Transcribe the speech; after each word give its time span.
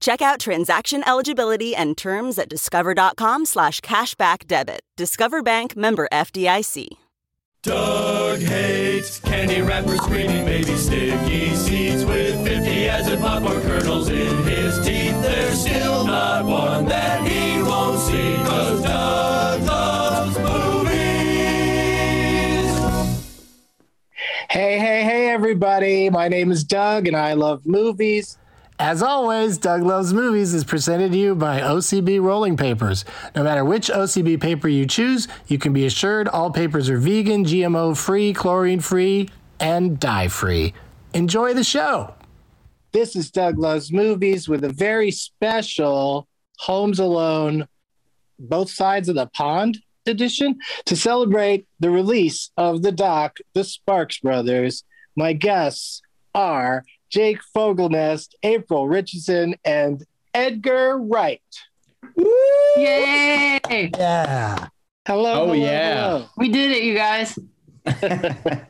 Check 0.00 0.22
out 0.22 0.38
transaction 0.40 1.02
eligibility 1.08 1.74
and 1.74 1.96
terms 1.96 2.38
at 2.38 2.48
discover.com 2.48 3.44
slash 3.44 3.80
cashback 3.80 4.46
debit. 4.46 4.80
Discover 4.96 5.42
Bank 5.42 5.76
member 5.76 6.08
FDIC. 6.12 6.88
Doug 7.64 8.38
hates 8.38 9.18
candy 9.18 9.60
wrappers, 9.60 10.00
screaming 10.00 10.44
baby 10.44 10.76
sticky 10.76 11.54
seeds 11.56 12.04
with 12.04 12.46
50 12.46 12.88
acid 12.88 13.18
popcorn 13.18 13.60
kernels 13.62 14.08
in 14.08 14.44
his 14.44 14.76
teeth. 14.86 15.20
There's 15.20 15.60
still 15.62 16.06
not 16.06 16.44
one 16.44 16.84
that 16.86 17.26
he 17.26 17.60
won't 17.60 17.98
see, 17.98 18.36
cause 18.46 18.80
Doug 18.84 19.62
loves 19.62 20.38
movies. 20.38 20.88
Hey, 24.48 24.78
hey, 24.78 25.02
hey, 25.02 25.28
everybody. 25.30 26.08
My 26.10 26.28
name 26.28 26.52
is 26.52 26.62
Doug, 26.62 27.08
and 27.08 27.16
I 27.16 27.32
love 27.32 27.66
movies. 27.66 28.38
As 28.80 29.02
always, 29.02 29.58
Doug 29.58 29.82
Loves 29.82 30.14
Movies 30.14 30.54
is 30.54 30.62
presented 30.62 31.10
to 31.10 31.18
you 31.18 31.34
by 31.34 31.60
OCB 31.60 32.22
Rolling 32.22 32.56
Papers. 32.56 33.04
No 33.34 33.42
matter 33.42 33.64
which 33.64 33.88
OCB 33.88 34.40
paper 34.40 34.68
you 34.68 34.86
choose, 34.86 35.26
you 35.48 35.58
can 35.58 35.72
be 35.72 35.84
assured 35.84 36.28
all 36.28 36.52
papers 36.52 36.88
are 36.88 36.96
vegan, 36.96 37.44
GMO 37.44 37.96
free, 37.96 38.32
chlorine 38.32 38.78
free, 38.78 39.30
and 39.58 39.98
dye 39.98 40.28
free. 40.28 40.74
Enjoy 41.12 41.54
the 41.54 41.64
show. 41.64 42.14
This 42.92 43.16
is 43.16 43.32
Doug 43.32 43.58
Loves 43.58 43.92
Movies 43.92 44.48
with 44.48 44.62
a 44.62 44.68
very 44.68 45.10
special 45.10 46.28
Homes 46.60 47.00
Alone, 47.00 47.66
both 48.38 48.70
sides 48.70 49.08
of 49.08 49.16
the 49.16 49.26
pond 49.26 49.78
edition 50.06 50.56
to 50.86 50.94
celebrate 50.94 51.66
the 51.80 51.90
release 51.90 52.52
of 52.56 52.82
the 52.82 52.92
doc, 52.92 53.38
The 53.54 53.64
Sparks 53.64 54.20
Brothers. 54.20 54.84
My 55.16 55.32
guests 55.32 56.00
are 56.32 56.84
Jake 57.10 57.38
Fogelnest, 57.54 58.34
April 58.42 58.88
Richardson, 58.88 59.54
and 59.64 60.04
Edgar 60.34 60.98
Wright. 60.98 61.40
Yay! 62.16 63.60
Yeah. 63.70 64.68
Hello. 65.06 65.32
Oh, 65.32 65.46
hello, 65.46 65.52
yeah. 65.54 65.94
hello. 65.94 66.26
We 66.36 66.48
did 66.50 66.70
it, 66.72 66.82
you 66.84 66.94
guys. 66.94 67.38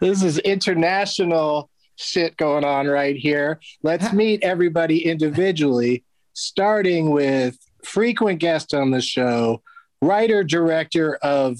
This 0.00 0.22
is 0.22 0.38
international 0.38 1.70
shit 1.96 2.36
going 2.36 2.64
on 2.64 2.86
right 2.86 3.16
here. 3.16 3.60
Let's 3.82 4.12
meet 4.12 4.42
everybody 4.42 5.04
individually, 5.04 6.04
starting 6.32 7.10
with 7.10 7.56
frequent 7.84 8.40
guest 8.40 8.74
on 8.74 8.90
the 8.90 9.00
show, 9.00 9.62
writer 10.02 10.42
director 10.44 11.16
of, 11.16 11.58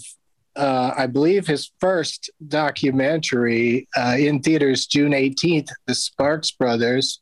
uh, 0.56 0.92
I 0.96 1.06
believe, 1.06 1.46
his 1.46 1.70
first 1.80 2.30
documentary 2.48 3.88
uh, 3.96 4.16
in 4.18 4.40
theaters 4.40 4.86
June 4.86 5.12
18th, 5.12 5.68
The 5.86 5.94
Sparks 5.94 6.50
Brothers. 6.50 7.20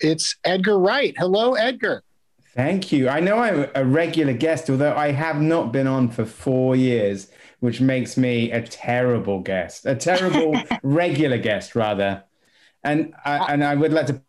It's 0.00 0.36
Edgar 0.44 0.78
Wright. 0.78 1.14
Hello, 1.18 1.54
Edgar. 1.54 2.02
Thank 2.54 2.92
you. 2.92 3.08
I 3.08 3.20
know 3.20 3.38
I'm 3.38 3.66
a 3.74 3.84
regular 3.84 4.32
guest, 4.32 4.68
although 4.68 4.94
I 4.94 5.12
have 5.12 5.40
not 5.40 5.72
been 5.72 5.86
on 5.86 6.10
for 6.10 6.24
four 6.24 6.76
years, 6.76 7.30
which 7.60 7.80
makes 7.80 8.16
me 8.16 8.50
a 8.50 8.62
terrible 8.62 9.40
guest, 9.40 9.86
a 9.86 9.94
terrible 9.94 10.60
regular 10.82 11.38
guest, 11.38 11.74
rather. 11.74 12.24
And 12.84 13.14
I, 13.24 13.52
and 13.52 13.64
I 13.64 13.74
would 13.74 13.92
like 13.92 14.06
to 14.06 14.22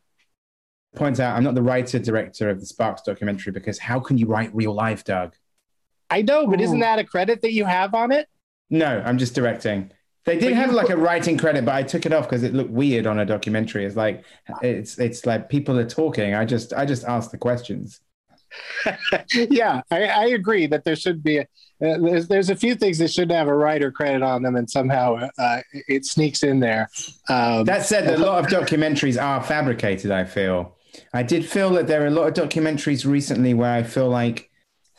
point 0.96 1.20
out 1.20 1.36
I'm 1.36 1.44
not 1.44 1.56
the 1.56 1.62
writer 1.62 2.00
director 2.00 2.50
of 2.50 2.60
the 2.60 2.66
Sparks 2.66 3.02
documentary 3.04 3.52
because 3.52 3.80
how 3.80 4.00
can 4.00 4.18
you 4.18 4.28
write 4.28 4.54
real 4.56 4.74
life, 4.74 5.04
Doug? 5.04 5.36
I 6.09 6.22
know, 6.22 6.47
but 6.47 6.59
isn't 6.62 6.80
that 6.80 7.00
a 7.00 7.03
credit 7.03 7.42
that 7.42 7.52
you 7.53 7.66
have 7.66 7.94
on 7.94 8.12
it? 8.12 8.28
No, 8.70 9.02
I'm 9.06 9.18
just 9.18 9.36
directing. 9.36 9.92
They 10.25 10.38
did 10.38 10.50
But 10.50 10.53
have 10.56 10.74
like 10.74 10.88
put- 10.88 10.96
a 10.97 11.02
writing 11.02 11.38
credit, 11.38 11.66
but 11.66 11.74
I 11.75 11.84
took 11.84 12.06
it 12.06 12.14
off 12.14 12.25
because 12.25 12.44
it 12.44 12.53
looked 12.53 12.70
weird 12.72 13.08
on 13.08 13.20
a 13.20 13.25
documentary. 13.25 13.86
It's 13.86 13.96
like 13.96 14.24
it's 14.62 15.00
it's 15.00 15.25
like 15.25 15.50
people 15.50 15.78
are 15.80 15.86
talking. 15.90 16.36
I 16.36 16.46
just 16.46 16.74
I 16.74 16.86
just 16.86 17.03
ask 17.06 17.31
the 17.31 17.38
questions. 17.38 18.00
yeah, 19.34 19.81
I, 19.92 20.03
I 20.06 20.25
agree 20.28 20.68
that 20.68 20.84
there 20.84 20.96
should 20.96 21.24
be. 21.24 21.38
A, 21.38 21.42
uh, 21.81 21.97
there's 22.00 22.28
there's 22.28 22.50
a 22.50 22.56
few 22.56 22.76
things 22.76 22.97
that 22.97 23.12
shouldn't 23.12 23.31
have 23.31 23.47
a 23.47 23.56
writer 23.56 23.91
credit 23.91 24.22
on 24.22 24.41
them, 24.44 24.56
and 24.56 24.70
somehow 24.70 25.30
uh, 25.38 25.62
it 25.88 26.06
sneaks 26.06 26.44
in 26.44 26.59
there. 26.59 26.90
Um, 27.30 27.64
That 27.66 27.86
said, 27.86 28.08
a 28.08 28.18
lot 28.18 28.40
of 28.44 28.52
documentaries 28.52 29.22
are 29.22 29.41
fabricated, 29.41 30.12
I 30.12 30.26
feel. 30.26 30.76
I 31.14 31.24
did 31.24 31.46
feel 31.46 31.70
that 31.72 31.88
there 31.88 32.03
are 32.03 32.08
a 32.08 32.12
lot 32.12 32.28
of 32.28 32.50
documentaries 32.50 33.06
recently 33.06 33.53
where 33.53 33.72
I 33.74 33.84
feel 33.84 34.09
like 34.09 34.49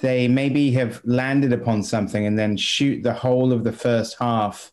they 0.00 0.28
maybe 0.28 0.70
have 0.72 1.00
landed 1.04 1.52
upon 1.52 1.82
something 1.82 2.24
and 2.26 2.38
then 2.38 2.56
shoot 2.56 3.02
the 3.02 3.12
whole 3.12 3.52
of 3.52 3.64
the 3.64 3.72
first 3.72 4.16
half. 4.18 4.72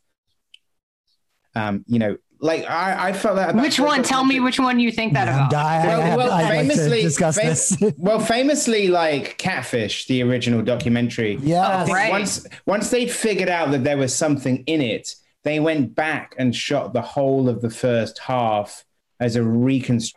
Um, 1.55 1.83
you 1.87 1.99
know, 1.99 2.17
like 2.39 2.69
I, 2.69 3.09
I 3.09 3.13
felt 3.13 3.35
that. 3.37 3.49
About 3.51 3.63
Which 3.63 3.79
one? 3.79 4.03
Tell 4.03 4.23
me 4.23 4.39
which 4.39 4.59
one 4.59 4.79
you 4.79 4.91
think 4.91 5.13
that 5.13 5.25
Yeah, 5.25 5.47
about. 5.47 5.53
I, 5.65 5.81
I 5.81 5.87
Well, 5.87 6.17
well, 6.17 6.31
I'd 6.31 6.49
famously, 6.49 7.01
discuss 7.01 7.75
fam- 7.75 7.93
well, 7.97 8.19
famously, 8.19 8.89
like 8.89 9.37
Catfish, 9.39 10.05
the 10.05 10.21
original 10.23 10.61
documentary. 10.61 11.39
yeah. 11.41 11.67
I 11.67 11.85
Right. 11.85 12.11
Once 12.11 12.45
once 12.67 12.89
they 12.91 13.07
figured 13.07 13.49
out 13.49 13.71
that 13.71 13.83
there 13.83 13.97
was 13.97 14.13
something 14.15 14.63
in 14.67 14.81
it, 14.81 15.15
they 15.43 15.59
went 15.59 15.95
back 15.95 16.35
and 16.37 16.55
shot 16.55 16.93
the 16.93 17.01
whole 17.01 17.49
of 17.49 17.61
the 17.61 17.71
first 17.71 18.19
half 18.19 18.85
as 19.19 19.35
a 19.35 19.43
reconstruction. 19.43 20.16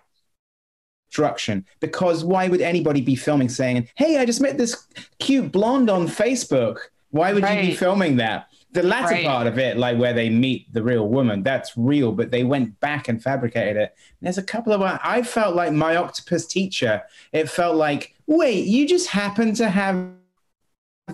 Because 1.81 2.25
why 2.25 2.49
would 2.49 2.61
anybody 2.61 3.01
be 3.01 3.17
filming 3.17 3.49
saying, 3.49 3.89
"Hey, 3.97 4.19
I 4.19 4.25
just 4.25 4.41
met 4.41 4.57
this 4.59 4.87
cute 5.19 5.53
blonde 5.53 5.91
on 5.91 6.07
Facebook"? 6.07 6.79
Why 7.11 7.33
would 7.33 7.43
you 7.43 7.61
be 7.61 7.75
filming 7.75 8.17
that? 8.17 8.47
The 8.73 8.85
latter 8.85 9.15
Right. 9.15 9.27
part 9.27 9.49
of 9.49 9.59
it, 9.59 9.77
like 9.77 9.99
where 9.99 10.13
they 10.13 10.31
meet 10.31 10.73
the 10.73 10.83
real 10.83 11.09
woman, 11.09 11.43
that's 11.43 11.73
real, 11.77 12.13
but 12.13 12.31
they 12.31 12.45
went 12.45 12.79
back 12.79 13.09
and 13.09 13.21
fabricated 13.21 13.77
it. 13.77 13.97
There's 14.23 14.39
a 14.39 14.45
couple 14.45 14.73
of 14.73 14.81
I 14.81 15.23
felt 15.23 15.57
like 15.57 15.73
my 15.73 15.97
octopus 15.97 16.47
teacher. 16.47 17.03
It 17.33 17.51
felt 17.51 17.75
like, 17.75 18.15
wait, 18.29 18.67
you 18.67 18.87
just 18.87 19.09
happen 19.09 19.55
to 19.55 19.69
have 19.69 20.07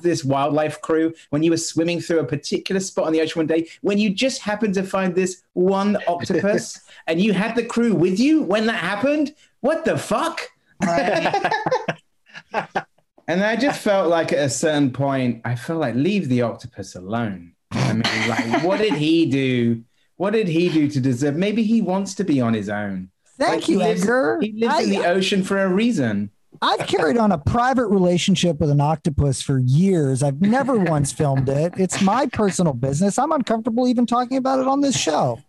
this 0.02 0.24
wildlife 0.24 0.80
crew 0.80 1.12
when 1.30 1.42
you 1.42 1.50
were 1.50 1.56
swimming 1.56 2.00
through 2.00 2.20
a 2.20 2.24
particular 2.24 2.80
spot 2.80 3.06
on 3.06 3.12
the 3.12 3.20
ocean 3.20 3.40
one 3.40 3.46
day 3.46 3.68
when 3.82 3.98
you 3.98 4.10
just 4.10 4.40
happened 4.42 4.74
to 4.74 4.82
find 4.82 5.14
this 5.14 5.42
one 5.54 5.96
octopus 6.08 6.80
and 7.06 7.20
you 7.20 7.32
had 7.32 7.54
the 7.56 7.64
crew 7.64 7.94
with 7.94 8.18
you 8.20 8.42
when 8.42 8.66
that 8.66 8.76
happened? 8.76 9.34
What 9.60 9.84
the 9.84 9.96
fuck? 9.98 10.48
Right. 10.84 11.52
and 13.28 13.42
i 13.42 13.56
just 13.56 13.80
felt 13.80 14.08
like 14.08 14.32
at 14.32 14.38
a 14.40 14.50
certain 14.50 14.90
point 14.92 15.40
i 15.44 15.54
felt 15.54 15.80
like 15.80 15.94
leave 15.94 16.28
the 16.28 16.42
octopus 16.42 16.94
alone. 16.94 17.52
I 17.72 17.92
mean 17.94 18.28
like 18.28 18.62
what 18.64 18.78
did 18.78 18.94
he 18.94 19.26
do? 19.26 19.82
What 20.16 20.30
did 20.32 20.48
he 20.48 20.68
do 20.68 20.88
to 20.88 21.00
deserve 21.00 21.36
maybe 21.36 21.62
he 21.62 21.80
wants 21.82 22.14
to 22.14 22.24
be 22.24 22.40
on 22.40 22.54
his 22.54 22.68
own. 22.68 23.10
Thank 23.38 23.52
Like, 23.54 23.64
he 23.64 23.72
you, 23.72 23.78
lives- 23.78 24.02
Edgar. 24.02 24.38
he 24.40 24.52
lives 24.52 24.74
I- 24.74 24.82
in 24.82 24.90
the 24.90 25.04
ocean 25.06 25.42
for 25.42 25.58
a 25.62 25.68
reason 25.68 26.30
I've 26.62 26.86
carried 26.86 27.16
on 27.18 27.32
a 27.32 27.38
private 27.38 27.86
relationship 27.86 28.60
with 28.60 28.70
an 28.70 28.80
octopus 28.80 29.42
for 29.42 29.58
years. 29.58 30.22
I've 30.22 30.40
never 30.40 30.78
once 30.78 31.12
filmed 31.12 31.48
it. 31.48 31.74
It's 31.76 32.00
my 32.02 32.26
personal 32.26 32.72
business. 32.72 33.18
I'm 33.18 33.32
uncomfortable 33.32 33.88
even 33.88 34.06
talking 34.06 34.36
about 34.36 34.60
it 34.60 34.66
on 34.66 34.80
this 34.80 34.96
show. 34.96 35.40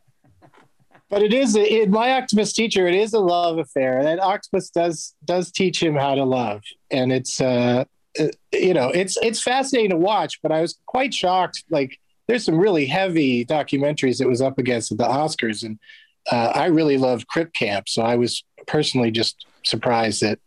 But 1.09 1.24
it 1.24 1.33
is 1.33 1.56
in 1.56 1.89
my 1.89 2.13
octopus 2.13 2.51
teacher. 2.51 2.88
It 2.88 2.95
is 2.95 3.13
a 3.13 3.19
love 3.19 3.59
affair. 3.59 4.04
That 4.04 4.19
octopus 4.19 4.69
does 4.69 5.15
does 5.24 5.51
teach 5.51 5.81
him 5.81 5.95
how 5.95 6.15
to 6.15 6.25
love, 6.25 6.63
and 6.92 7.13
it's 7.13 7.39
uh, 7.39 7.86
uh, 8.19 8.27
you 8.51 8.74
know, 8.74 8.89
it's 8.89 9.18
it's 9.21 9.42
fascinating 9.42 9.92
to 9.92 9.98
watch. 9.98 10.42
But 10.42 10.51
I 10.51 10.59
was 10.59 10.77
quite 10.86 11.13
shocked. 11.13 11.63
Like, 11.69 11.98
there's 12.27 12.44
some 12.44 12.57
really 12.57 12.86
heavy 12.86 13.45
documentaries 13.45 14.19
it 14.19 14.27
was 14.27 14.42
up 14.42 14.57
against 14.57 14.92
at 14.92 14.98
the 14.98 15.06
Oscars, 15.06 15.63
and 15.63 15.80
uh, 16.30 16.51
I 16.54 16.65
really 16.65 16.98
love 16.98 17.27
Crip 17.27 17.54
Camp, 17.54 17.88
so 17.88 18.01
I 18.01 18.15
was 18.15 18.44
personally 18.68 19.12
just 19.12 19.45
surprised 19.63 20.21
that 20.21 20.39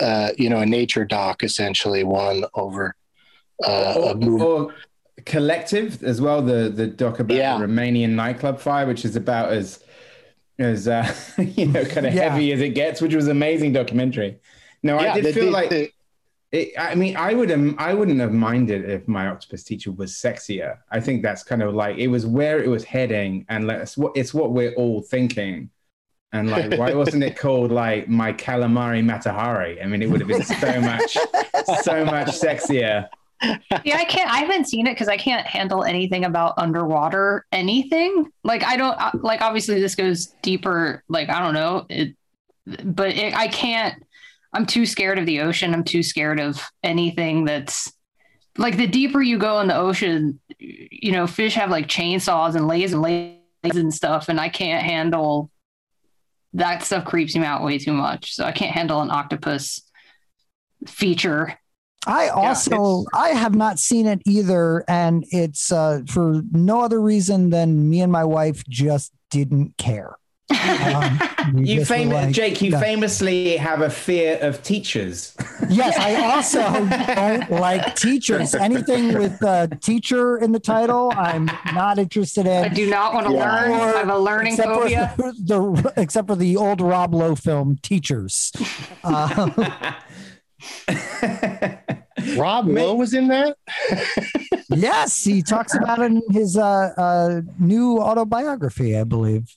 uh, 0.00 0.30
you 0.38 0.48
know 0.50 0.58
a 0.60 0.66
nature 0.66 1.04
doc 1.04 1.42
essentially 1.42 2.04
won 2.04 2.44
over 2.54 2.94
uh, 3.66 4.10
a 4.10 4.14
movie. 4.14 4.42
Or 4.44 4.74
Collective 5.26 6.02
as 6.02 6.20
well, 6.20 6.40
the 6.40 6.70
the 6.70 6.86
doc 6.86 7.20
about 7.20 7.36
Yeah. 7.36 7.58
the 7.58 7.64
Romanian 7.66 8.10
nightclub 8.10 8.58
fire, 8.58 8.86
which 8.86 9.04
is 9.04 9.16
about 9.16 9.52
as 9.52 9.84
as 10.58 10.88
uh, 10.88 11.12
you 11.38 11.66
know 11.66 11.84
kind 11.84 12.06
of 12.06 12.14
Yeah. 12.14 12.30
heavy 12.30 12.52
as 12.52 12.60
it 12.60 12.70
gets, 12.70 13.00
which 13.02 13.14
was 13.14 13.26
an 13.26 13.32
amazing 13.32 13.72
documentary. 13.74 14.38
No, 14.82 14.98
I 14.98 15.12
did 15.14 15.26
the- 15.26 15.32
feel 15.32 15.44
the- 15.46 15.50
like 15.50 15.70
the- 15.70 15.90
it, 16.52 16.72
I 16.76 16.94
mean, 16.96 17.16
I 17.16 17.34
would 17.34 17.50
I 17.78 17.94
wouldn't 17.94 18.18
have 18.18 18.32
minded 18.32 18.88
if 18.88 19.06
my 19.06 19.28
octopus 19.28 19.62
teacher 19.62 19.92
was 19.92 20.12
sexier. 20.12 20.78
I 20.90 20.98
think 20.98 21.22
that's 21.22 21.44
kind 21.44 21.62
of 21.62 21.74
like 21.74 21.98
it 21.98 22.08
was 22.08 22.26
where 22.26 22.60
it 22.60 22.68
was 22.68 22.82
heading, 22.82 23.44
and 23.48 23.66
like, 23.68 23.78
it's 23.80 23.96
what 23.96 24.16
it's 24.16 24.32
what 24.34 24.50
we're 24.52 24.72
all 24.74 25.00
thinking. 25.02 25.70
And 26.32 26.48
like, 26.48 26.74
why 26.74 26.94
wasn't 26.94 27.24
it 27.24 27.36
called 27.36 27.72
like 27.72 28.08
my 28.08 28.32
calamari 28.32 29.02
matahari? 29.02 29.82
I 29.82 29.86
mean, 29.86 30.00
it 30.00 30.08
would 30.08 30.20
have 30.20 30.28
been 30.28 30.44
so 30.44 30.80
much, 30.80 31.12
so 31.82 32.04
much 32.04 32.28
sexier. 32.28 33.08
yeah, 33.42 33.96
I 33.96 34.04
can't. 34.04 34.30
I 34.30 34.38
haven't 34.38 34.68
seen 34.68 34.86
it 34.86 34.94
because 34.94 35.08
I 35.08 35.16
can't 35.16 35.46
handle 35.46 35.82
anything 35.82 36.24
about 36.24 36.54
underwater 36.56 37.46
anything. 37.52 38.30
Like 38.44 38.62
I 38.62 38.76
don't 38.76 39.00
uh, 39.00 39.10
like. 39.14 39.40
Obviously, 39.40 39.80
this 39.80 39.94
goes 39.94 40.26
deeper. 40.42 41.02
Like 41.08 41.30
I 41.30 41.40
don't 41.40 41.54
know 41.54 41.86
it, 41.88 42.14
but 42.84 43.10
it, 43.10 43.34
I 43.34 43.48
can't. 43.48 44.00
I'm 44.52 44.66
too 44.66 44.84
scared 44.84 45.18
of 45.18 45.26
the 45.26 45.40
ocean. 45.40 45.74
I'm 45.74 45.84
too 45.84 46.02
scared 46.02 46.38
of 46.38 46.62
anything 46.82 47.44
that's 47.44 47.92
like 48.58 48.76
the 48.76 48.86
deeper 48.86 49.22
you 49.22 49.38
go 49.38 49.60
in 49.60 49.68
the 49.68 49.76
ocean. 49.76 50.38
You 50.58 51.12
know, 51.12 51.26
fish 51.26 51.54
have 51.54 51.70
like 51.70 51.88
chainsaws 51.88 52.54
and 52.54 52.68
lays 52.68 52.92
and 52.92 53.02
lasers 53.02 53.76
and 53.76 53.92
stuff, 53.92 54.28
and 54.28 54.38
I 54.38 54.48
can't 54.48 54.84
handle 54.84 55.50
that 56.54 56.82
stuff. 56.82 57.04
Creeps 57.04 57.36
me 57.36 57.44
out 57.44 57.62
way 57.62 57.78
too 57.78 57.92
much. 57.92 58.34
So 58.34 58.44
I 58.44 58.52
can't 58.52 58.74
handle 58.74 59.00
an 59.00 59.10
octopus 59.10 59.82
feature 60.86 61.58
I 62.06 62.28
also 62.28 63.04
I 63.12 63.30
have 63.30 63.54
not 63.54 63.78
seen 63.78 64.06
it 64.06 64.22
either, 64.24 64.84
and 64.88 65.24
it's 65.30 65.70
uh, 65.70 66.00
for 66.08 66.42
no 66.50 66.80
other 66.80 67.00
reason 67.00 67.50
than 67.50 67.90
me 67.90 68.00
and 68.00 68.10
my 68.10 68.24
wife 68.24 68.64
just 68.68 69.12
didn't 69.30 69.76
care. 69.76 70.16
Um, 70.50 71.18
You 71.64 71.76
just 71.76 71.88
fam- 71.88 72.10
like, 72.10 72.32
Jake, 72.34 72.60
you 72.60 72.70
no. 72.72 72.80
famously 72.80 73.56
have 73.56 73.80
a 73.82 73.90
fear 73.90 74.38
of 74.40 74.62
teachers. 74.62 75.34
Yes, 75.68 75.96
I 75.98 76.30
also 76.32 76.60
don't 76.60 77.50
like 77.60 77.94
teachers. 77.96 78.54
Anything 78.54 79.14
with 79.16 79.42
uh, 79.42 79.68
teacher 79.80 80.38
in 80.38 80.52
the 80.52 80.60
title, 80.60 81.12
I'm 81.16 81.46
not 81.72 81.98
interested 81.98 82.46
in. 82.46 82.64
I 82.64 82.68
do 82.68 82.88
not 82.90 83.14
want 83.14 83.26
to 83.28 83.32
Yeah. 83.32 83.44
learn. 83.44 83.72
I 83.72 83.98
have 83.98 84.08
a 84.08 84.18
learning 84.18 84.54
except 84.54 84.68
phobia. 84.68 85.12
For 85.16 85.32
the, 85.38 85.92
except 85.96 86.28
for 86.28 86.36
the 86.36 86.56
old 86.56 86.80
Rob 86.80 87.14
Lowe 87.14 87.34
film, 87.36 87.78
Teachers. 87.82 88.52
Uh, 89.04 89.50
Rob 92.36 92.66
Lowe 92.66 92.94
was 92.94 93.14
in 93.14 93.28
that. 93.28 93.56
yes, 94.70 95.24
he 95.24 95.42
talks 95.42 95.74
about 95.74 96.00
it 96.00 96.06
in 96.12 96.22
his 96.30 96.56
uh, 96.56 96.92
uh, 96.96 97.40
new 97.58 97.98
autobiography, 97.98 98.96
I 98.96 99.04
believe. 99.04 99.56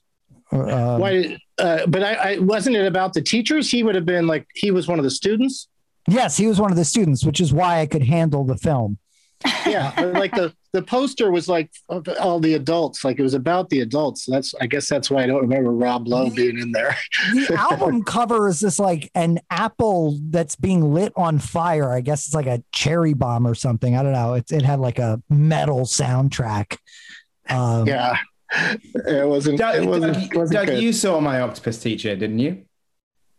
Uh, 0.54 0.98
Why? 0.98 1.38
Uh, 1.58 1.86
but 1.88 2.04
I, 2.04 2.14
I 2.14 2.40
wasn't 2.40 2.76
it 2.76 2.86
about 2.86 3.14
the 3.14 3.22
teachers. 3.22 3.70
He 3.70 3.84
would 3.84 3.96
have 3.96 4.06
been 4.06 4.28
like 4.28 4.48
he 4.54 4.72
was 4.72 4.88
one 4.88 5.00
of 5.00 5.04
the 5.04 5.12
students. 5.12 5.68
Yes, 6.08 6.38
he 6.38 6.48
was 6.48 6.60
one 6.60 6.72
of 6.72 6.78
the 6.78 6.86
students, 6.86 7.24
which 7.24 7.40
is 7.40 7.54
why 7.54 7.80
I 7.80 7.86
could 7.86 8.04
handle 8.04 8.44
the 8.44 8.58
film. 8.58 8.98
Yeah, 9.66 9.94
like 10.16 10.32
the 10.32 10.54
the 10.74 10.82
poster 10.82 11.32
was 11.32 11.48
like 11.48 11.72
all 12.20 12.40
the 12.40 12.56
adults. 12.56 13.04
Like 13.04 13.20
it 13.20 13.24
was 13.24 13.34
about 13.34 13.70
the 13.70 13.82
adults. 13.82 14.26
That's 14.26 14.54
I 14.60 14.68
guess 14.68 14.90
that's 14.90 15.10
why 15.10 15.24
I 15.24 15.28
don't 15.28 15.42
remember 15.42 15.72
Rob 15.72 16.08
Lowe 16.08 16.30
being 16.30 16.60
in 16.60 16.72
there. 16.72 16.96
The 17.48 17.56
album 17.72 18.04
cover 18.04 18.48
is 18.48 18.60
this 18.60 18.80
like 18.80 19.10
an 19.16 19.40
apple 19.50 20.20
that's 20.30 20.56
being 20.56 20.94
lit 20.94 21.14
on 21.16 21.40
fire. 21.40 21.92
I 21.92 22.02
guess 22.02 22.26
it's 22.26 22.36
like 22.36 22.48
a 22.48 22.64
cherry 22.72 23.14
bomb 23.14 23.46
or 23.46 23.56
something. 23.56 23.96
I 23.96 24.04
don't 24.04 24.14
know. 24.14 24.34
It, 24.34 24.52
it 24.52 24.64
had 24.64 24.80
like 24.80 25.00
a 25.00 25.22
metal 25.30 25.82
soundtrack. 25.82 26.78
Um, 27.50 27.88
Yeah, 27.88 28.18
it 28.54 29.28
wasn't. 29.28 29.58
Doug, 29.60 29.76
it 29.76 29.86
wasn't. 29.86 30.14
Doug, 30.14 30.36
wasn't 30.36 30.58
Doug, 30.60 30.68
good. 30.68 30.82
you 30.84 30.94
saw 30.94 31.20
my 31.20 31.42
octopus 31.42 31.78
teacher, 31.80 32.16
didn't 32.16 32.40
you? 32.40 32.66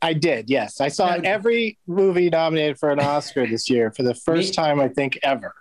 I 0.02 0.12
did. 0.12 0.50
Yes, 0.50 0.80
I 0.80 0.88
saw 0.88 1.14
Doug- 1.14 1.24
every 1.24 1.78
movie 1.86 2.28
nominated 2.30 2.78
for 2.78 2.90
an 2.90 3.00
Oscar 3.00 3.46
this 3.46 3.70
year 3.70 3.90
for 3.90 4.02
the 4.02 4.14
first 4.26 4.50
Me- 4.50 4.54
time 4.54 4.80
I 4.80 4.88
think 4.88 5.18
ever. 5.22 5.54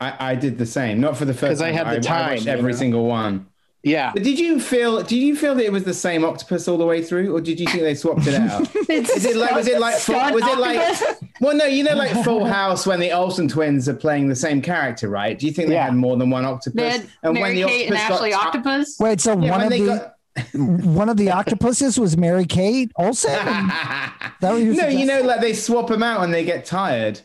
I, 0.00 0.32
I 0.32 0.34
did 0.36 0.58
the 0.58 0.66
same. 0.66 1.00
Not 1.00 1.16
for 1.16 1.24
the 1.24 1.34
first 1.34 1.58
because 1.58 1.62
I 1.62 1.72
had 1.72 1.90
the 1.96 2.00
time, 2.00 2.34
watched 2.36 2.46
every 2.46 2.72
know? 2.72 2.78
single 2.78 3.06
one. 3.06 3.46
Yeah, 3.84 4.10
But 4.12 4.24
did 4.24 4.40
you 4.40 4.58
feel? 4.58 5.02
Did 5.02 5.12
you 5.18 5.36
feel 5.36 5.54
that 5.54 5.64
it 5.64 5.70
was 5.72 5.84
the 5.84 5.94
same 5.94 6.24
octopus 6.24 6.66
all 6.66 6.76
the 6.78 6.84
way 6.84 7.00
through, 7.02 7.34
or 7.34 7.40
did 7.40 7.60
you 7.60 7.66
think 7.66 7.82
they 7.84 7.94
swapped 7.94 8.26
it 8.26 8.34
out? 8.34 8.62
Is 8.90 9.24
it 9.24 9.36
like? 9.36 9.52
Was 9.54 9.68
it 9.68 9.78
like? 9.78 9.94
Full, 9.98 10.16
was 10.16 10.42
it 10.42 10.58
like? 10.58 11.30
Well, 11.40 11.54
no. 11.56 11.64
You 11.64 11.84
know, 11.84 11.94
like 11.94 12.10
Full 12.24 12.44
House 12.44 12.86
when 12.88 12.98
the 12.98 13.12
Olsen 13.12 13.46
twins 13.46 13.88
are 13.88 13.94
playing 13.94 14.28
the 14.28 14.34
same 14.34 14.60
character, 14.60 15.08
right? 15.08 15.38
Do 15.38 15.46
you 15.46 15.52
think 15.52 15.68
they 15.68 15.74
Yeah. 15.74 15.84
had 15.84 15.94
more 15.94 16.16
than 16.16 16.28
one 16.28 16.44
octopus? 16.44 16.74
They 16.74 16.90
had 16.90 17.32
Mary 17.34 17.62
Kate 17.62 17.86
and 17.86 17.96
Ashley 17.96 18.30
got- 18.30 18.46
Octopus. 18.48 18.96
Wait, 18.98 19.20
so 19.20 19.38
Yeah, 19.38 19.50
one 19.52 19.60
of 19.62 19.70
the 19.70 19.86
got- 19.86 20.14
one 20.54 21.08
of 21.08 21.16
the 21.16 21.30
octopuses 21.30 22.00
was 22.00 22.16
Mary 22.16 22.46
Kate 22.46 22.90
Olsen. 22.96 23.30
that 23.32 24.26
what 24.40 24.56
you 24.56 24.74
no, 24.74 24.88
you 24.88 25.06
know, 25.06 25.22
like 25.22 25.40
they 25.40 25.52
swap 25.54 25.86
them 25.86 26.02
out 26.02 26.18
when 26.20 26.32
they 26.32 26.44
get 26.44 26.64
tired. 26.64 27.20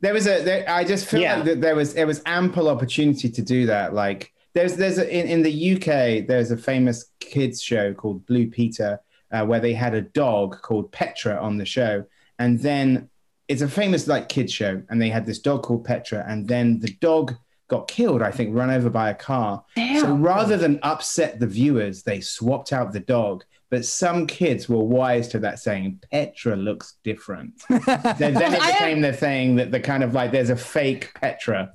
There 0.00 0.12
was 0.12 0.26
a. 0.26 0.42
There, 0.42 0.68
I 0.68 0.82
just 0.82 1.06
feel 1.06 1.20
Yeah. 1.20 1.36
like 1.36 1.44
that 1.44 1.60
there 1.60 1.76
was 1.76 1.94
there 1.94 2.06
was 2.08 2.22
ample 2.26 2.68
opportunity 2.68 3.28
to 3.30 3.40
do 3.42 3.66
that. 3.66 3.94
Like 3.94 4.32
there's 4.56 4.74
there's 4.76 4.96
a, 4.96 5.06
in 5.14 5.26
in 5.26 5.42
the 5.42 5.74
UK 5.74 6.26
there's 6.26 6.50
a 6.50 6.56
famous 6.56 7.10
kids 7.20 7.62
show 7.62 7.92
called 7.92 8.24
Blue 8.24 8.48
Peter 8.48 8.98
uh, 9.30 9.44
where 9.44 9.60
they 9.60 9.74
had 9.74 9.94
a 9.94 10.00
dog 10.00 10.62
called 10.62 10.90
Petra 10.92 11.36
on 11.36 11.58
the 11.58 11.66
show, 11.66 12.04
and 12.38 12.58
then 12.60 13.10
it's 13.48 13.60
a 13.60 13.68
famous 13.68 14.06
like 14.06 14.30
kids 14.30 14.52
show, 14.52 14.82
and 14.88 15.00
they 15.00 15.10
had 15.10 15.26
this 15.26 15.40
dog 15.40 15.62
called 15.62 15.84
Petra, 15.84 16.24
and 16.26 16.48
then 16.48 16.80
the 16.80 16.92
dog 17.00 17.34
got 17.68 17.86
killed. 17.86 18.22
I 18.22 18.30
think 18.30 18.56
run 18.56 18.70
over 18.70 18.88
by 18.88 19.10
a 19.10 19.14
car. 19.14 19.62
Damn. 19.74 20.00
So 20.00 20.14
rather 20.14 20.56
than 20.56 20.78
upset 20.82 21.38
the 21.38 21.46
viewers, 21.46 22.02
they 22.02 22.20
swapped 22.20 22.72
out 22.72 22.92
the 22.92 23.00
dog. 23.00 23.44
But 23.68 23.84
some 23.84 24.28
kids 24.28 24.68
were 24.68 24.84
wise 24.84 25.26
to 25.28 25.40
that, 25.40 25.58
saying 25.58 26.00
Petra 26.10 26.54
looks 26.56 26.94
different. 27.02 27.60
then, 27.68 28.32
then 28.32 28.54
it 28.54 28.60
became 28.60 29.00
the 29.00 29.12
thing 29.12 29.56
that 29.56 29.72
the 29.72 29.80
kind 29.80 30.04
of 30.04 30.14
like 30.14 30.30
there's 30.30 30.50
a 30.50 30.56
fake 30.56 31.12
Petra. 31.14 31.72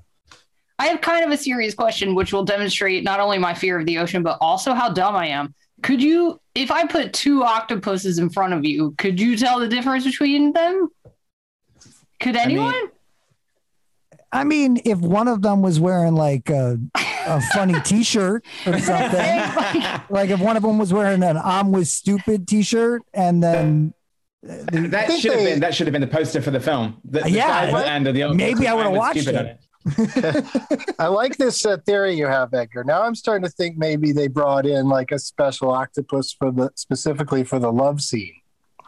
I 0.82 0.88
have 0.88 1.00
kind 1.02 1.24
of 1.24 1.30
a 1.30 1.38
serious 1.38 1.76
question, 1.76 2.16
which 2.16 2.34
will 2.34 2.44
demonstrate 2.44 3.04
not 3.04 3.20
only 3.20 3.38
my 3.38 3.54
fear 3.54 3.80
of 3.80 3.86
the 3.86 4.00
ocean, 4.00 4.24
but 4.24 4.40
also 4.42 4.74
how 4.74 4.90
dumb 4.90 5.16
I 5.16 5.28
am. 5.28 5.54
Could 5.84 6.02
you, 6.02 6.42
if 6.56 6.72
I 6.72 6.88
put 6.88 7.14
two 7.14 7.44
octopuses 7.44 8.18
in 8.18 8.32
front 8.32 8.56
of 8.56 8.66
you, 8.66 8.96
could 8.98 9.20
you 9.20 9.38
tell 9.38 9.60
the 9.60 9.68
difference 9.68 10.06
between 10.06 10.54
them? 10.54 10.90
Could 12.20 12.36
anyone? 12.36 12.74
I 14.32 14.44
mean, 14.44 14.80
if 14.84 14.98
one 14.98 15.28
of 15.28 15.44
them 15.44 15.62
was 15.62 15.80
wearing 15.80 16.16
like 16.16 16.50
a, 16.50 16.80
a 16.96 17.42
funny 17.54 17.80
T-shirt 17.84 18.44
or 18.66 18.80
something, 18.80 19.40
like 20.10 20.32
if 20.32 20.40
one 20.40 20.58
of 20.58 20.64
them 20.64 20.80
was 20.80 20.92
wearing 20.92 21.22
an 21.22 21.38
"I'm 21.38 21.72
with 21.72 21.90
stupid" 21.90 22.48
T-shirt, 22.48 23.04
and 23.14 23.44
then 23.44 23.94
the, 24.42 24.88
That 24.90 25.08
think 25.10 25.22
should 25.22 25.34
have 25.34 25.44
been 25.44 25.60
that 25.60 25.76
should 25.76 25.86
have 25.86 25.92
been 25.92 26.02
the 26.02 26.08
poster 26.08 26.42
for 26.42 26.50
the 26.50 26.60
film. 26.60 26.98
The, 27.06 27.20
the 27.20 27.30
Yeah, 27.30 27.68
guy 27.68 27.72
what? 27.72 27.86
and 27.86 28.04
the 28.04 28.34
Maybe 28.34 28.68
I 28.68 28.74
would've 28.74 28.94
was 28.94 28.98
watched 28.98 29.22
stupid 29.22 29.36
it. 29.46 29.60
On 29.86 30.86
I 31.00 31.08
like 31.08 31.38
this 31.38 31.66
uh, 31.66 31.78
theory 31.86 32.16
you 32.16 32.28
have, 32.28 32.54
Edgar. 32.54 32.84
Now 32.84 33.04
I'm 33.04 33.16
starting 33.16 33.44
to 33.44 33.50
think 33.50 33.78
maybe 33.78 34.12
they 34.12 34.28
brought 34.28 34.66
in 34.66 34.88
like 34.88 35.12
a 35.12 35.20
special 35.20 35.72
octopus 35.72 36.34
for 36.34 36.52
the 36.52 36.72
specifically 36.76 37.44
for 37.44 37.60
the 37.60 37.72
love 37.72 38.02
scene 38.02 38.36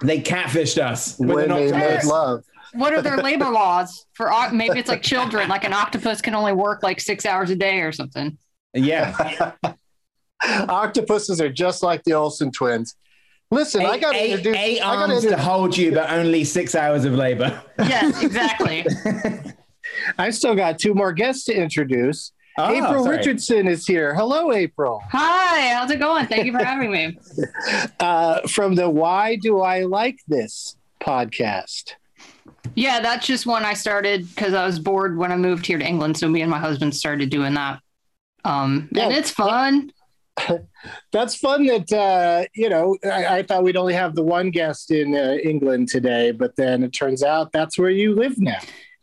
They 0.01 0.19
catfished 0.19 0.81
us 0.81 1.17
when 1.19 1.49
they 1.49 1.71
made 1.71 2.03
love. 2.03 2.43
What 2.73 2.93
are 2.93 3.01
their 3.01 3.17
labor 3.17 3.49
laws 3.49 4.05
for? 4.13 4.31
Maybe 4.51 4.79
it's 4.79 4.89
like 4.89 5.03
children. 5.03 5.49
Like 5.49 5.63
an 5.63 5.73
octopus 5.73 6.21
can 6.21 6.33
only 6.35 6.53
work 6.53 6.81
like 6.83 6.99
six 6.99 7.25
hours 7.25 7.49
a 7.49 7.55
day 7.55 7.81
or 7.81 7.91
something. 7.91 8.37
Yeah, 8.73 9.51
Octopuses 10.43 11.39
are 11.39 11.51
just 11.51 11.83
like 11.83 12.03
the 12.03 12.13
Olsen 12.13 12.51
twins. 12.51 12.95
Listen, 13.51 13.85
I 13.85 13.99
got 13.99 14.13
to 14.13 14.29
introduce. 14.29 14.57
eight 14.57 14.81
I 14.81 14.95
gotta 14.95 15.13
arms 15.13 15.25
to 15.25 15.37
hold 15.37 15.77
you, 15.77 15.93
but 15.93 16.09
only 16.09 16.43
six 16.43 16.73
hours 16.73 17.05
of 17.05 17.13
labor. 17.13 17.61
Yes, 17.77 18.21
exactly. 18.23 18.85
I 20.17 20.29
still 20.31 20.55
got 20.55 20.79
two 20.79 20.93
more 20.93 21.13
guests 21.13 21.45
to 21.45 21.53
introduce. 21.53 22.31
Oh, 22.57 22.71
April 22.71 23.03
sorry. 23.03 23.17
Richardson 23.17 23.67
is 23.67 23.87
here. 23.87 24.13
Hello, 24.13 24.51
April. 24.51 25.01
Hi, 25.11 25.73
how's 25.73 25.89
it 25.89 25.99
going? 25.99 26.27
Thank 26.27 26.45
you 26.45 26.51
for 26.51 26.63
having 26.63 26.91
me. 26.91 27.17
Uh, 27.99 28.41
from 28.47 28.75
the 28.75 28.89
Why 28.89 29.37
Do 29.37 29.61
I 29.61 29.83
Like 29.83 30.19
This 30.27 30.75
podcast. 31.01 31.93
Yeah, 32.75 32.99
that's 32.99 33.25
just 33.25 33.45
when 33.45 33.63
I 33.65 33.73
started 33.73 34.27
because 34.27 34.53
I 34.53 34.65
was 34.65 34.77
bored 34.79 35.17
when 35.17 35.31
I 35.31 35.37
moved 35.37 35.65
here 35.65 35.77
to 35.79 35.85
England. 35.85 36.17
So 36.17 36.27
me 36.27 36.41
and 36.41 36.51
my 36.51 36.59
husband 36.59 36.95
started 36.95 37.29
doing 37.29 37.53
that. 37.55 37.79
Um, 38.45 38.89
Yeah. 38.91 39.05
and 39.05 39.13
it's 39.13 39.31
fun. 39.31 39.91
That's 41.11 41.35
fun 41.35 41.65
that, 41.67 41.91
uh, 41.93 42.45
you 42.55 42.67
know, 42.67 42.97
I, 43.05 43.37
I 43.37 43.43
thought 43.43 43.63
we'd 43.63 43.77
only 43.77 43.93
have 43.93 44.15
the 44.15 44.23
one 44.23 44.49
guest 44.49 44.89
in 44.91 45.15
uh, 45.15 45.37
England 45.43 45.87
today, 45.89 46.31
but 46.31 46.55
then 46.55 46.83
it 46.83 46.89
turns 46.89 47.23
out 47.23 47.51
that's 47.51 47.77
where 47.77 47.91
you 47.91 48.15
live 48.15 48.37
now. 48.39 48.57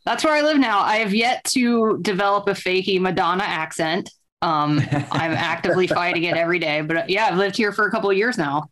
That's 0.04 0.24
where 0.24 0.34
I 0.34 0.40
live 0.42 0.58
now. 0.58 0.80
I 0.80 0.96
have 0.96 1.14
yet 1.14 1.44
to 1.52 1.98
develop 2.02 2.48
a 2.48 2.52
fakey 2.52 3.00
Madonna 3.00 3.44
accent. 3.44 4.10
Um, 4.42 4.80
I'm 5.12 5.32
actively 5.32 5.86
fighting 5.98 6.24
it 6.24 6.36
every 6.36 6.58
day, 6.58 6.80
but 6.80 6.96
uh, 6.96 7.04
yeah, 7.08 7.26
I've 7.26 7.36
lived 7.36 7.56
here 7.56 7.72
for 7.72 7.86
a 7.86 7.90
couple 7.90 8.10
of 8.10 8.16
years 8.16 8.38
now. 8.38 8.70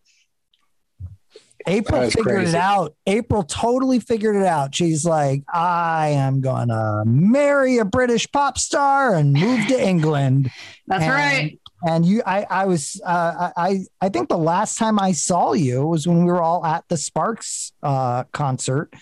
April 1.66 2.02
figured 2.08 2.24
crazy. 2.26 2.50
it 2.50 2.54
out. 2.54 2.94
April 3.06 3.42
totally 3.42 4.00
figured 4.00 4.36
it 4.36 4.46
out. 4.46 4.74
She's 4.74 5.04
like, 5.04 5.42
I 5.52 6.08
am 6.10 6.40
gonna 6.40 7.02
marry 7.04 7.76
a 7.78 7.84
British 7.84 8.30
pop 8.32 8.56
star 8.56 9.14
and 9.14 9.34
move 9.34 9.66
to 9.68 9.78
England. 9.86 10.50
That's 10.86 11.02
And- 11.04 11.12
right. 11.12 11.60
And 11.86 12.04
you, 12.04 12.22
I, 12.26 12.44
I 12.50 12.64
was, 12.66 13.00
uh, 13.06 13.52
I, 13.56 13.84
I 14.00 14.08
think 14.08 14.28
the 14.28 14.36
last 14.36 14.78
time 14.78 14.98
I 14.98 15.12
saw 15.12 15.52
you 15.52 15.86
was 15.86 16.08
when 16.08 16.24
we 16.24 16.32
were 16.32 16.42
all 16.42 16.66
at 16.66 16.82
the 16.88 16.96
Sparks 16.96 17.72
uh, 17.84 18.24
concert, 18.32 18.92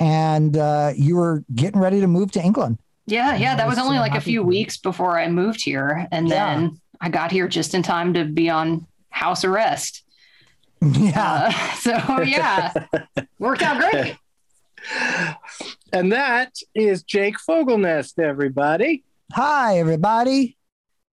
and 0.00 0.56
uh, 0.56 0.92
you 0.96 1.14
were 1.16 1.44
getting 1.54 1.80
ready 1.80 2.00
to 2.00 2.06
move 2.08 2.32
to 2.32 2.42
England. 2.42 2.78
Yeah, 3.06 3.36
yeah. 3.36 3.54
That 3.56 3.68
was 3.68 3.78
only 3.78 3.96
so 3.96 4.00
like 4.00 4.14
a 4.14 4.20
few 4.20 4.42
weeks 4.42 4.76
before 4.78 5.18
I 5.18 5.28
moved 5.28 5.62
here, 5.62 6.08
and 6.10 6.28
Yeah. 6.28 6.54
then 6.56 6.80
I 7.00 7.08
got 7.10 7.30
here 7.30 7.46
just 7.48 7.74
in 7.74 7.82
time 7.82 8.14
to 8.14 8.24
be 8.24 8.48
on 8.50 8.86
house 9.10 9.44
arrest. 9.44 10.02
yeah, 10.82 11.50
Uh, 11.52 11.74
so 11.76 12.22
yeah, 12.22 12.72
worked 13.38 13.62
out 13.62 13.78
great. 13.80 14.16
And 15.92 16.12
that 16.12 16.54
is 16.74 17.02
Jake 17.02 17.36
Fogelnest, 17.38 18.18
everybody. 18.18 19.04
hi 19.32 19.78
everybody. 19.78 20.56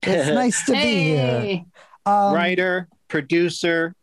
It's 0.04 0.30
nice 0.30 0.66
to 0.68 0.72
be 0.72 0.78
here. 0.78 1.66
Um, 2.06 2.34
Writer, 2.34 2.88
producer, 3.10 3.94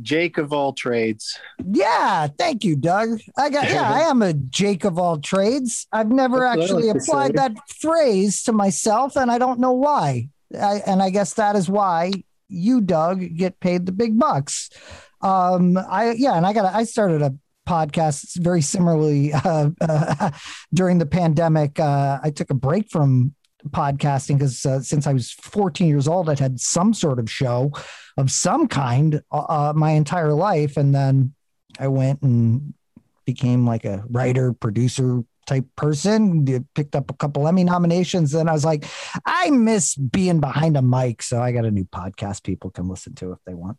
Jake 0.00 0.38
of 0.38 0.52
all 0.52 0.72
trades. 0.72 1.38
Yeah, 1.64 2.28
thank 2.38 2.64
you, 2.64 2.76
Doug. 2.76 3.20
I 3.36 3.50
got 3.50 3.64
yeah, 3.70 3.90
I 3.90 4.00
am 4.02 4.22
a 4.22 4.32
Jake 4.32 4.84
of 4.84 4.98
all 4.98 5.18
trades. 5.18 5.86
I've 5.92 6.10
never 6.10 6.40
That's 6.40 6.62
actually 6.62 6.88
like 6.88 6.96
applied 6.96 7.34
that 7.36 7.56
phrase 7.80 8.42
to 8.44 8.52
myself, 8.52 9.16
and 9.16 9.30
I 9.30 9.38
don't 9.38 9.60
know 9.60 9.72
why. 9.72 10.28
I, 10.54 10.82
and 10.86 11.02
I 11.02 11.10
guess 11.10 11.34
that 11.34 11.56
is 11.56 11.68
why 11.68 12.12
you, 12.48 12.80
Doug, 12.80 13.36
get 13.36 13.58
paid 13.60 13.86
the 13.86 13.92
big 13.92 14.18
bucks. 14.18 14.70
Um, 15.22 15.76
I 15.76 16.12
yeah, 16.12 16.36
and 16.36 16.46
I 16.46 16.52
got 16.52 16.72
I 16.72 16.84
started 16.84 17.22
a 17.22 17.34
podcast 17.66 18.36
very 18.36 18.62
similarly 18.62 19.32
uh, 19.44 19.70
uh, 19.80 20.30
during 20.74 20.98
the 20.98 21.06
pandemic. 21.06 21.78
Uh, 21.80 22.18
I 22.22 22.30
took 22.30 22.50
a 22.50 22.54
break 22.54 22.90
from 22.90 23.34
podcasting 23.70 24.38
because 24.38 24.64
uh, 24.64 24.80
since 24.80 25.06
I 25.06 25.12
was 25.12 25.32
14 25.32 25.88
years 25.88 26.06
old, 26.06 26.30
I'd 26.30 26.38
had 26.38 26.60
some 26.60 26.94
sort 26.94 27.18
of 27.18 27.30
show 27.30 27.72
of 28.16 28.30
some 28.30 28.68
kind 28.68 29.22
uh, 29.30 29.44
uh, 29.48 29.72
my 29.74 29.92
entire 29.92 30.32
life, 30.32 30.76
and 30.76 30.94
then 30.94 31.34
I 31.78 31.88
went 31.88 32.22
and 32.22 32.74
became 33.24 33.66
like 33.66 33.84
a 33.84 34.04
writer, 34.08 34.52
producer 34.52 35.22
type 35.46 35.66
person. 35.76 36.64
Picked 36.74 36.96
up 36.96 37.10
a 37.10 37.14
couple 37.14 37.46
Emmy 37.46 37.64
nominations, 37.64 38.34
and 38.34 38.48
I 38.48 38.52
was 38.52 38.64
like, 38.64 38.84
I 39.24 39.50
miss 39.50 39.94
being 39.94 40.40
behind 40.40 40.76
a 40.76 40.82
mic, 40.82 41.22
so 41.22 41.40
I 41.40 41.52
got 41.52 41.64
a 41.64 41.70
new 41.70 41.84
podcast 41.84 42.42
people 42.42 42.70
can 42.70 42.88
listen 42.88 43.14
to 43.16 43.32
if 43.32 43.38
they 43.46 43.54
want. 43.54 43.78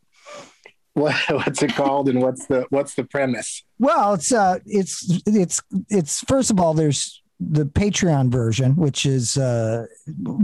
What, 0.94 1.16
what's 1.30 1.62
it 1.62 1.76
called, 1.76 2.10
and 2.10 2.22
what's 2.22 2.46
the 2.48 2.66
what's 2.70 2.96
the 2.96 3.04
premise? 3.04 3.64
Well, 3.80 4.16
it's 4.16 4.32
uh, 4.32 4.60
it's 4.66 5.22
it's 5.26 5.62
it's 5.90 6.22
first 6.22 6.52
of 6.52 6.60
all, 6.60 6.74
there's 6.74 7.22
the 7.40 7.66
Patreon 7.66 8.30
version, 8.30 8.76
which 8.76 9.06
is 9.06 9.38
uh, 9.38 9.86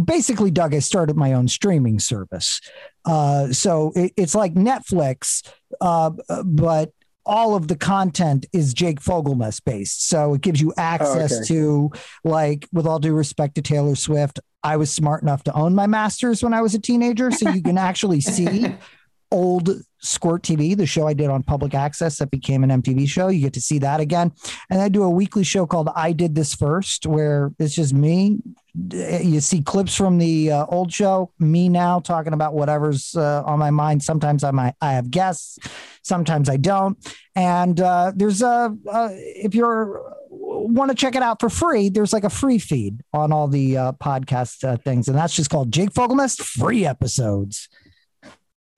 basically, 0.05 0.51
Doug. 0.51 0.75
I 0.75 0.79
started 0.79 1.15
my 1.15 1.33
own 1.33 1.47
streaming 1.47 1.99
service, 1.99 2.61
uh, 3.05 3.51
so 3.51 3.91
it, 3.95 4.13
it's 4.17 4.35
like 4.35 4.53
Netflix, 4.53 5.47
uh, 5.81 6.11
but 6.45 6.91
all 7.25 7.55
of 7.55 7.67
the 7.67 7.75
content 7.75 8.45
is 8.51 8.73
Jake 8.73 8.99
Fogelnest 8.99 9.63
based. 9.65 10.07
So 10.09 10.33
it 10.33 10.41
gives 10.41 10.59
you 10.59 10.73
access 10.77 11.37
okay. 11.37 11.47
to, 11.47 11.91
like, 12.23 12.67
with 12.73 12.85
all 12.85 12.99
due 12.99 13.13
respect 13.13 13.55
to 13.55 13.61
Taylor 13.61 13.95
Swift, 13.95 14.39
I 14.63 14.77
was 14.77 14.91
smart 14.91 15.23
enough 15.23 15.43
to 15.43 15.53
own 15.53 15.75
my 15.75 15.87
masters 15.87 16.43
when 16.43 16.53
I 16.53 16.61
was 16.61 16.73
a 16.75 16.79
teenager, 16.79 17.31
so 17.31 17.49
you 17.49 17.61
can 17.61 17.77
actually 17.77 18.21
see 18.21 18.75
old 19.31 19.69
Squirt 19.99 20.43
TV, 20.43 20.75
the 20.75 20.85
show 20.85 21.07
I 21.07 21.13
did 21.13 21.29
on 21.29 21.43
public 21.43 21.73
access 21.73 22.17
that 22.17 22.29
became 22.29 22.63
an 22.63 22.81
MTV 22.81 23.07
show. 23.07 23.29
You 23.29 23.41
get 23.41 23.53
to 23.53 23.61
see 23.61 23.79
that 23.79 23.99
again. 23.99 24.31
And 24.69 24.81
I 24.81 24.89
do 24.89 25.03
a 25.03 25.09
weekly 25.09 25.43
show 25.43 25.65
called 25.65 25.89
I 25.95 26.11
Did 26.11 26.35
This 26.35 26.53
First, 26.53 27.05
where 27.05 27.51
it's 27.57 27.73
just 27.73 27.93
me. 27.93 28.39
You 28.75 29.39
see 29.39 29.61
clips 29.61 29.95
from 29.95 30.17
the 30.17 30.51
uh, 30.51 30.65
old 30.67 30.91
show, 30.91 31.31
me 31.37 31.69
now 31.69 31.99
talking 31.99 32.33
about 32.33 32.55
whatever's 32.55 33.15
uh, 33.15 33.43
on 33.45 33.59
my 33.59 33.69
mind. 33.69 34.01
Sometimes 34.01 34.43
I 34.43 34.49
might, 34.49 34.73
I 34.81 34.93
have 34.93 35.11
guests, 35.11 35.59
sometimes 36.01 36.49
I 36.49 36.57
don't. 36.57 36.97
And 37.35 37.79
uh, 37.79 38.13
there's 38.15 38.41
a, 38.41 38.75
uh, 38.91 39.09
if 39.11 39.53
you're 39.53 40.01
want 40.29 40.89
to 40.89 40.95
check 40.95 41.15
it 41.15 41.21
out 41.21 41.39
for 41.39 41.49
free, 41.49 41.89
there's 41.89 42.13
like 42.13 42.23
a 42.23 42.29
free 42.29 42.57
feed 42.57 43.01
on 43.13 43.31
all 43.31 43.47
the 43.47 43.77
uh, 43.77 43.91
podcast 43.93 44.63
uh, 44.63 44.77
things. 44.77 45.07
And 45.07 45.17
that's 45.17 45.35
just 45.35 45.49
called 45.49 45.71
Jake 45.71 45.91
Fogelnest 45.91 46.41
Free 46.41 46.85
Episodes. 46.85 47.69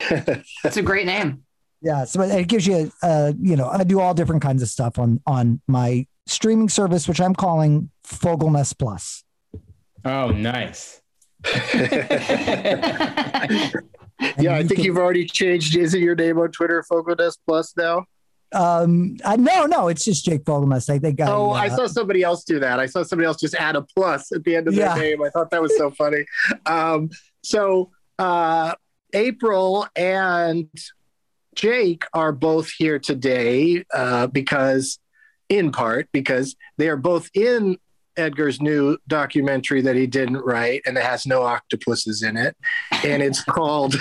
it's 0.00 0.76
a 0.76 0.82
great 0.82 1.06
name. 1.06 1.44
Yeah, 1.82 2.04
so 2.04 2.22
it 2.22 2.48
gives 2.48 2.66
you, 2.66 2.90
uh, 3.02 3.32
you 3.40 3.56
know, 3.56 3.68
I 3.68 3.84
do 3.84 4.00
all 4.00 4.14
different 4.14 4.42
kinds 4.42 4.62
of 4.62 4.68
stuff 4.68 4.98
on 4.98 5.20
on 5.26 5.60
my 5.68 6.06
streaming 6.26 6.68
service, 6.68 7.06
which 7.06 7.20
I'm 7.20 7.34
calling 7.34 7.90
Fogelnest 8.04 8.78
Plus. 8.78 9.22
Oh, 10.06 10.30
nice. 10.30 11.02
Yeah, 14.38 14.54
I 14.54 14.64
think 14.64 14.82
you've 14.82 14.96
already 14.96 15.26
changed. 15.26 15.76
Is 15.76 15.92
it 15.92 16.00
your 16.00 16.14
name 16.14 16.38
on 16.38 16.50
Twitter, 16.50 16.82
Fogelnest 16.90 17.38
Plus 17.46 17.76
now? 17.76 18.06
Um, 18.52 19.16
I, 19.24 19.36
no, 19.36 19.66
no, 19.66 19.88
it's 19.88 20.04
just 20.04 20.24
Jake 20.24 20.44
Fogelnest. 20.44 20.88
I 20.88 20.98
think. 20.98 21.20
Oh, 21.20 21.50
I, 21.50 21.64
I 21.64 21.66
uh, 21.68 21.76
saw 21.76 21.86
somebody 21.86 22.22
else 22.22 22.44
do 22.44 22.58
that. 22.60 22.80
I 22.80 22.86
saw 22.86 23.02
somebody 23.02 23.26
else 23.26 23.38
just 23.38 23.54
add 23.54 23.76
a 23.76 23.82
plus 23.82 24.32
at 24.32 24.44
the 24.44 24.56
end 24.56 24.68
of 24.68 24.74
Yeah. 24.74 24.94
their 24.94 25.02
name. 25.02 25.22
I 25.22 25.28
thought 25.30 25.50
that 25.50 25.60
was 25.60 25.76
so 25.76 25.90
funny. 25.90 26.24
Um, 26.64 27.10
so 27.42 27.90
uh, 28.18 28.74
April 29.12 29.86
and 29.94 30.68
Jake 31.54 32.04
are 32.14 32.32
both 32.32 32.70
here 32.70 32.98
today 32.98 33.84
uh, 33.92 34.28
because, 34.28 34.98
in 35.50 35.72
part, 35.72 36.08
because 36.12 36.56
they 36.78 36.88
are 36.88 36.96
both 36.96 37.28
in 37.34 37.76
Edgar's 38.16 38.60
new 38.60 38.96
documentary 39.08 39.80
that 39.82 39.96
he 39.96 40.06
didn't 40.06 40.38
write 40.38 40.82
and 40.86 40.96
it 40.96 41.04
has 41.04 41.26
no 41.26 41.42
octopuses 41.42 42.22
in 42.22 42.36
it. 42.36 42.56
And 43.04 43.22
it's 43.22 43.42
called 43.56 43.96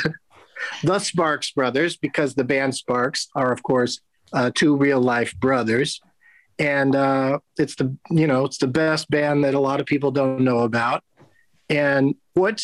The 0.83 0.99
Sparks 0.99 1.51
Brothers 1.51 1.97
because 1.97 2.35
the 2.35 2.43
band 2.43 2.75
Sparks 2.75 3.27
are, 3.35 3.51
of 3.51 3.61
course, 3.63 4.01
uh, 4.33 4.51
two 4.53 4.75
real 4.75 4.99
life 5.01 5.35
brothers 5.39 6.01
and 6.57 6.95
uh, 6.95 7.39
it's 7.57 7.75
the 7.75 7.95
you 8.09 8.27
know 8.27 8.45
it's 8.45 8.57
the 8.59 8.67
best 8.67 9.09
band 9.09 9.43
that 9.43 9.53
a 9.53 9.59
lot 9.59 9.79
of 9.81 9.85
people 9.85 10.11
don't 10.11 10.39
know 10.41 10.59
about. 10.59 11.03
And 11.69 12.15
what 12.33 12.63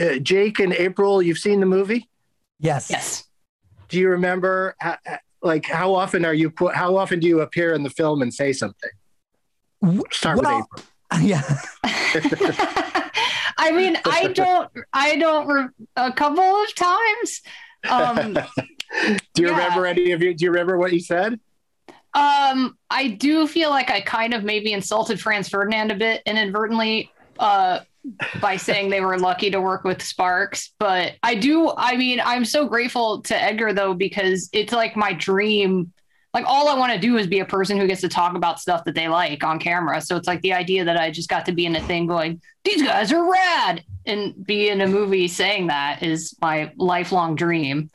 uh, 0.00 0.18
Jake 0.18 0.60
and 0.60 0.72
April, 0.72 1.20
you've 1.20 1.38
seen 1.38 1.60
the 1.60 1.66
movie? 1.66 2.08
yes, 2.60 2.90
Yes. 2.90 3.24
Do 3.88 3.98
you 3.98 4.08
remember? 4.08 4.74
uh, 4.82 4.96
uh, 5.06 5.16
Like 5.42 5.66
how 5.66 5.94
often 5.94 6.24
are 6.24 6.32
you 6.34 6.48
put? 6.50 6.74
How 6.76 6.96
often 6.96 7.18
do 7.18 7.26
you 7.26 7.40
appear 7.40 7.74
in 7.74 7.82
the 7.82 7.90
film 7.90 8.22
and 8.22 8.32
say 8.32 8.52
something? 8.52 8.90
Start 10.10 10.42
Well, 10.42 10.68
with 10.72 10.84
April. 11.12 11.22
yeah. 11.28 11.42
I 13.58 13.70
mean, 13.72 13.96
I 14.04 14.26
don't, 14.34 14.70
I 14.92 15.16
don't, 15.16 15.46
re- 15.46 15.68
a 15.96 16.12
couple 16.12 16.42
of 16.42 16.74
times. 16.74 17.42
Um, 17.88 18.34
Do 19.34 19.42
you 19.42 19.48
yeah. 19.48 19.50
remember 19.50 19.86
any 19.86 20.12
of 20.12 20.22
you? 20.22 20.34
Do 20.34 20.44
you 20.44 20.50
remember 20.50 20.78
what 20.78 20.92
you 20.92 21.00
said? 21.00 21.40
Um, 22.14 22.76
I 22.90 23.08
do 23.08 23.46
feel 23.46 23.70
like 23.70 23.90
I 23.90 24.02
kind 24.02 24.34
of 24.34 24.44
maybe 24.44 24.74
insulted 24.74 25.18
Franz 25.18 25.48
Ferdinand 25.48 25.90
a 25.90 25.94
bit 25.94 26.22
inadvertently 26.26 27.10
uh, 27.38 27.80
by 28.38 28.58
saying 28.58 28.90
they 28.90 29.00
were 29.00 29.18
lucky 29.18 29.50
to 29.50 29.62
work 29.62 29.84
with 29.84 30.02
Sparks. 30.02 30.74
But 30.78 31.14
I 31.22 31.34
do, 31.34 31.72
I 31.74 31.96
mean, 31.96 32.20
I'm 32.22 32.44
so 32.44 32.66
grateful 32.68 33.22
to 33.22 33.42
Edgar 33.42 33.72
though, 33.72 33.94
because 33.94 34.50
it's 34.52 34.74
like 34.74 34.94
my 34.94 35.14
dream. 35.14 35.92
Like 36.34 36.46
all 36.46 36.68
I 36.68 36.74
want 36.74 36.92
to 36.92 36.98
do 36.98 37.18
is 37.18 37.26
be 37.26 37.40
a 37.40 37.44
person 37.44 37.76
who 37.76 37.86
gets 37.86 38.00
to 38.00 38.08
talk 38.08 38.36
about 38.36 38.58
stuff 38.58 38.84
that 38.84 38.94
they 38.94 39.08
like 39.08 39.44
on 39.44 39.58
camera. 39.58 40.00
So 40.00 40.16
it's 40.16 40.26
like 40.26 40.40
the 40.40 40.54
idea 40.54 40.84
that 40.84 40.96
I 40.96 41.10
just 41.10 41.28
got 41.28 41.44
to 41.46 41.52
be 41.52 41.66
in 41.66 41.76
a 41.76 41.80
thing 41.82 42.06
going, 42.06 42.40
these 42.64 42.82
guys 42.82 43.12
are 43.12 43.30
rad 43.30 43.84
and 44.06 44.46
be 44.46 44.70
in 44.70 44.80
a 44.80 44.86
movie 44.86 45.28
saying 45.28 45.66
that 45.66 46.02
is 46.02 46.34
my 46.40 46.72
lifelong 46.76 47.34
dream. 47.34 47.90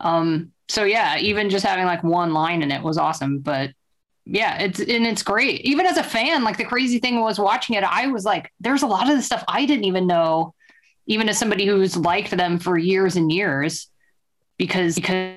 Um, 0.00 0.52
so 0.68 0.84
yeah, 0.84 1.18
even 1.18 1.50
just 1.50 1.64
having 1.64 1.84
like 1.84 2.02
one 2.02 2.32
line 2.32 2.62
in 2.62 2.72
it 2.72 2.82
was 2.82 2.98
awesome. 2.98 3.38
But 3.38 3.70
yeah, 4.26 4.58
it's 4.60 4.80
and 4.80 5.06
it's 5.06 5.22
great. 5.22 5.62
Even 5.62 5.86
as 5.86 5.96
a 5.96 6.02
fan, 6.02 6.44
like 6.44 6.58
the 6.58 6.64
crazy 6.64 6.98
thing 6.98 7.20
was 7.20 7.38
watching 7.38 7.76
it, 7.76 7.84
I 7.84 8.08
was 8.08 8.24
like, 8.24 8.52
there's 8.60 8.82
a 8.82 8.86
lot 8.86 9.08
of 9.08 9.16
the 9.16 9.22
stuff 9.22 9.44
I 9.46 9.64
didn't 9.64 9.84
even 9.84 10.06
know, 10.06 10.52
even 11.06 11.28
as 11.28 11.38
somebody 11.38 11.64
who's 11.64 11.96
liked 11.96 12.36
them 12.36 12.58
for 12.58 12.76
years 12.76 13.16
and 13.16 13.32
years, 13.32 13.88
because 14.58 14.96
because 14.96 15.36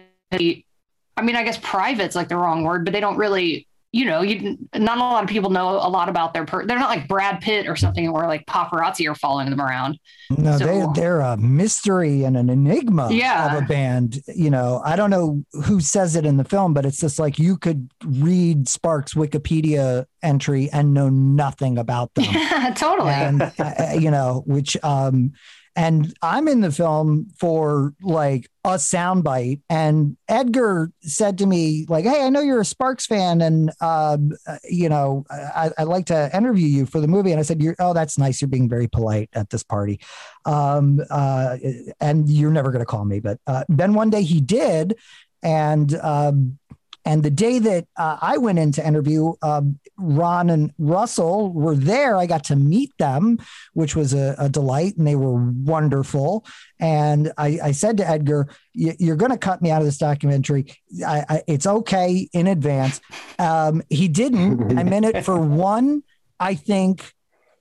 I 1.18 1.22
mean, 1.22 1.36
I 1.36 1.44
guess 1.44 1.58
private's 1.62 2.15
like 2.15 2.30
the 2.30 2.38
wrong 2.38 2.63
word, 2.63 2.86
but 2.86 2.94
they 2.94 3.00
don't 3.00 3.18
really 3.18 3.68
you 3.94 4.06
know, 4.06 4.22
you 4.22 4.58
not 4.74 5.00
a 5.00 5.01
lot 5.01 5.22
of 5.22 5.30
people 5.30 5.50
know 5.50 5.72
a 5.72 5.89
lot 5.89 6.08
about 6.08 6.34
their 6.34 6.46
per. 6.46 6.65
They're 6.65 6.80
not 6.80 6.88
like 6.89 7.10
Brad 7.10 7.41
Pitt 7.41 7.68
or 7.68 7.75
something 7.75 8.10
where 8.13 8.25
like 8.25 8.46
paparazzi 8.46 9.12
are 9.12 9.15
following 9.15 9.50
them 9.50 9.60
around. 9.60 10.00
No, 10.30 10.58
So- 10.58 10.65
they 10.65 11.01
they're 11.01 11.20
a 11.20 11.36
mystery 11.36 12.24
and 12.24 12.38
an 12.38 12.50
enigma 12.50 13.10
Yeah. 13.12 13.53
of 13.58 13.62
a 13.63 13.65
band. 13.65 14.22
You 14.34 14.50
know, 14.50 14.82
I 14.86 14.96
don't 14.96 15.10
know 15.10 15.44
who 15.65 15.82
says 15.82 16.15
it 16.15 16.25
in 16.25 16.38
the 16.38 16.46
film, 16.46 16.74
but 16.74 16.86
it's 16.86 17.01
just 17.01 17.20
like 17.20 17.38
you 17.38 17.58
could 17.58 17.89
read 18.06 18.70
Sparks' 18.70 19.13
Wikipedia 19.13 20.06
entry 20.24 20.70
and 20.72 20.94
know 20.94 21.10
nothing 21.10 21.77
about 21.77 22.13
them. 22.13 22.27
Yeah, 22.32 22.74
totally. 22.77 23.12
and 23.12 23.41
uh, 23.41 23.74
you 24.00 24.10
know 24.10 24.44
which 24.46 24.77
um 24.86 25.34
and 25.75 26.13
i'm 26.22 26.48
in 26.48 26.62
the 26.62 26.72
film 26.72 27.28
for 27.40 27.94
like 28.01 28.50
a 28.63 28.75
soundbite. 28.75 29.62
And 29.70 30.18
edgar 30.28 30.92
said 31.01 31.38
to 31.40 31.46
me 31.46 31.86
like 31.90 32.06
hey 32.06 32.24
i 32.24 32.30
know 32.30 32.42
you're 32.42 32.62
a 32.62 32.66
sparks 32.66 33.06
fan 33.06 33.42
and 33.42 33.72
um 33.82 34.34
uh, 34.46 34.58
you 34.70 34.88
know 34.88 35.25
I, 35.32 35.72
i'd 35.80 35.86
like 35.86 36.06
to 36.08 36.30
interview 36.36 36.68
you 36.68 36.86
for 36.86 37.00
the 37.00 37.08
movie. 37.08 37.32
And 37.32 37.40
i 37.40 37.44
said 37.44 37.62
oh 37.80 37.94
that's 37.94 38.18
nice. 38.18 38.42
You're 38.42 38.50
being 38.50 38.70
very 38.70 38.88
polite 38.88 39.30
at 39.34 39.50
this 39.50 39.63
party. 39.63 40.00
Um 40.46 41.01
uh 41.10 41.58
and 42.00 42.30
you're 42.30 42.51
never 42.51 42.72
going 42.72 42.82
to 42.82 42.86
call 42.86 43.06
me 43.06 43.20
but 43.20 43.40
uh, 43.48 43.63
then 43.70 43.94
one 43.94 44.10
day 44.10 44.24
he 44.24 44.42
did 44.42 44.98
and 45.44 45.96
um 45.96 46.60
and 47.05 47.24
the 47.24 47.31
day 47.31 47.58
that 47.60 47.88
uh, 47.98 48.17
I 48.22 48.38
went 48.38 48.60
in 48.60 48.72
to 48.74 48.86
interview, 48.86 49.34
um, 49.41 49.79
Ron 49.98 50.50
and 50.50 50.72
Russell 50.77 51.51
were 51.51 51.75
there. 51.75 52.15
I 52.15 52.27
got 52.27 52.43
to 52.46 52.55
meet 52.55 52.91
them, 53.00 53.39
which 53.74 53.96
was 53.96 54.13
a, 54.13 54.36
a 54.38 54.50
delight, 54.50 54.98
and 54.98 55.08
they 55.08 55.15
were 55.15 55.34
wonderful. 55.34 56.46
And 56.79 57.31
I, 57.38 57.60
I 57.63 57.72
said 57.72 57.98
to 57.98 58.08
Edgar, 58.08 58.50
"You're 58.74 59.15
going 59.15 59.31
to 59.31 59.38
cut 59.38 59.62
me 59.62 59.72
out 59.72 59.81
of 59.81 59.86
this 59.86 59.98
documentary. 59.98 60.74
I, 61.05 61.25
I, 61.27 61.43
it's 61.48 61.65
okay 61.65 62.29
in 62.34 62.48
advance." 62.48 63.01
Um, 63.39 63.81
he 63.89 64.08
didn't. 64.08 64.77
I'm 64.77 64.93
in 64.93 65.03
it 65.03 65.25
for 65.25 65.39
one, 65.39 66.03
I 66.39 66.53
think, 66.53 67.13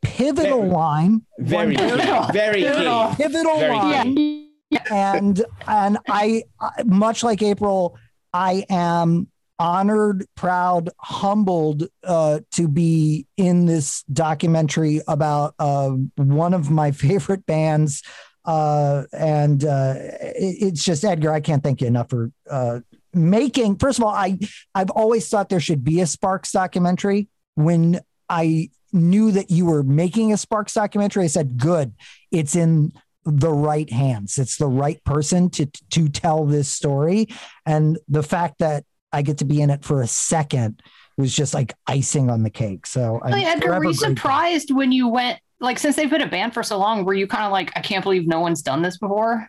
pivotal 0.03 0.67
line. 0.67 1.25
Very 1.39 1.77
key. 1.77 1.89
Very 2.33 2.63
key. 2.63 3.15
pivotal 3.17 3.59
Very 3.59 3.75
line 3.75 4.15
key. 4.15 4.51
and 4.91 5.43
and 5.67 5.99
I, 6.09 6.45
I 6.61 6.83
much 6.85 7.25
like 7.25 7.43
April, 7.43 7.97
I 8.33 8.65
am 8.69 9.29
honored, 9.61 10.25
proud, 10.35 10.89
humbled 10.99 11.85
uh, 12.03 12.41
to 12.53 12.67
be 12.67 13.27
in 13.37 13.67
this 13.67 14.03
documentary 14.05 15.03
about 15.07 15.55
uh, 15.59 15.91
one 16.17 16.55
of 16.55 16.71
my 16.71 16.91
favorite 17.07 17.45
bands. 17.47 18.03
Uh, 18.47 19.05
and 19.13 19.65
uh, 19.65 19.95
it- 19.99 20.57
it's 20.63 20.83
just 20.83 21.05
Edgar. 21.05 21.31
I 21.33 21.41
can't 21.41 21.63
thank 21.63 21.83
you 21.83 21.87
enough 21.87 22.09
for 22.09 22.33
uh, 22.51 22.81
making. 23.13 23.77
First 23.77 23.99
of 23.99 24.05
all, 24.05 24.15
I 24.15 24.39
I've 24.75 24.91
always 24.91 25.29
thought 25.29 25.51
there 25.51 25.61
should 25.61 25.85
be 25.85 26.01
a 26.01 26.07
Sparks 26.07 26.51
documentary. 26.51 27.29
When 27.55 28.01
I 28.31 28.71
knew 28.93 29.31
that 29.33 29.51
you 29.51 29.67
were 29.67 29.83
making 29.83 30.33
a 30.33 30.39
Sparks 30.39 30.73
documentary, 30.73 31.25
I 31.25 31.29
said, 31.29 31.59
"Good, 31.59 31.93
it's 32.31 32.57
in 32.57 32.93
the 33.27 33.53
right 33.53 33.93
hands. 33.93 34.39
It's 34.39 34.57
the 34.57 34.69
right 34.69 35.05
person 35.05 35.51
to 35.51 35.67
to 35.91 36.09
tell 36.09 36.47
this 36.47 36.71
story." 36.71 37.29
And 37.67 37.99
the 38.09 38.23
fact 38.23 38.61
that 38.61 38.85
I 39.13 39.23
get 39.23 39.39
to 39.39 39.45
be 39.45 39.61
in 39.61 39.71
it 39.71 39.85
for 39.85 40.03
a 40.03 40.07
second 40.07 40.83
was 41.21 41.35
just 41.35 41.55
like 41.55 41.75
icing 41.87 42.31
on 42.31 42.43
the 42.43 42.51
cake. 42.51 42.87
So, 42.87 43.21
I'm 43.23 43.33
Really, 43.33 43.45
Edgar, 43.45 43.69
were 43.69 43.73
forever 43.75 43.85
you 43.85 43.91
grateful. 43.91 44.17
surprised 44.17 44.71
when 44.73 44.91
you 44.91 45.09
went? 45.09 45.39
Like, 45.61 45.79
since 45.79 45.95
they've 45.95 46.09
been 46.11 46.23
a 46.23 46.29
band 46.29 46.55
for 46.55 46.63
so 46.63 46.79
long, 46.79 47.05
were 47.05 47.13
you 47.15 47.27
kind 47.27 47.45
of 47.45 47.53
like, 47.53 47.71
I 47.77 47.81
can't 47.81 48.03
believe 48.03 48.27
no 48.27 48.41
one's 48.41 48.63
done 48.63 48.81
this 48.81 48.97
before? 48.97 49.49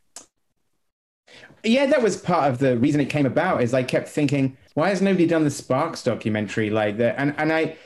Yeah, 1.63 1.85
that 1.85 2.01
was 2.01 2.17
part 2.17 2.51
of 2.51 2.59
the 2.59 2.77
reason 2.77 2.99
it 2.99 3.09
came 3.09 3.25
about. 3.25 3.63
Is 3.63 3.73
I 3.73 3.83
kept 3.83 4.09
thinking, 4.09 4.57
why 4.73 4.89
has 4.89 5.01
nobody 5.01 5.25
done 5.25 5.43
the 5.45 5.51
Sparks 5.51 6.03
documentary 6.03 6.69
like 6.69 6.97
that? 6.97 7.15
And 7.17 7.33
and 7.37 7.53
I, 7.53 7.77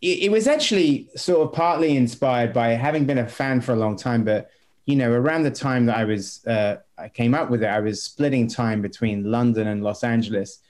it, 0.00 0.22
it 0.22 0.30
was 0.30 0.46
actually 0.46 1.10
sort 1.16 1.46
of 1.46 1.52
partly 1.52 1.96
inspired 1.96 2.52
by 2.52 2.68
having 2.68 3.04
been 3.04 3.18
a 3.18 3.28
fan 3.28 3.60
for 3.60 3.72
a 3.72 3.76
long 3.76 3.96
time. 3.96 4.24
But 4.24 4.50
you 4.86 4.96
know, 4.96 5.10
around 5.10 5.42
the 5.42 5.50
time 5.50 5.84
that 5.86 5.98
I 5.98 6.04
was, 6.04 6.46
uh, 6.46 6.76
I 6.96 7.10
came 7.10 7.34
up 7.34 7.50
with 7.50 7.62
it, 7.62 7.66
I 7.66 7.80
was 7.80 8.02
splitting 8.02 8.48
time 8.48 8.80
between 8.80 9.30
London 9.30 9.66
and 9.66 9.82
Los 9.82 10.02
Angeles. 10.02 10.60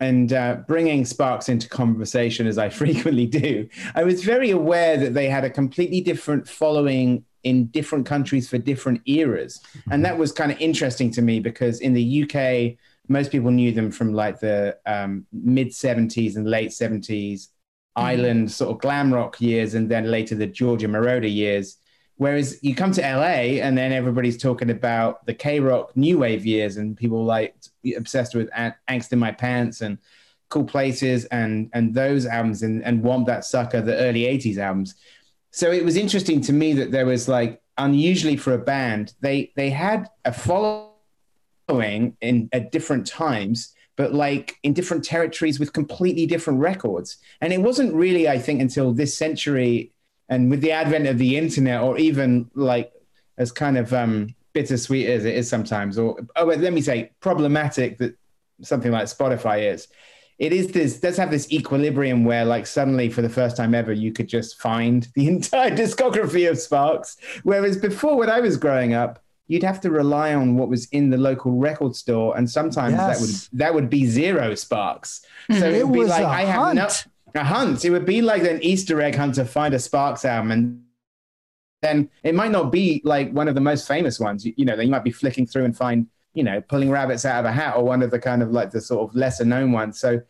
And 0.00 0.32
uh, 0.32 0.56
bringing 0.66 1.04
Sparks 1.04 1.48
into 1.48 1.68
conversation 1.68 2.46
as 2.46 2.58
I 2.58 2.68
frequently 2.82 3.26
do, 3.26 3.68
I 3.94 4.04
was 4.04 4.24
very 4.24 4.50
aware 4.50 4.96
that 4.96 5.14
they 5.14 5.28
had 5.28 5.44
a 5.44 5.50
completely 5.50 6.00
different 6.00 6.48
following 6.48 7.24
in 7.42 7.66
different 7.66 8.06
countries 8.06 8.48
for 8.48 8.58
different 8.58 9.00
eras. 9.06 9.60
And 9.90 10.04
that 10.04 10.18
was 10.18 10.32
kind 10.32 10.52
of 10.52 10.60
interesting 10.60 11.10
to 11.12 11.22
me 11.22 11.40
because 11.40 11.80
in 11.80 11.94
the 11.94 12.22
UK, 12.24 12.78
most 13.08 13.32
people 13.32 13.50
knew 13.50 13.72
them 13.72 13.90
from 13.90 14.12
like 14.12 14.40
the 14.40 14.76
um, 14.86 15.26
mid 15.32 15.68
70s 15.68 16.36
and 16.36 16.46
late 16.46 16.70
70s 16.70 17.48
island 17.96 18.50
sort 18.50 18.70
of 18.70 18.80
glam 18.80 19.12
rock 19.12 19.40
years, 19.40 19.74
and 19.74 19.90
then 19.90 20.10
later 20.10 20.34
the 20.34 20.46
Giorgio 20.46 20.88
Moroder 20.88 21.32
years. 21.32 21.76
Whereas 22.20 22.58
you 22.60 22.74
come 22.74 22.92
to 22.92 23.00
LA 23.00 23.62
and 23.64 23.78
then 23.78 23.92
everybody's 23.92 24.36
talking 24.36 24.68
about 24.68 25.24
the 25.24 25.32
KROQ 25.32 25.96
new 25.96 26.18
wave 26.18 26.44
years, 26.44 26.76
and 26.76 26.94
people 26.94 27.24
like 27.24 27.54
obsessed 27.96 28.34
with 28.34 28.50
An- 28.54 28.74
Angst 28.90 29.10
in 29.14 29.18
My 29.18 29.32
Pants 29.32 29.80
and 29.80 29.96
Cool 30.50 30.64
Places 30.64 31.24
and 31.24 31.70
and 31.72 31.94
those 31.94 32.26
albums 32.26 32.62
and, 32.62 32.84
and 32.84 33.02
Whomp 33.02 33.24
That 33.24 33.46
Sucker, 33.46 33.80
the 33.80 33.96
early 33.96 34.24
80s 34.24 34.58
albums. 34.58 34.96
So 35.50 35.72
it 35.72 35.82
was 35.82 35.96
interesting 35.96 36.42
to 36.42 36.52
me 36.52 36.74
that 36.74 36.90
there 36.90 37.06
was 37.06 37.26
like 37.26 37.62
unusually 37.78 38.36
for 38.36 38.52
a 38.52 38.58
band, 38.58 39.14
they 39.22 39.50
they 39.56 39.70
had 39.70 40.10
a 40.26 40.32
following 40.34 42.18
in 42.20 42.50
at 42.52 42.70
different 42.70 43.06
times, 43.06 43.74
but 43.96 44.12
like 44.12 44.58
in 44.62 44.74
different 44.74 45.04
territories 45.04 45.58
with 45.58 45.72
completely 45.72 46.26
different 46.26 46.58
records. 46.60 47.16
And 47.40 47.50
it 47.50 47.62
wasn't 47.62 47.94
really, 47.94 48.28
I 48.28 48.38
think, 48.38 48.60
until 48.60 48.92
this 48.92 49.16
century 49.16 49.94
and 50.30 50.48
with 50.48 50.60
the 50.62 50.72
advent 50.72 51.06
of 51.06 51.18
the 51.18 51.36
internet, 51.36 51.82
or 51.82 51.98
even 51.98 52.50
like 52.54 52.92
as 53.36 53.52
kind 53.52 53.76
of 53.76 53.92
um, 53.92 54.34
bittersweet 54.52 55.08
as 55.08 55.24
it 55.24 55.34
is 55.34 55.48
sometimes, 55.48 55.98
or 55.98 56.18
oh, 56.36 56.44
let 56.44 56.72
me 56.72 56.80
say 56.80 57.10
problematic 57.20 57.98
that 57.98 58.14
something 58.62 58.92
like 58.92 59.04
Spotify 59.06 59.72
is. 59.72 59.88
It 60.38 60.54
is 60.54 60.68
this 60.72 61.00
does 61.00 61.18
have 61.18 61.30
this 61.30 61.52
equilibrium 61.52 62.24
where, 62.24 62.46
like, 62.46 62.66
suddenly 62.66 63.10
for 63.10 63.20
the 63.20 63.28
first 63.28 63.58
time 63.58 63.74
ever, 63.74 63.92
you 63.92 64.12
could 64.12 64.28
just 64.28 64.58
find 64.58 65.06
the 65.14 65.28
entire 65.34 65.70
discography 65.70 66.48
of 66.48 66.58
Sparks. 66.58 67.18
Whereas 67.42 67.76
before, 67.76 68.16
when 68.16 68.30
I 68.30 68.40
was 68.40 68.56
growing 68.56 68.94
up, 68.94 69.22
you'd 69.48 69.64
have 69.64 69.80
to 69.80 69.90
rely 69.90 70.32
on 70.32 70.56
what 70.56 70.68
was 70.68 70.86
in 70.90 71.10
the 71.10 71.18
local 71.18 71.52
record 71.52 71.94
store, 71.96 72.36
and 72.38 72.48
sometimes 72.48 72.96
that 72.96 73.20
would 73.20 73.58
that 73.60 73.74
would 73.74 73.90
be 73.90 74.06
zero 74.06 74.54
Sparks. 74.54 75.26
So 75.50 75.66
It 75.66 75.74
it 75.74 75.88
would 75.88 75.92
be 75.92 75.98
was 75.98 76.08
like 76.08 76.24
I 76.24 76.42
have 76.42 76.76
hunt. 76.76 77.06
A 77.34 77.44
hunt. 77.44 77.84
It 77.84 77.90
would 77.90 78.06
be 78.06 78.22
like 78.22 78.42
an 78.42 78.62
Easter 78.62 79.00
egg 79.00 79.14
hunt 79.14 79.34
to 79.36 79.44
find 79.44 79.74
a 79.74 79.78
Sparks 79.78 80.24
album, 80.24 80.50
and 80.50 80.82
then 81.82 82.10
it 82.22 82.34
might 82.34 82.50
not 82.50 82.72
be 82.72 83.00
like 83.04 83.32
one 83.32 83.48
of 83.48 83.54
the 83.54 83.60
most 83.60 83.86
famous 83.86 84.20
ones. 84.20 84.44
You, 84.44 84.54
you 84.56 84.64
know, 84.64 84.76
then 84.76 84.86
you 84.86 84.92
might 84.92 85.04
be 85.04 85.10
flicking 85.10 85.46
through 85.46 85.64
and 85.64 85.76
find, 85.76 86.06
you 86.34 86.44
know, 86.44 86.60
pulling 86.60 86.90
rabbits 86.90 87.24
out 87.24 87.40
of 87.40 87.44
a 87.46 87.52
hat, 87.52 87.76
or 87.76 87.84
one 87.84 88.02
of 88.02 88.10
the 88.10 88.18
kind 88.18 88.42
of 88.42 88.50
like 88.50 88.70
the 88.70 88.80
sort 88.80 89.08
of 89.08 89.14
lesser 89.14 89.44
known 89.44 89.72
ones. 89.72 89.98
So 89.98 90.20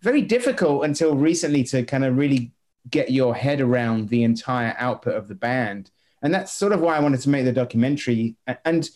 very 0.00 0.22
difficult 0.22 0.84
until 0.84 1.14
recently 1.14 1.64
to 1.64 1.82
kind 1.84 2.04
of 2.04 2.16
really 2.16 2.52
get 2.88 3.10
your 3.10 3.34
head 3.34 3.60
around 3.60 4.08
the 4.08 4.24
entire 4.24 4.74
output 4.78 5.14
of 5.14 5.28
the 5.28 5.34
band, 5.34 5.90
and 6.22 6.34
that's 6.34 6.52
sort 6.52 6.72
of 6.72 6.80
why 6.80 6.96
I 6.96 7.00
wanted 7.00 7.20
to 7.20 7.30
make 7.30 7.44
the 7.44 7.52
documentary. 7.52 8.36
And 8.64 8.88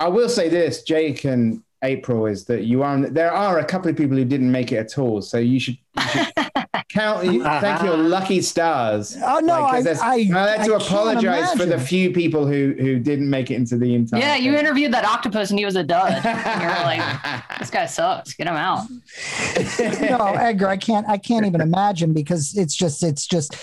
I 0.00 0.08
will 0.08 0.28
say 0.28 0.48
this, 0.48 0.82
Jake 0.82 1.24
and 1.24 1.62
April, 1.82 2.26
is 2.26 2.44
that 2.46 2.64
you 2.64 2.82
are 2.82 2.98
there 3.00 3.32
are 3.32 3.58
a 3.58 3.64
couple 3.64 3.90
of 3.90 3.96
people 3.96 4.16
who 4.16 4.24
didn't 4.24 4.50
make 4.50 4.72
it 4.72 4.76
at 4.76 4.98
all, 4.98 5.22
so 5.22 5.38
you 5.38 5.58
should, 5.58 5.78
you 5.96 6.08
should 6.08 6.32
count 6.92 7.24
you, 7.32 7.42
thank 7.42 7.82
your 7.82 7.96
lucky 7.96 8.40
stars. 8.42 9.16
Oh, 9.24 9.40
no, 9.40 9.64
I- 9.64 9.82
there's- 9.82 10.00
I- 10.00 10.14
I 10.14 10.56
had 10.56 10.64
to 10.66 10.74
I 10.74 10.76
apologize 10.76 11.52
for 11.54 11.64
the 11.66 11.78
few 11.78 12.10
people 12.12 12.46
who 12.46 12.74
who 12.78 12.98
didn't 12.98 13.28
make 13.30 13.50
it 13.50 13.54
into 13.54 13.76
the 13.76 13.94
entire. 13.94 14.20
Yeah, 14.20 14.36
you 14.36 14.54
interviewed 14.54 14.92
that 14.92 15.04
octopus 15.04 15.50
and 15.50 15.58
he 15.58 15.64
was 15.64 15.76
a 15.76 15.82
dud. 15.82 16.12
And 16.24 16.62
you're 16.62 16.70
like, 16.84 17.58
this 17.58 17.70
guy 17.70 17.86
sucks. 17.86 18.34
Get 18.34 18.46
him 18.46 18.54
out. 18.56 18.86
no, 20.00 20.34
Edgar, 20.38 20.68
I 20.68 20.76
can't. 20.76 21.08
I 21.08 21.18
can't 21.18 21.46
even 21.46 21.60
imagine 21.60 22.12
because 22.12 22.54
it's 22.56 22.74
just. 22.74 23.02
It's 23.02 23.26
just. 23.26 23.56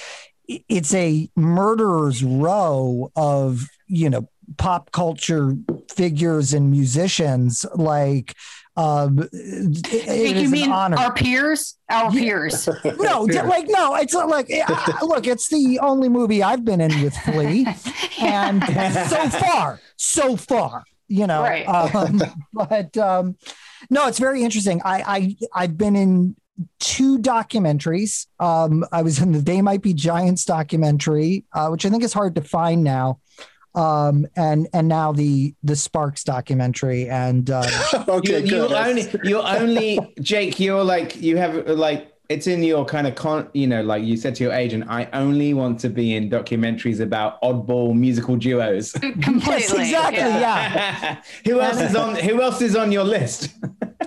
It's 0.68 0.94
a 0.96 1.30
murderer's 1.36 2.24
row 2.24 3.12
of 3.16 3.68
you 3.88 4.10
know 4.10 4.28
pop 4.58 4.92
culture 4.92 5.56
figures 5.92 6.54
and 6.54 6.72
musicians. 6.72 7.66
Like, 7.76 8.34
um, 8.80 9.20
it, 9.34 9.94
it 9.94 10.36
you 10.38 10.42
is 10.44 10.46
an 10.46 10.52
mean 10.52 10.72
honor. 10.72 10.98
our 10.98 11.14
peers? 11.14 11.76
Our 11.90 12.12
peers. 12.12 12.68
no, 12.86 13.28
di- 13.28 13.42
like 13.42 13.66
no, 13.68 13.96
it's 13.96 14.14
not 14.14 14.30
like 14.30 14.50
uh, 14.52 15.06
look, 15.06 15.28
it's 15.28 15.50
the 15.50 15.80
only 15.82 16.08
movie 16.08 16.42
I've 16.42 16.64
been 16.64 16.80
in 16.80 17.02
with 17.04 17.14
Flea, 17.18 17.66
and 18.22 18.64
so 18.64 19.30
far, 19.30 19.82
so 19.98 20.38
far, 20.38 20.84
you 21.10 21.28
know. 21.28 21.42
Right. 21.42 21.68
Um, 21.68 22.22
but 22.54 22.96
um, 22.98 23.36
no, 23.90 24.08
it's 24.08 24.20
very 24.20 24.44
interesting. 24.44 24.82
I, 24.86 25.04
I 25.06 25.64
I've 25.64 25.78
been 25.78 25.98
in 25.98 26.38
two 26.80 27.20
documentaries. 27.20 28.28
Um, 28.40 28.86
I 28.94 29.02
was 29.02 29.20
in 29.20 29.34
the 29.34 29.40
They 29.40 29.62
Might 29.62 29.82
Be 29.82 29.94
Giants 29.94 30.46
documentary, 30.46 31.44
uh, 31.54 31.68
which 31.68 31.86
I 31.86 31.90
think 31.90 32.04
is 32.04 32.14
hard 32.14 32.36
to 32.36 32.42
find 32.42 32.84
now. 32.84 33.20
Um, 33.76 34.26
and 34.36 34.68
and 34.74 34.88
now 34.88 35.12
the 35.12 35.54
the 35.64 35.76
Sparks 35.76 36.24
documentary, 36.24 37.08
and 37.10 37.50
uh, 37.50 37.66
okay, 38.08 38.44
you, 38.44 38.56
you 38.56 38.76
only 38.76 39.08
you 39.24 39.40
only 39.40 40.00
Jake. 40.22 40.60
You're 40.60 40.84
like 40.84 41.16
you 41.22 41.38
have 41.38 41.68
like 41.68 42.14
it's 42.30 42.46
in 42.46 42.62
your 42.62 42.86
kind 42.86 43.08
of 43.08 43.16
con, 43.16 43.50
you 43.54 43.66
know, 43.66 43.82
like 43.82 44.04
you 44.04 44.16
said 44.16 44.36
to 44.36 44.44
your 44.44 44.54
agent, 44.54 44.86
I 44.88 45.10
only 45.14 45.56
want 45.56 45.80
to 45.80 45.90
be 45.90 46.16
in 46.16 46.30
documentaries 46.30 47.00
about 47.00 47.42
oddball 47.42 47.96
musical 47.96 48.36
duos. 48.36 48.92
Completely. 49.02 49.42
Yes, 49.48 49.74
exactly. 49.74 50.20
Yeah. 50.20 51.22
who 51.46 51.60
else 51.60 51.82
is 51.82 51.96
on? 51.96 52.16
Who 52.16 52.42
else 52.42 52.62
is 52.62 52.76
on 52.76 52.92
your 52.92 53.04
list? 53.04 53.50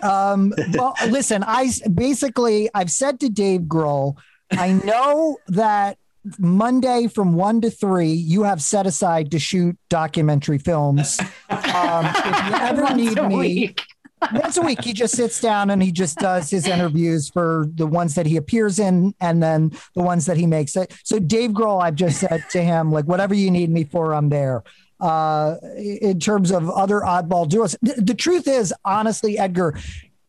Um, 0.05 0.55
well, 0.75 0.94
listen, 1.09 1.42
I 1.44 1.70
basically 1.92 2.70
I've 2.75 2.92
said 2.92 3.18
to 3.20 3.29
Dave 3.29 3.62
Grohl, 3.62 4.16
I 4.53 4.72
know 4.72 5.38
that 5.48 5.98
Monday 6.38 7.08
from 7.08 7.35
one 7.35 7.61
to 7.62 7.70
three, 7.70 8.12
you 8.12 8.44
have 8.44 8.62
set 8.62 8.87
aside 8.87 9.30
to 9.32 9.38
shoot 9.38 9.76
documentary 9.88 10.58
films. 10.58 11.20
Um, 11.74 12.04
if 12.06 12.48
you 12.48 12.54
ever 12.54 12.82
Once 12.82 12.96
need 12.96 13.18
a 13.18 13.28
me, 13.28 13.37
week. 13.37 13.82
once 14.35 14.58
a 14.58 14.62
week, 14.62 14.85
he 14.85 14.92
just 14.92 15.16
sits 15.16 15.40
down 15.40 15.70
and 15.70 15.82
he 15.82 15.90
just 15.90 16.18
does 16.18 16.50
his 16.50 16.66
interviews 16.66 17.30
for 17.30 17.66
the 17.74 17.87
ones 17.87 18.14
that 18.14 18.26
he 18.26 18.37
appears 18.37 18.78
in 18.78 19.14
and 19.20 19.42
then 19.42 19.70
the 19.94 20.02
ones 20.02 20.26
that 20.26 20.37
he 20.37 20.46
makes. 20.46 20.76
So 21.04 21.18
Dave 21.18 21.52
Grohl, 21.52 21.82
I've 21.82 21.94
just 21.94 22.20
said 22.20 22.44
to 22.50 22.62
him, 22.62 22.92
like, 22.92 23.06
whatever 23.06 23.32
you 23.35 23.50
need 23.50 23.70
me 23.70 23.85
for, 23.85 24.12
I'm 24.12 24.28
there. 24.28 24.62
Uh, 25.00 25.56
in 25.78 26.20
terms 26.20 26.50
of 26.50 26.68
other 26.68 27.00
oddball 27.00 27.48
duos, 27.48 27.74
the, 27.80 27.94
the 27.94 28.14
truth 28.14 28.46
is, 28.46 28.72
honestly, 28.85 29.38
Edgar, 29.38 29.78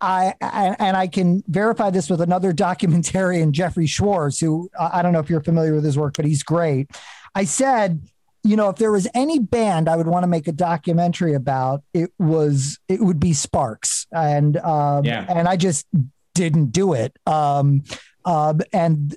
I, 0.04 0.34
I 0.42 0.76
and 0.80 0.98
I 0.98 1.08
can 1.08 1.44
verify 1.48 1.90
this 1.90 2.10
with 2.10 2.22
another 2.22 2.54
documentarian, 2.68 3.52
Jeffrey 3.52 3.88
Schwartz, 3.88 4.40
who 4.40 4.70
uh, 4.78 4.90
I 4.94 5.02
don't 5.02 5.14
know 5.14 5.20
if 5.20 5.30
you're 5.30 5.44
familiar 5.44 5.74
with 5.74 5.86
his 5.86 5.98
work, 5.98 6.16
but 6.18 6.26
he's 6.26 6.44
great. 6.44 6.92
I 7.34 7.46
said, 7.46 8.02
you 8.44 8.58
know, 8.58 8.70
if 8.70 8.76
there 8.76 8.92
was 8.92 9.08
any 9.14 9.40
band 9.40 9.88
I 9.88 9.96
would 9.96 10.08
want 10.08 10.24
to 10.24 10.28
make 10.28 10.48
a 10.48 10.52
documentary 10.52 11.34
about, 11.34 11.84
it 11.94 12.12
was 12.20 12.78
it 12.90 13.00
would 13.00 13.20
be 13.20 13.34
Sparks, 13.34 14.06
and 14.12 14.58
um, 14.58 15.06
Yeah. 15.06 15.26
and 15.30 15.48
I 15.48 15.56
just 15.56 15.88
didn't 16.36 16.72
do 16.72 16.94
it. 16.94 17.18
Um, 17.26 17.84
um, 18.26 18.62
and 18.72 19.16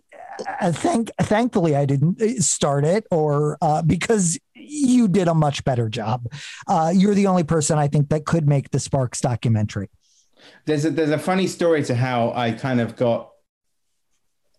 I 0.60 0.70
think 0.70 1.10
thankfully 1.20 1.74
I 1.74 1.86
didn't 1.86 2.42
start 2.42 2.84
it, 2.84 3.06
or 3.10 3.58
uh, 3.60 3.82
because 3.82 4.38
you 4.54 5.08
did 5.08 5.28
a 5.28 5.34
much 5.34 5.64
better 5.64 5.88
job. 5.88 6.26
Uh, 6.66 6.92
you're 6.94 7.14
the 7.14 7.26
only 7.26 7.44
person 7.44 7.78
I 7.78 7.88
think 7.88 8.08
that 8.10 8.24
could 8.26 8.46
make 8.48 8.70
the 8.70 8.80
Sparks 8.80 9.20
documentary. 9.20 9.88
There's 10.66 10.84
a 10.84 10.90
there's 10.90 11.10
a 11.10 11.18
funny 11.18 11.46
story 11.46 11.82
to 11.84 11.94
how 11.94 12.32
I 12.34 12.50
kind 12.50 12.80
of 12.80 12.96
got 12.96 13.30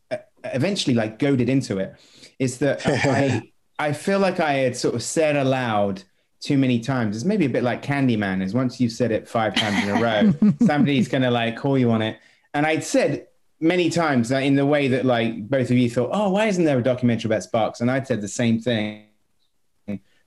uh, 0.10 0.18
eventually 0.46 0.96
like 0.96 1.20
goaded 1.20 1.50
into 1.50 1.78
it. 1.78 1.96
Is 2.40 2.60
that 2.60 2.82
I 2.86 3.52
I 3.78 3.94
feel 3.94 4.20
like 4.20 4.40
I 4.40 4.54
had 4.54 4.76
sort 4.76 4.96
of 4.96 5.04
said 5.04 5.36
aloud 5.36 6.04
too 6.40 6.58
many 6.58 6.80
times. 6.80 7.16
It's 7.16 7.26
maybe 7.26 7.46
a 7.46 7.50
bit 7.50 7.64
like 7.64 7.84
Candyman. 7.84 8.42
Is 8.42 8.54
once 8.54 8.80
you've 8.80 8.92
said 8.92 9.12
it 9.12 9.28
five 9.28 9.56
times 9.56 9.84
in 9.84 9.90
a 9.90 10.02
row, 10.02 10.54
somebody's 10.66 11.08
gonna 11.08 11.32
like 11.32 11.58
call 11.58 11.78
you 11.78 11.92
on 11.92 12.02
it. 12.02 12.20
And 12.54 12.66
I'd 12.66 12.84
said 12.84 13.28
many 13.60 13.90
times 13.90 14.30
that 14.30 14.44
in 14.44 14.56
the 14.56 14.66
way 14.66 14.88
that 14.88 15.06
like 15.06 15.48
both 15.50 15.70
of 15.72 15.78
you 15.78 15.90
thought, 15.90 16.12
oh, 16.14 16.30
why 16.30 16.46
isn't 16.46 16.64
there 16.64 16.78
a 16.78 16.84
documentary 16.84 17.28
about 17.30 17.44
Sparks? 17.44 17.82
And 17.82 17.92
I'd 17.92 18.08
said 18.08 18.22
the 18.22 18.28
same 18.28 18.60
thing 18.60 19.04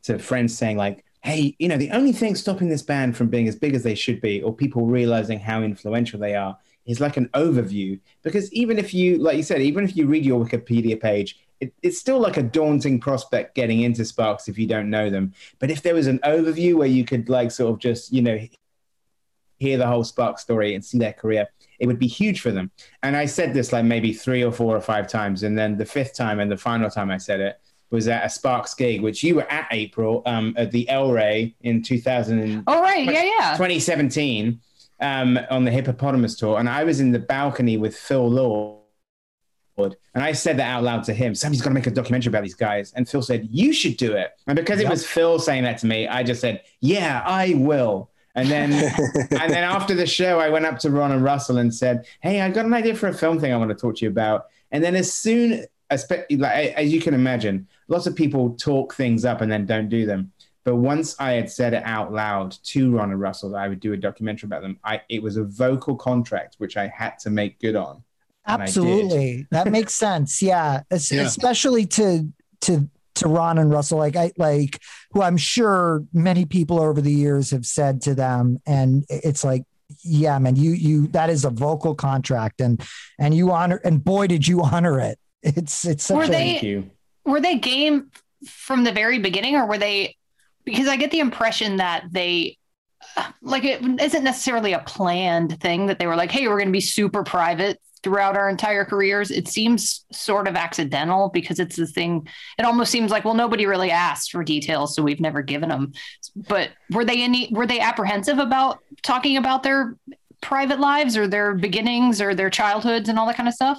to 0.02 0.18
friends 0.18 0.56
saying 0.56 0.76
like, 0.76 1.04
hey, 1.22 1.54
you 1.58 1.68
know, 1.68 1.76
the 1.76 1.90
only 1.90 2.12
thing 2.12 2.34
stopping 2.34 2.68
this 2.68 2.82
band 2.82 3.16
from 3.16 3.28
being 3.28 3.46
as 3.46 3.56
big 3.56 3.74
as 3.74 3.82
they 3.82 3.94
should 3.94 4.20
be, 4.20 4.42
or 4.42 4.54
people 4.54 4.86
realizing 4.86 5.38
how 5.38 5.62
influential 5.62 6.18
they 6.18 6.34
are, 6.34 6.56
is 6.86 7.00
like 7.00 7.16
an 7.16 7.28
overview. 7.34 8.00
Because 8.22 8.52
even 8.52 8.78
if 8.78 8.94
you, 8.94 9.18
like 9.18 9.36
you 9.36 9.42
said, 9.42 9.60
even 9.60 9.84
if 9.84 9.96
you 9.96 10.06
read 10.06 10.24
your 10.24 10.44
Wikipedia 10.44 11.00
page, 11.00 11.38
it, 11.60 11.74
it's 11.82 11.98
still 11.98 12.18
like 12.18 12.38
a 12.38 12.42
daunting 12.42 12.98
prospect 12.98 13.54
getting 13.54 13.82
into 13.82 14.04
Sparks 14.04 14.48
if 14.48 14.58
you 14.58 14.66
don't 14.66 14.88
know 14.88 15.10
them. 15.10 15.34
But 15.58 15.70
if 15.70 15.82
there 15.82 15.94
was 15.94 16.06
an 16.06 16.20
overview 16.20 16.74
where 16.74 16.88
you 16.88 17.04
could 17.04 17.28
like 17.28 17.50
sort 17.50 17.72
of 17.72 17.78
just, 17.78 18.12
you 18.12 18.22
know, 18.22 18.38
hear 19.58 19.76
the 19.76 19.86
whole 19.86 20.04
Sparks 20.04 20.40
story 20.40 20.74
and 20.74 20.82
see 20.82 20.98
their 20.98 21.12
career, 21.12 21.48
it 21.78 21.86
would 21.86 21.98
be 21.98 22.06
huge 22.06 22.40
for 22.40 22.50
them. 22.50 22.70
And 23.02 23.14
I 23.14 23.26
said 23.26 23.52
this 23.52 23.74
like 23.74 23.84
maybe 23.84 24.14
three 24.14 24.42
or 24.42 24.52
four 24.52 24.74
or 24.74 24.80
five 24.80 25.06
times. 25.06 25.42
And 25.42 25.56
then 25.56 25.76
the 25.76 25.84
fifth 25.84 26.14
time 26.14 26.40
and 26.40 26.50
the 26.50 26.56
final 26.56 26.88
time 26.88 27.10
I 27.10 27.18
said 27.18 27.40
it 27.40 27.60
was 27.90 28.08
at 28.08 28.24
a 28.24 28.30
Sparks 28.30 28.74
gig, 28.74 29.02
which 29.02 29.22
you 29.22 29.36
were 29.36 29.50
at 29.50 29.66
April 29.70 30.22
um, 30.26 30.54
at 30.56 30.70
the 30.70 30.88
El 30.88 31.12
Rey 31.12 31.54
in 31.62 31.82
2000. 31.82 32.64
Oh 32.66 32.80
right, 32.80 33.04
yeah, 33.04 33.24
yeah. 33.24 33.52
2017 33.56 34.60
um, 35.00 35.38
on 35.50 35.64
the 35.64 35.70
Hippopotamus 35.70 36.36
tour, 36.36 36.58
and 36.58 36.68
I 36.68 36.84
was 36.84 37.00
in 37.00 37.10
the 37.10 37.18
balcony 37.18 37.76
with 37.76 37.96
Phil 37.96 38.28
Lord, 38.28 39.96
and 40.14 40.22
I 40.22 40.32
said 40.32 40.56
that 40.58 40.68
out 40.68 40.82
loud 40.82 41.04
to 41.04 41.14
him. 41.14 41.34
Somebody's 41.34 41.62
got 41.62 41.70
to 41.70 41.74
make 41.74 41.86
a 41.86 41.90
documentary 41.90 42.30
about 42.30 42.42
these 42.42 42.54
guys, 42.54 42.92
and 42.94 43.08
Phil 43.08 43.22
said, 43.22 43.48
"You 43.50 43.72
should 43.72 43.96
do 43.96 44.12
it." 44.12 44.30
And 44.46 44.56
because 44.56 44.80
it 44.80 44.88
was 44.88 45.06
Phil 45.06 45.38
saying 45.38 45.64
that 45.64 45.78
to 45.78 45.86
me, 45.86 46.06
I 46.06 46.22
just 46.22 46.40
said, 46.40 46.62
"Yeah, 46.80 47.22
I 47.24 47.54
will." 47.56 48.10
And 48.36 48.48
then, 48.48 48.72
and 49.30 49.52
then 49.52 49.64
after 49.64 49.94
the 49.94 50.06
show, 50.06 50.38
I 50.38 50.50
went 50.50 50.64
up 50.64 50.78
to 50.80 50.90
Ron 50.90 51.10
and 51.12 51.24
Russell 51.24 51.58
and 51.58 51.74
said, 51.74 52.06
"Hey, 52.20 52.40
I've 52.40 52.54
got 52.54 52.66
an 52.66 52.74
idea 52.74 52.94
for 52.94 53.08
a 53.08 53.14
film 53.14 53.40
thing 53.40 53.52
I 53.52 53.56
want 53.56 53.70
to 53.70 53.74
talk 53.74 53.96
to 53.96 54.04
you 54.04 54.10
about." 54.10 54.46
And 54.70 54.84
then, 54.84 54.94
as 54.94 55.12
soon 55.12 55.64
like 55.90 56.74
as 56.74 56.92
you 56.92 57.00
can 57.00 57.14
imagine, 57.14 57.66
lots 57.88 58.06
of 58.06 58.14
people 58.14 58.50
talk 58.56 58.94
things 58.94 59.24
up 59.24 59.40
and 59.40 59.50
then 59.50 59.66
don't 59.66 59.88
do 59.88 60.06
them. 60.06 60.32
But 60.64 60.76
once 60.76 61.16
I 61.18 61.32
had 61.32 61.50
said 61.50 61.72
it 61.72 61.82
out 61.84 62.12
loud 62.12 62.52
to 62.64 62.94
Ron 62.94 63.10
and 63.12 63.20
Russell 63.20 63.50
that 63.50 63.58
I 63.58 63.68
would 63.68 63.80
do 63.80 63.92
a 63.92 63.96
documentary 63.96 64.46
about 64.46 64.62
them, 64.62 64.78
I 64.84 65.00
it 65.08 65.22
was 65.22 65.36
a 65.36 65.44
vocal 65.44 65.96
contract 65.96 66.56
which 66.58 66.76
I 66.76 66.88
had 66.88 67.18
to 67.20 67.30
make 67.30 67.58
good 67.60 67.76
on. 67.76 68.02
And 68.46 68.62
I 68.62 68.66
did. 68.66 68.68
Absolutely, 68.68 69.46
that 69.50 69.70
makes 69.70 69.94
sense. 69.94 70.42
Yeah, 70.42 70.82
Es- 70.90 71.10
Yeah. 71.10 71.22
especially 71.22 71.86
to 71.86 72.28
to 72.62 72.88
to 73.16 73.28
Ron 73.28 73.58
and 73.58 73.70
Russell, 73.70 73.98
like 73.98 74.16
I 74.16 74.32
like 74.38 74.80
who 75.12 75.22
I'm 75.22 75.36
sure 75.36 76.04
many 76.12 76.44
people 76.46 76.80
over 76.80 77.00
the 77.00 77.12
years 77.12 77.50
have 77.50 77.66
said 77.66 78.00
to 78.02 78.14
them, 78.14 78.60
and 78.66 79.04
it's 79.08 79.44
like, 79.44 79.64
yeah, 80.04 80.38
man, 80.38 80.56
you 80.56 80.72
you 80.72 81.06
that 81.08 81.30
is 81.30 81.44
a 81.44 81.50
vocal 81.50 81.94
contract, 81.94 82.60
and 82.60 82.82
and 83.18 83.34
you 83.34 83.50
honor, 83.50 83.80
and 83.84 84.02
boy, 84.04 84.26
did 84.26 84.46
you 84.46 84.62
honor 84.62 85.00
it. 85.00 85.18
It's 85.42 85.84
it's 85.86 86.04
such 86.04 86.16
Were 86.16 86.24
a 86.24 86.26
they- 86.28 86.32
Thank 86.52 86.62
you. 86.62 86.90
were 87.24 87.40
they 87.40 87.58
game 87.58 88.10
from 88.46 88.84
the 88.84 88.92
very 88.92 89.18
beginning 89.18 89.56
or 89.56 89.66
were 89.66 89.78
they 89.78 90.16
because 90.64 90.88
i 90.88 90.96
get 90.96 91.10
the 91.10 91.20
impression 91.20 91.76
that 91.76 92.04
they 92.10 92.56
like 93.42 93.64
it 93.64 93.82
isn't 94.00 94.24
necessarily 94.24 94.72
a 94.72 94.78
planned 94.80 95.60
thing 95.60 95.86
that 95.86 95.98
they 95.98 96.06
were 96.06 96.16
like 96.16 96.30
hey 96.30 96.48
we're 96.48 96.56
going 96.56 96.68
to 96.68 96.72
be 96.72 96.80
super 96.80 97.22
private 97.22 97.78
throughout 98.02 98.34
our 98.34 98.48
entire 98.48 98.82
careers. 98.86 99.30
It 99.30 99.46
seems 99.46 100.06
sort 100.10 100.48
of 100.48 100.56
accidental 100.56 101.28
because 101.28 101.58
it's 101.60 101.76
the 101.76 101.86
thing 101.86 102.26
it 102.58 102.64
almost 102.64 102.90
seems 102.90 103.10
like 103.10 103.26
well 103.26 103.34
nobody 103.34 103.66
really 103.66 103.90
asked 103.90 104.30
for 104.32 104.42
details 104.42 104.94
so 104.94 105.02
we've 105.02 105.20
never 105.20 105.42
given 105.42 105.68
them 105.68 105.92
but 106.34 106.70
were 106.92 107.04
they 107.04 107.22
any 107.22 107.50
were 107.52 107.66
they 107.66 107.80
apprehensive 107.80 108.38
about 108.38 108.78
talking 109.02 109.36
about 109.36 109.62
their 109.62 109.96
private 110.40 110.80
lives 110.80 111.14
or 111.16 111.26
their 111.26 111.54
beginnings 111.54 112.22
or 112.22 112.34
their 112.34 112.48
childhoods 112.48 113.10
and 113.10 113.18
all 113.18 113.26
that 113.26 113.36
kind 113.36 113.48
of 113.48 113.54
stuff 113.54 113.78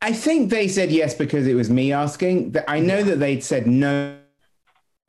I 0.00 0.12
think 0.12 0.50
they 0.50 0.68
said 0.68 0.90
yes 0.92 1.14
because 1.14 1.46
it 1.46 1.54
was 1.54 1.70
me 1.70 1.92
asking. 1.92 2.54
I 2.68 2.78
know 2.80 3.02
that 3.02 3.16
they'd 3.18 3.42
said 3.42 3.66
no 3.66 4.18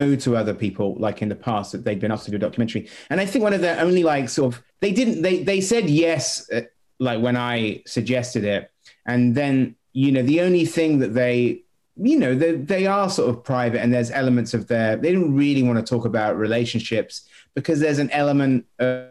to 0.00 0.34
other 0.34 0.54
people 0.54 0.96
like 0.98 1.20
in 1.20 1.28
the 1.28 1.34
past 1.36 1.72
that 1.72 1.84
they'd 1.84 2.00
been 2.00 2.10
asked 2.10 2.24
to 2.24 2.30
do 2.30 2.36
a 2.38 2.40
documentary 2.40 2.88
and 3.10 3.20
i 3.20 3.26
think 3.26 3.42
one 3.42 3.52
of 3.52 3.60
the 3.60 3.78
only 3.82 4.02
like 4.02 4.30
sort 4.30 4.54
of 4.54 4.62
they 4.80 4.92
didn't 4.92 5.20
they 5.20 5.42
they 5.42 5.60
said 5.60 5.90
yes 5.90 6.50
uh, 6.52 6.62
like 7.00 7.20
when 7.20 7.36
i 7.36 7.82
suggested 7.86 8.42
it 8.42 8.70
and 9.04 9.34
then 9.34 9.74
you 9.92 10.10
know 10.10 10.22
the 10.22 10.40
only 10.40 10.64
thing 10.64 11.00
that 11.00 11.12
they 11.12 11.62
you 11.96 12.18
know 12.18 12.34
they, 12.34 12.52
they 12.52 12.86
are 12.86 13.10
sort 13.10 13.28
of 13.28 13.44
private 13.44 13.82
and 13.82 13.92
there's 13.92 14.10
elements 14.10 14.54
of 14.54 14.68
their 14.68 14.96
they 14.96 15.12
didn't 15.12 15.34
really 15.36 15.62
want 15.62 15.78
to 15.78 15.84
talk 15.84 16.06
about 16.06 16.34
relationships 16.38 17.28
because 17.54 17.78
there's 17.78 17.98
an 17.98 18.10
element 18.10 18.64
of, 18.78 19.08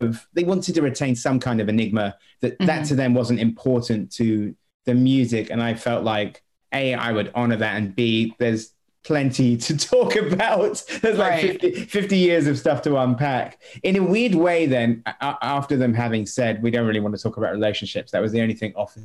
of 0.00 0.28
they 0.32 0.44
wanted 0.44 0.76
to 0.76 0.80
retain 0.82 1.16
some 1.16 1.40
kind 1.40 1.60
of 1.60 1.68
enigma 1.68 2.16
that 2.40 2.56
that 2.60 2.82
Mhm. 2.82 2.88
to 2.88 2.94
them 2.94 3.14
wasn't 3.14 3.40
important 3.40 4.12
to 4.12 4.54
the 4.84 4.94
music 4.94 5.50
and 5.50 5.62
i 5.62 5.74
felt 5.74 6.04
like 6.04 6.42
a 6.72 6.94
i 6.94 7.12
would 7.12 7.30
honor 7.34 7.56
that 7.56 7.76
and 7.76 7.94
b 7.94 8.34
there's 8.38 8.74
plenty 9.04 9.54
to 9.56 9.76
talk 9.92 10.16
about. 10.16 10.82
There's 11.02 11.18
like 11.18 11.42
Right. 11.42 11.60
50, 11.60 11.84
50 11.84 12.16
years 12.16 12.46
of 12.46 12.58
stuff 12.58 12.80
to 12.82 12.96
unpack. 12.96 13.60
In 13.82 13.96
a 13.96 14.02
weird 14.02 14.34
way 14.34 14.64
then 14.64 15.02
after 15.20 15.76
them 15.76 15.92
having 15.92 16.24
said 16.24 16.62
we 16.62 16.70
don't 16.70 16.86
really 16.86 17.00
want 17.00 17.14
to 17.14 17.22
talk 17.22 17.36
about 17.36 17.52
relationships 17.52 18.12
that 18.12 18.22
was 18.22 18.32
the 18.32 18.40
only 18.40 18.54
thing 18.54 18.72
off 18.74 18.94
the 18.94 19.02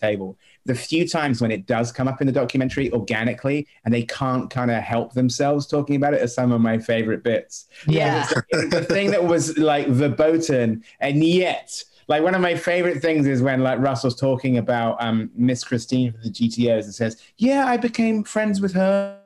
table. 0.00 0.36
The 0.64 0.74
few 0.74 1.08
times 1.08 1.40
when 1.40 1.50
it 1.50 1.66
does 1.66 1.92
come 1.92 2.08
up 2.08 2.20
in 2.20 2.26
the 2.26 2.32
documentary 2.32 2.92
organically 2.92 3.66
and 3.84 3.92
they 3.92 4.02
can't 4.02 4.50
kind 4.50 4.70
of 4.70 4.82
help 4.82 5.12
themselves 5.12 5.66
talking 5.66 5.96
about 5.96 6.14
it 6.14 6.22
are 6.22 6.28
some 6.28 6.52
of 6.52 6.60
my 6.60 6.78
favorite 6.78 7.22
bits. 7.22 7.66
Yeah. 7.86 8.26
The 8.50 8.84
thing 8.84 9.10
that 9.12 9.24
was 9.24 9.56
like 9.58 9.88
verboten 9.88 10.84
and 11.00 11.22
yet 11.24 11.82
like 12.08 12.22
one 12.22 12.34
of 12.34 12.40
my 12.40 12.54
favorite 12.54 13.00
things 13.00 13.26
is 13.26 13.42
when 13.42 13.62
like 13.62 13.78
russell's 13.78 14.18
talking 14.18 14.58
about 14.58 14.96
um 15.02 15.30
miss 15.34 15.62
christine 15.62 16.12
from 16.12 16.22
the 16.22 16.30
gtos 16.30 16.84
and 16.84 16.94
says 16.94 17.22
yeah 17.36 17.66
i 17.66 17.76
became 17.76 18.24
friends 18.24 18.60
with 18.60 18.72
her. 18.72 19.20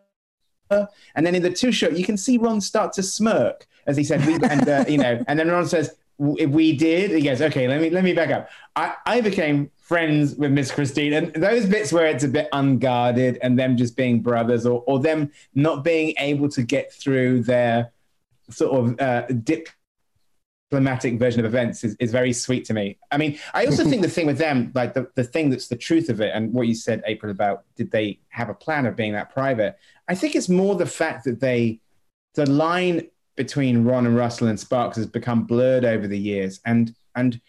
And 1.14 1.26
then 1.26 1.34
in 1.34 1.42
the 1.42 1.50
two 1.50 1.70
shot 1.70 1.96
you 1.96 2.04
can 2.04 2.16
see 2.16 2.38
ron 2.38 2.60
start 2.60 2.92
to 2.94 3.02
smirk 3.02 3.66
as 3.86 3.96
he 3.96 4.04
said 4.04 4.20
and 4.44 4.68
uh, 4.68 4.84
you 4.88 4.98
know 4.98 5.22
and 5.28 5.38
then 5.38 5.50
ron 5.50 5.66
says 5.66 5.94
"W- 6.18 6.48
we 6.48 6.74
did? 6.74 7.10
He 7.10 7.20
goes 7.20 7.42
okay 7.42 7.68
let 7.68 7.80
me 7.80 7.90
let 7.90 8.04
me 8.04 8.14
back 8.14 8.30
up. 8.30 8.48
I 8.74 8.94
i 9.04 9.20
became 9.20 9.70
friends 9.76 10.34
with 10.36 10.50
miss 10.50 10.70
christine 10.70 11.12
and 11.12 11.34
those 11.34 11.66
bits 11.66 11.92
where 11.92 12.06
it's 12.06 12.24
a 12.24 12.28
bit 12.28 12.48
unguarded 12.54 13.38
and 13.42 13.58
them 13.58 13.76
just 13.76 13.94
being 13.96 14.22
brothers 14.22 14.64
or, 14.64 14.82
or 14.86 14.98
them 14.98 15.30
not 15.54 15.84
being 15.84 16.14
able 16.18 16.48
to 16.48 16.62
get 16.62 16.90
through 16.90 17.42
their 17.42 17.92
sort 18.48 18.72
of 18.72 19.00
uh, 19.00 19.26
anticlimactic 20.72 21.18
version 21.18 21.40
of 21.40 21.46
events 21.46 21.84
is, 21.84 21.96
is 22.00 22.10
very 22.10 22.32
sweet 22.32 22.64
to 22.66 22.74
me. 22.74 22.96
I 23.10 23.18
mean, 23.18 23.38
I 23.52 23.66
also 23.66 23.84
think 23.84 24.02
the 24.02 24.08
thing 24.08 24.26
with 24.26 24.38
them, 24.38 24.72
like 24.74 24.94
the, 24.94 25.10
the 25.14 25.24
thing 25.24 25.50
that's 25.50 25.68
the 25.68 25.76
truth 25.76 26.08
of 26.08 26.20
it, 26.20 26.32
and 26.34 26.52
what 26.52 26.66
you 26.66 26.74
said, 26.74 27.02
April, 27.06 27.30
about 27.30 27.64
did 27.76 27.90
they 27.90 28.20
have 28.30 28.48
a 28.48 28.54
plan 28.54 28.86
of 28.86 28.96
being 28.96 29.12
that 29.12 29.32
private? 29.32 29.76
I 30.08 30.14
think 30.14 30.34
it's 30.34 30.48
more 30.48 30.74
the 30.74 30.86
fact 30.86 31.24
that 31.24 31.40
they, 31.40 31.80
the 32.34 32.48
line 32.48 33.08
between 33.36 33.84
Ron 33.84 34.06
and 34.06 34.16
Russell 34.16 34.48
and 34.48 34.58
Sparks 34.58 34.96
has 34.96 35.06
become 35.06 35.44
blurred 35.44 35.84
over 35.84 36.06
the 36.06 36.18
years. 36.18 36.60
And, 36.64 36.94
and 37.14 37.40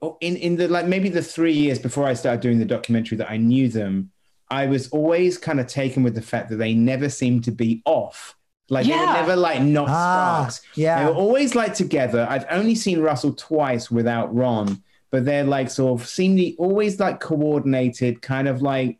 oh, 0.00 0.16
in, 0.20 0.36
in 0.36 0.56
the, 0.56 0.68
like 0.68 0.86
maybe 0.86 1.08
the 1.08 1.22
three 1.22 1.52
years 1.52 1.78
before 1.78 2.06
I 2.06 2.14
started 2.14 2.40
doing 2.40 2.58
the 2.58 2.64
documentary 2.64 3.18
that 3.18 3.30
I 3.30 3.36
knew 3.38 3.68
them, 3.68 4.10
I 4.50 4.66
was 4.66 4.88
always 4.90 5.38
kind 5.38 5.60
of 5.60 5.66
taken 5.66 6.02
with 6.02 6.14
the 6.14 6.22
fact 6.22 6.50
that 6.50 6.56
they 6.56 6.74
never 6.74 7.08
seemed 7.08 7.44
to 7.44 7.50
be 7.50 7.82
off. 7.84 8.36
Like 8.72 8.86
they 8.86 8.92
were 8.92 9.12
never 9.12 9.36
like 9.36 9.60
not 9.62 9.88
Ah, 9.88 10.48
Sparks. 10.48 10.62
yeah. 10.76 10.98
They 11.00 11.10
were 11.10 11.16
always 11.16 11.54
like 11.54 11.74
together. 11.74 12.26
I've 12.28 12.46
only 12.50 12.74
seen 12.74 13.00
Russell 13.00 13.34
twice 13.34 13.90
without 13.90 14.34
Ron, 14.34 14.82
but 15.10 15.24
they're 15.26 15.44
like 15.44 15.68
sort 15.70 16.00
of 16.00 16.08
seemingly 16.08 16.56
always 16.58 16.98
like 16.98 17.20
coordinated, 17.20 18.22
kind 18.22 18.48
of 18.48 18.62
like 18.62 18.98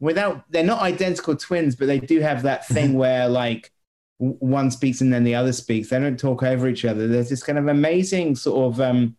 without 0.00 0.44
they're 0.50 0.64
not 0.64 0.82
identical 0.82 1.36
twins, 1.36 1.76
but 1.76 1.86
they 1.86 2.00
do 2.00 2.20
have 2.20 2.42
that 2.42 2.66
thing 2.74 2.94
where 2.94 3.28
like 3.28 3.70
one 4.18 4.70
speaks 4.70 5.00
and 5.00 5.12
then 5.12 5.24
the 5.24 5.34
other 5.34 5.52
speaks. 5.52 5.90
They 5.90 5.98
don't 6.00 6.18
talk 6.18 6.42
over 6.42 6.68
each 6.68 6.84
other. 6.84 7.06
There's 7.08 7.28
this 7.28 7.42
kind 7.42 7.58
of 7.58 7.68
amazing 7.68 8.36
sort 8.36 8.72
of 8.74 8.80
um 8.80 9.16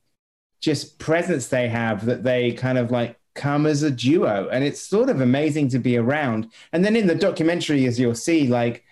just 0.62 1.00
presence 1.00 1.48
they 1.48 1.68
have 1.70 2.06
that 2.06 2.24
they 2.24 2.52
kind 2.54 2.78
of 2.78 2.92
like 2.92 3.20
come 3.36 3.66
as 3.66 3.84
a 3.84 3.92
duo 3.92 4.48
and 4.52 4.64
it's 4.64 4.82
sort 4.82 5.10
of 5.10 5.20
amazing 5.20 5.68
to 5.68 5.78
be 5.80 5.98
around 5.98 6.50
and 6.72 6.84
then 6.86 6.96
in 6.96 7.06
the 7.08 7.14
documentary 7.14 7.86
as 7.86 8.00
you'll 8.00 8.16
see 8.16 8.48
like 8.48 8.85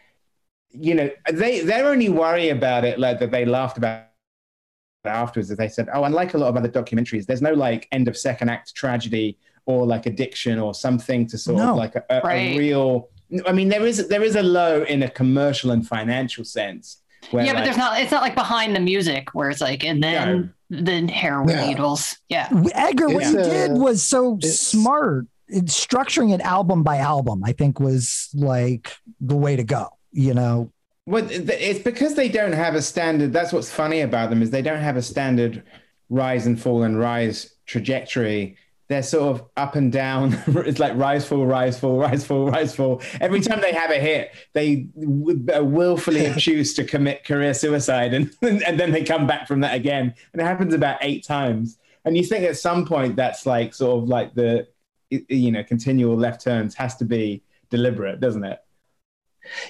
you 0.73 0.95
know 0.95 1.09
they 1.31 1.62
their 1.62 1.88
only 1.88 2.09
worry 2.09 2.49
about 2.49 2.83
it 2.83 2.99
like 2.99 3.19
that 3.19 3.31
they 3.31 3.45
laughed 3.45 3.77
about 3.77 4.05
afterwards 5.05 5.51
is 5.51 5.57
they 5.57 5.67
said 5.67 5.88
oh 5.93 6.03
unlike 6.05 6.33
a 6.33 6.38
lot 6.38 6.47
of 6.47 6.55
other 6.55 6.69
documentaries 6.69 7.25
there's 7.25 7.41
no 7.41 7.53
like 7.53 7.88
end 7.91 8.07
of 8.07 8.17
second 8.17 8.49
act 8.49 8.73
tragedy 8.73 9.38
or 9.65 9.86
like 9.86 10.05
addiction 10.05 10.57
or 10.59 10.73
something 10.73 11.27
to 11.27 11.38
sort 11.38 11.57
No. 11.57 11.71
of 11.71 11.77
like 11.77 11.95
a, 11.95 12.03
a, 12.09 12.21
a 12.25 12.57
real 12.57 13.09
i 13.45 13.51
mean 13.51 13.67
there 13.69 13.86
is 13.86 14.07
there 14.07 14.23
is 14.23 14.36
a 14.36 14.43
low 14.43 14.83
in 14.83 15.03
a 15.03 15.09
commercial 15.09 15.71
and 15.71 15.86
financial 15.88 16.43
sense 16.45 16.99
where, 17.31 17.45
yeah, 17.45 17.53
but 17.53 17.59
like, 17.59 17.65
there's 17.65 17.77
not. 17.77 18.01
It's 18.01 18.12
not 18.12 18.21
like 18.21 18.36
behind 18.36 18.75
the 18.75 18.81
music 18.81 19.33
where 19.33 19.49
it's 19.49 19.62
like, 19.62 19.86
and 19.86 20.03
then 20.03 20.53
then 20.69 21.07
heroin 21.07 21.47
Yeah. 21.47 21.67
needles. 21.67 22.17
Yeah. 22.27 22.49
Edgar, 22.75 23.07
what 23.07 23.23
It's, 23.23 23.31
you 23.31 23.39
uh, 23.39 23.43
did 23.43 23.71
was 23.77 24.03
so 24.05 24.38
smart. 24.41 25.27
It's 25.47 25.73
structuring 25.73 26.33
it 26.33 26.41
album 26.41 26.83
by 26.83 26.97
album, 26.97 27.41
I 27.45 27.53
think, 27.53 27.79
was 27.79 28.27
like 28.33 28.91
the 29.21 29.38
way 29.38 29.55
to 29.55 29.63
go. 29.63 29.88
You 30.13 30.34
know, 30.34 30.71
Well, 31.06 31.28
it's 31.30 31.80
because 31.80 32.13
they 32.13 32.30
don't 32.30 32.54
have 32.54 32.76
a 32.76 32.82
standard. 32.82 33.34
That's 33.34 33.52
what's 33.52 33.71
funny 33.71 34.02
about 34.02 34.30
them 34.30 34.41
is 34.41 34.52
they 34.52 34.62
don't 34.62 34.80
have 34.80 34.95
a 34.95 35.02
standard 35.02 35.63
rise 36.10 36.45
and 36.45 36.62
fall 36.62 36.84
and 36.84 36.99
rise 36.99 37.56
trajectory. 37.65 38.58
They're 38.89 39.02
sort 39.02 39.36
of 39.36 39.47
up 39.58 39.76
and 39.76 39.91
down. 39.91 40.38
it's 40.47 40.80
like 40.80 40.95
rise, 40.95 41.26
fall, 41.26 41.45
rise, 41.45 41.80
fall, 41.80 41.97
rise, 41.97 42.26
fall, 42.26 42.49
rise, 42.49 42.76
fall. 42.76 43.02
Every 43.19 43.41
time 43.41 43.60
they 43.60 43.73
have 43.73 43.89
a 43.89 43.99
hit, 43.99 44.32
they 44.54 44.88
uh, 45.54 45.63
willfully 45.63 46.32
choose 46.38 46.76
to 46.76 46.84
commit 46.84 47.26
career 47.26 47.54
suicide, 47.54 48.13
and 48.13 48.32
and 48.41 48.80
then 48.80 48.91
they 48.91 49.04
come 49.04 49.26
back 49.26 49.47
from 49.47 49.62
that 49.62 49.73
again. 49.73 50.13
And 50.32 50.41
it 50.41 50.45
happens 50.45 50.73
about 50.73 50.99
eight 51.02 51.26
times. 51.26 51.80
And 52.06 52.15
you 52.15 52.23
think 52.23 52.43
at 52.43 52.58
some 52.58 52.86
point 52.86 53.15
that's 53.15 53.45
like 53.45 53.73
sort 53.73 54.04
of 54.04 54.10
like 54.10 54.36
the 54.36 54.67
you 55.10 55.52
know 55.52 55.63
continual 55.63 56.15
left 56.15 56.41
turns 56.41 56.76
has 56.76 56.95
to 56.97 57.06
be 57.06 57.41
deliberate, 57.69 58.19
doesn't 58.19 58.43
it? 58.43 58.60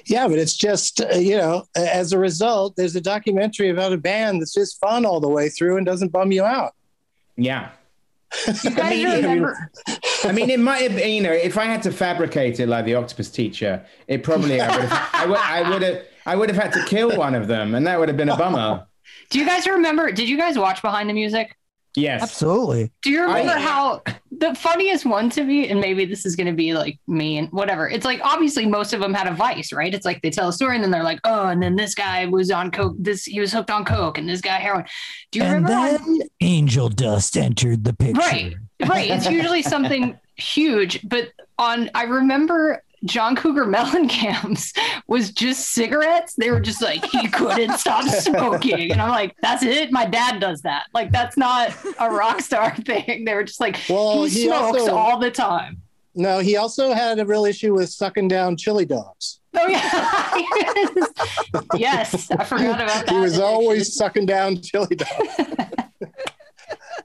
Yeah, 0.05 0.27
but 0.27 0.39
it's 0.39 0.55
just, 0.55 1.01
uh, 1.01 1.15
you 1.15 1.38
know, 1.38 1.65
as 1.75 2.13
a 2.13 2.19
result, 2.19 2.75
there's 2.75 2.95
a 2.95 3.01
documentary 3.01 3.69
about 3.69 3.93
a 3.93 3.97
band 3.97 4.41
that's 4.41 4.53
just 4.53 4.79
fun 4.79 5.05
all 5.05 5.19
the 5.19 5.29
way 5.29 5.49
through 5.49 5.77
and 5.77 5.86
doesn't 5.86 6.12
bum 6.12 6.31
you 6.31 6.43
out. 6.43 6.73
Yeah. 7.36 7.69
You 8.63 8.71
guys 8.71 9.03
mean, 9.03 9.15
remember? 9.15 9.71
I 10.23 10.31
mean, 10.31 10.49
it 10.49 10.59
might 10.59 10.81
have 10.81 10.95
been, 10.95 11.12
you 11.12 11.21
know, 11.21 11.31
if 11.31 11.57
I 11.57 11.65
had 11.65 11.83
to 11.83 11.91
fabricate 11.91 12.59
it 12.59 12.67
like 12.67 12.86
the 12.86 12.95
octopus 12.95 13.29
teacher, 13.29 13.86
it 14.07 14.23
probably 14.23 14.59
I 14.59 14.75
would 14.75 14.86
have, 14.86 15.09
I 15.13 15.25
would, 15.27 15.38
I 15.38 15.69
would 15.69 15.81
have, 15.81 16.03
I 16.25 16.36
would 16.36 16.49
have 16.49 16.57
had 16.57 16.73
to 16.73 16.83
kill 16.86 17.15
one 17.15 17.36
of 17.36 17.47
them, 17.47 17.75
and 17.75 17.86
that 17.86 17.99
would 17.99 18.07
have 18.09 18.17
been 18.17 18.29
a 18.29 18.38
bummer. 18.38 18.88
Do 19.29 19.39
you 19.39 19.45
guys 19.45 19.67
remember? 19.67 20.12
Did 20.12 20.29
you 20.29 20.38
guys 20.38 20.57
watch 20.57 20.81
Behind 20.81 21.09
the 21.09 21.13
Music? 21.13 21.55
Yes. 21.95 22.23
absolutely. 22.23 22.91
Do 23.03 23.12
you 23.12 23.21
remember 23.21 23.51
I- 23.51 23.59
how 23.59 24.01
the 24.43 24.53
funniest 24.56 25.06
one 25.06 25.29
to 25.32 25.43
me, 25.43 25.69
and 25.69 25.79
maybe 25.79 26.03
this 26.06 26.25
is 26.25 26.36
going 26.36 26.47
to 26.47 26.53
be 26.53 26.73
like 26.73 26.99
me 27.08 27.38
and 27.38 27.49
whatever. 27.51 27.88
It's 27.88 28.03
like 28.06 28.19
obviously 28.23 28.65
most 28.65 28.91
of 28.93 28.99
them 28.99 29.13
had 29.13 29.27
a 29.27 29.34
vice, 29.34 29.71
right? 29.71 29.93
It's 29.93 30.06
like 30.06 30.21
they 30.21 30.29
tell 30.29 30.49
a 30.49 30.53
story 30.53 30.75
and 30.75 30.84
then 30.84 30.91
they're 30.91 31.03
like, 31.03 31.19
oh, 31.23 31.47
and 31.47 31.63
then 31.63 31.75
this 31.77 31.95
guy 31.95 32.25
was 32.25 32.51
on 32.51 32.69
coke. 32.69 32.95
This 32.99 33.23
he 33.23 33.39
was 33.39 33.53
hooked 33.53 33.71
on 33.71 33.86
coke, 33.86 34.17
and 34.17 34.27
this 34.27 34.41
guy 34.41 34.58
heroin. 34.60 34.86
Do 35.32 35.39
you 35.39 35.45
And 35.45 35.63
remember? 35.65 35.97
on- 36.03 36.17
then 36.19 36.27
Angel 36.41 36.89
Dust 36.89 37.38
entered 37.38 37.86
the 37.86 37.93
picture. 37.93 38.19
right, 38.19 38.53
right. 38.88 39.10
It's 39.10 39.29
usually 39.29 39.62
something 39.62 40.19
huge, 40.36 40.99
but 41.08 41.29
on 41.58 41.89
I 41.95 42.03
remember. 42.03 42.83
John 43.05 43.35
Cougar 43.35 43.65
Mellencamp's 43.67 44.73
was 45.07 45.31
just 45.31 45.71
cigarettes. 45.71 46.33
They 46.35 46.51
were 46.51 46.59
just 46.59 46.81
like 46.81 47.03
he 47.05 47.27
couldn't 47.27 47.77
stop 47.77 48.05
smoking, 48.05 48.91
and 48.91 49.01
I'm 49.01 49.09
like, 49.09 49.35
"That's 49.41 49.63
it." 49.63 49.91
My 49.91 50.05
dad 50.05 50.39
does 50.39 50.61
that. 50.61 50.85
Like 50.93 51.11
that's 51.11 51.35
not 51.37 51.73
a 51.99 52.09
rock 52.09 52.41
star 52.41 52.75
thing. 52.85 53.25
They 53.25 53.33
were 53.33 53.43
just 53.43 53.59
like, 53.59 53.79
Well, 53.89 54.23
he 54.23 54.29
he 54.41 54.45
smokes 54.47 54.79
also- 54.81 54.95
all 54.95 55.19
the 55.19 55.31
time. 55.31 55.81
No, 56.15 56.37
he 56.39 56.57
also 56.57 56.93
had 56.93 57.17
a 57.17 57.25
real 57.25 57.43
issue 57.45 57.73
with 57.73 57.89
sucking 57.89 58.27
down 58.27 58.55
chili 58.55 58.85
dogs. 58.85 59.39
Oh 59.55 59.67
yeah. 59.67 61.09
yes, 61.75 62.29
I 62.31 62.43
forgot 62.43 62.81
about 62.81 63.05
that. 63.05 63.09
He 63.09 63.17
was 63.19 63.39
always 63.39 63.95
sucking 63.95 64.27
down 64.27 64.61
chili 64.61 64.95
dogs. 64.95 65.39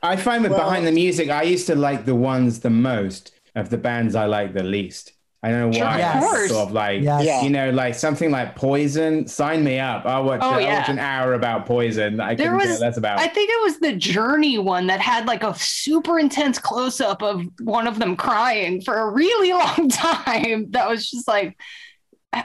I 0.02 0.16
find 0.16 0.42
with 0.42 0.52
Well- 0.52 0.60
behind 0.64 0.86
the 0.86 0.92
music, 0.92 1.30
I 1.30 1.42
used 1.42 1.66
to 1.68 1.74
like 1.74 2.04
the 2.04 2.14
ones 2.14 2.60
the 2.60 2.70
most 2.70 3.32
of 3.54 3.70
the 3.70 3.78
bands 3.78 4.14
I 4.14 4.26
like 4.26 4.52
the 4.54 4.62
least. 4.62 5.12
I 5.42 5.50
don't 5.50 5.70
know 5.70 5.72
Sure, 5.72 5.84
why. 5.86 5.92
of 5.94 5.98
Yes. 6.00 6.24
course. 6.24 6.48
Sort 6.50 6.66
of 6.68 6.72
like, 6.72 7.02
Yes. 7.02 7.24
Yeah. 7.24 7.42
you 7.42 7.50
know, 7.50 7.70
like 7.70 7.94
something 7.94 8.30
like 8.32 8.56
Poison. 8.56 9.26
Sign 9.28 9.62
me 9.62 9.78
up. 9.78 10.04
I'll 10.04 10.24
watch, 10.24 10.40
Oh, 10.42 10.50
I'll 10.54 10.60
yeah. 10.60 10.80
watch 10.80 10.88
an 10.88 10.98
hour 10.98 11.34
about 11.34 11.64
Poison. 11.64 12.18
I 12.20 12.34
There 12.34 12.50
couldn't 12.50 12.60
care 12.60 12.70
was- 12.72 12.80
less 12.80 12.96
about. 12.96 13.20
I 13.20 13.28
think 13.28 13.48
it 13.50 13.62
was 13.62 13.78
the 13.78 13.92
Journey 13.92 14.58
one 14.58 14.88
that 14.88 15.00
had 15.00 15.26
like 15.26 15.44
a 15.44 15.54
super 15.54 16.18
intense 16.18 16.58
close 16.58 17.00
up 17.00 17.22
of 17.22 17.44
one 17.60 17.86
of 17.86 18.00
them 18.00 18.16
crying 18.16 18.80
for 18.82 18.98
a 18.98 19.10
really 19.10 19.52
long 19.78 19.88
time. 19.88 20.70
That 20.72 20.88
was 20.88 21.08
just 21.08 21.28
like, 21.28 21.56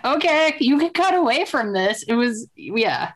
okay, 0.06 0.56
you 0.60 0.78
can 0.78 0.92
cut 0.92 1.16
away 1.16 1.46
from 1.46 1.74
this. 1.74 2.04
It 2.04 2.14
was, 2.14 2.48
yeah. 2.56 3.14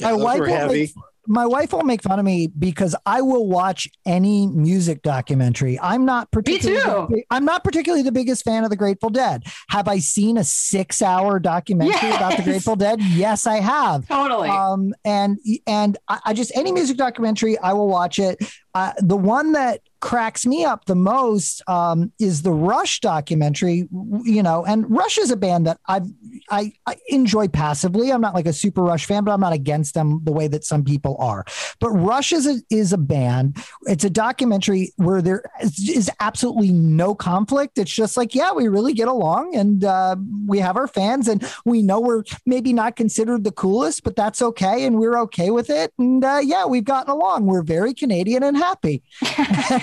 My 0.00 0.12
those 0.12 0.22
wife 0.22 0.38
were 0.40 0.46
heavy. 0.48 0.80
make, 0.80 0.90
my 1.26 1.46
wife 1.46 1.72
will 1.72 1.84
make 1.84 2.02
fun 2.02 2.18
of 2.18 2.24
me 2.24 2.46
because 2.46 2.96
I 3.06 3.22
will 3.22 3.46
watch 3.46 3.88
any 4.04 4.46
music 4.46 5.02
documentary. 5.02 5.78
I'm 5.80 6.04
not 6.04 6.30
particularly 6.32 7.06
me 7.08 7.16
too. 7.16 7.22
I'm 7.30 7.44
not 7.44 7.64
particularly 7.64 8.02
the 8.02 8.12
biggest 8.12 8.44
fan 8.44 8.64
of 8.64 8.70
the 8.70 8.76
Grateful 8.76 9.10
Dead. 9.10 9.44
Have 9.70 9.88
I 9.88 9.98
seen 9.98 10.36
a 10.36 10.44
six 10.44 11.00
hour 11.02 11.38
documentary 11.38 12.10
about 12.10 12.36
the 12.36 12.42
Grateful 12.42 12.76
Dead? 12.76 13.00
Yes, 13.00 13.46
I 13.46 13.56
have. 13.56 14.08
Totally. 14.08 14.48
Um, 14.48 14.94
and 15.04 15.38
and 15.66 15.96
I, 16.08 16.20
I 16.26 16.34
just 16.34 16.52
any 16.54 16.72
music 16.72 16.96
documentary, 16.96 17.58
I 17.58 17.72
will 17.72 17.88
watch 17.88 18.18
it. 18.18 18.42
Uh, 18.74 18.92
the 18.98 19.16
one 19.16 19.52
that 19.52 19.82
cracks 20.02 20.44
me 20.44 20.64
up 20.64 20.84
the 20.84 20.96
most 20.96 21.62
um, 21.68 22.12
is 22.18 22.42
the 22.42 22.52
Rush 22.52 23.00
documentary. 23.00 23.88
You 24.24 24.42
know, 24.42 24.64
and 24.66 24.84
Rush 24.90 25.16
is 25.16 25.30
a 25.30 25.36
band 25.36 25.66
that 25.66 25.78
I've 25.86 26.06
I, 26.50 26.72
I 26.86 26.96
enjoy 27.08 27.48
passively. 27.48 28.12
I'm 28.12 28.20
not 28.20 28.34
like 28.34 28.46
a 28.46 28.52
super 28.52 28.82
Rush 28.82 29.06
fan, 29.06 29.24
but 29.24 29.32
I'm 29.32 29.40
not 29.40 29.52
against 29.52 29.94
them 29.94 30.20
the 30.24 30.32
way 30.32 30.48
that 30.48 30.64
some 30.64 30.84
people 30.84 31.16
are. 31.18 31.44
But 31.80 31.90
Rush 31.90 32.32
is 32.32 32.46
a, 32.46 32.60
is 32.68 32.92
a 32.92 32.98
band. 32.98 33.56
It's 33.82 34.04
a 34.04 34.10
documentary 34.10 34.92
where 34.96 35.22
there 35.22 35.44
is, 35.60 36.10
absolutely 36.20 36.70
no 36.70 37.14
conflict. 37.14 37.78
It's 37.78 37.92
just 37.92 38.16
like, 38.16 38.34
yeah, 38.34 38.52
we 38.52 38.68
really 38.68 38.92
get 38.92 39.08
along, 39.08 39.54
and 39.54 39.84
uh, 39.84 40.16
we 40.46 40.58
have 40.58 40.76
our 40.76 40.88
fans, 40.88 41.28
and 41.28 41.46
we 41.64 41.80
know 41.82 42.00
we're 42.00 42.24
maybe 42.44 42.72
not 42.72 42.96
considered 42.96 43.44
the 43.44 43.52
coolest, 43.52 44.02
but 44.02 44.16
that's 44.16 44.42
okay, 44.42 44.84
and 44.84 44.98
we're 44.98 45.18
okay 45.20 45.50
with 45.50 45.70
it. 45.70 45.92
And 45.98 46.24
uh, 46.24 46.40
yeah, 46.42 46.66
we've 46.66 46.84
gotten 46.84 47.10
along. 47.10 47.46
We're 47.46 47.62
very 47.62 47.94
Canadian 47.94 48.42
and 48.42 48.56
happy. 48.56 49.02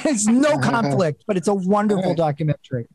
it's 0.09 0.27
no 0.27 0.57
conflict, 0.57 1.23
but 1.27 1.37
it's 1.37 1.47
a 1.47 1.53
wonderful 1.53 2.13
documentary. 2.15 2.87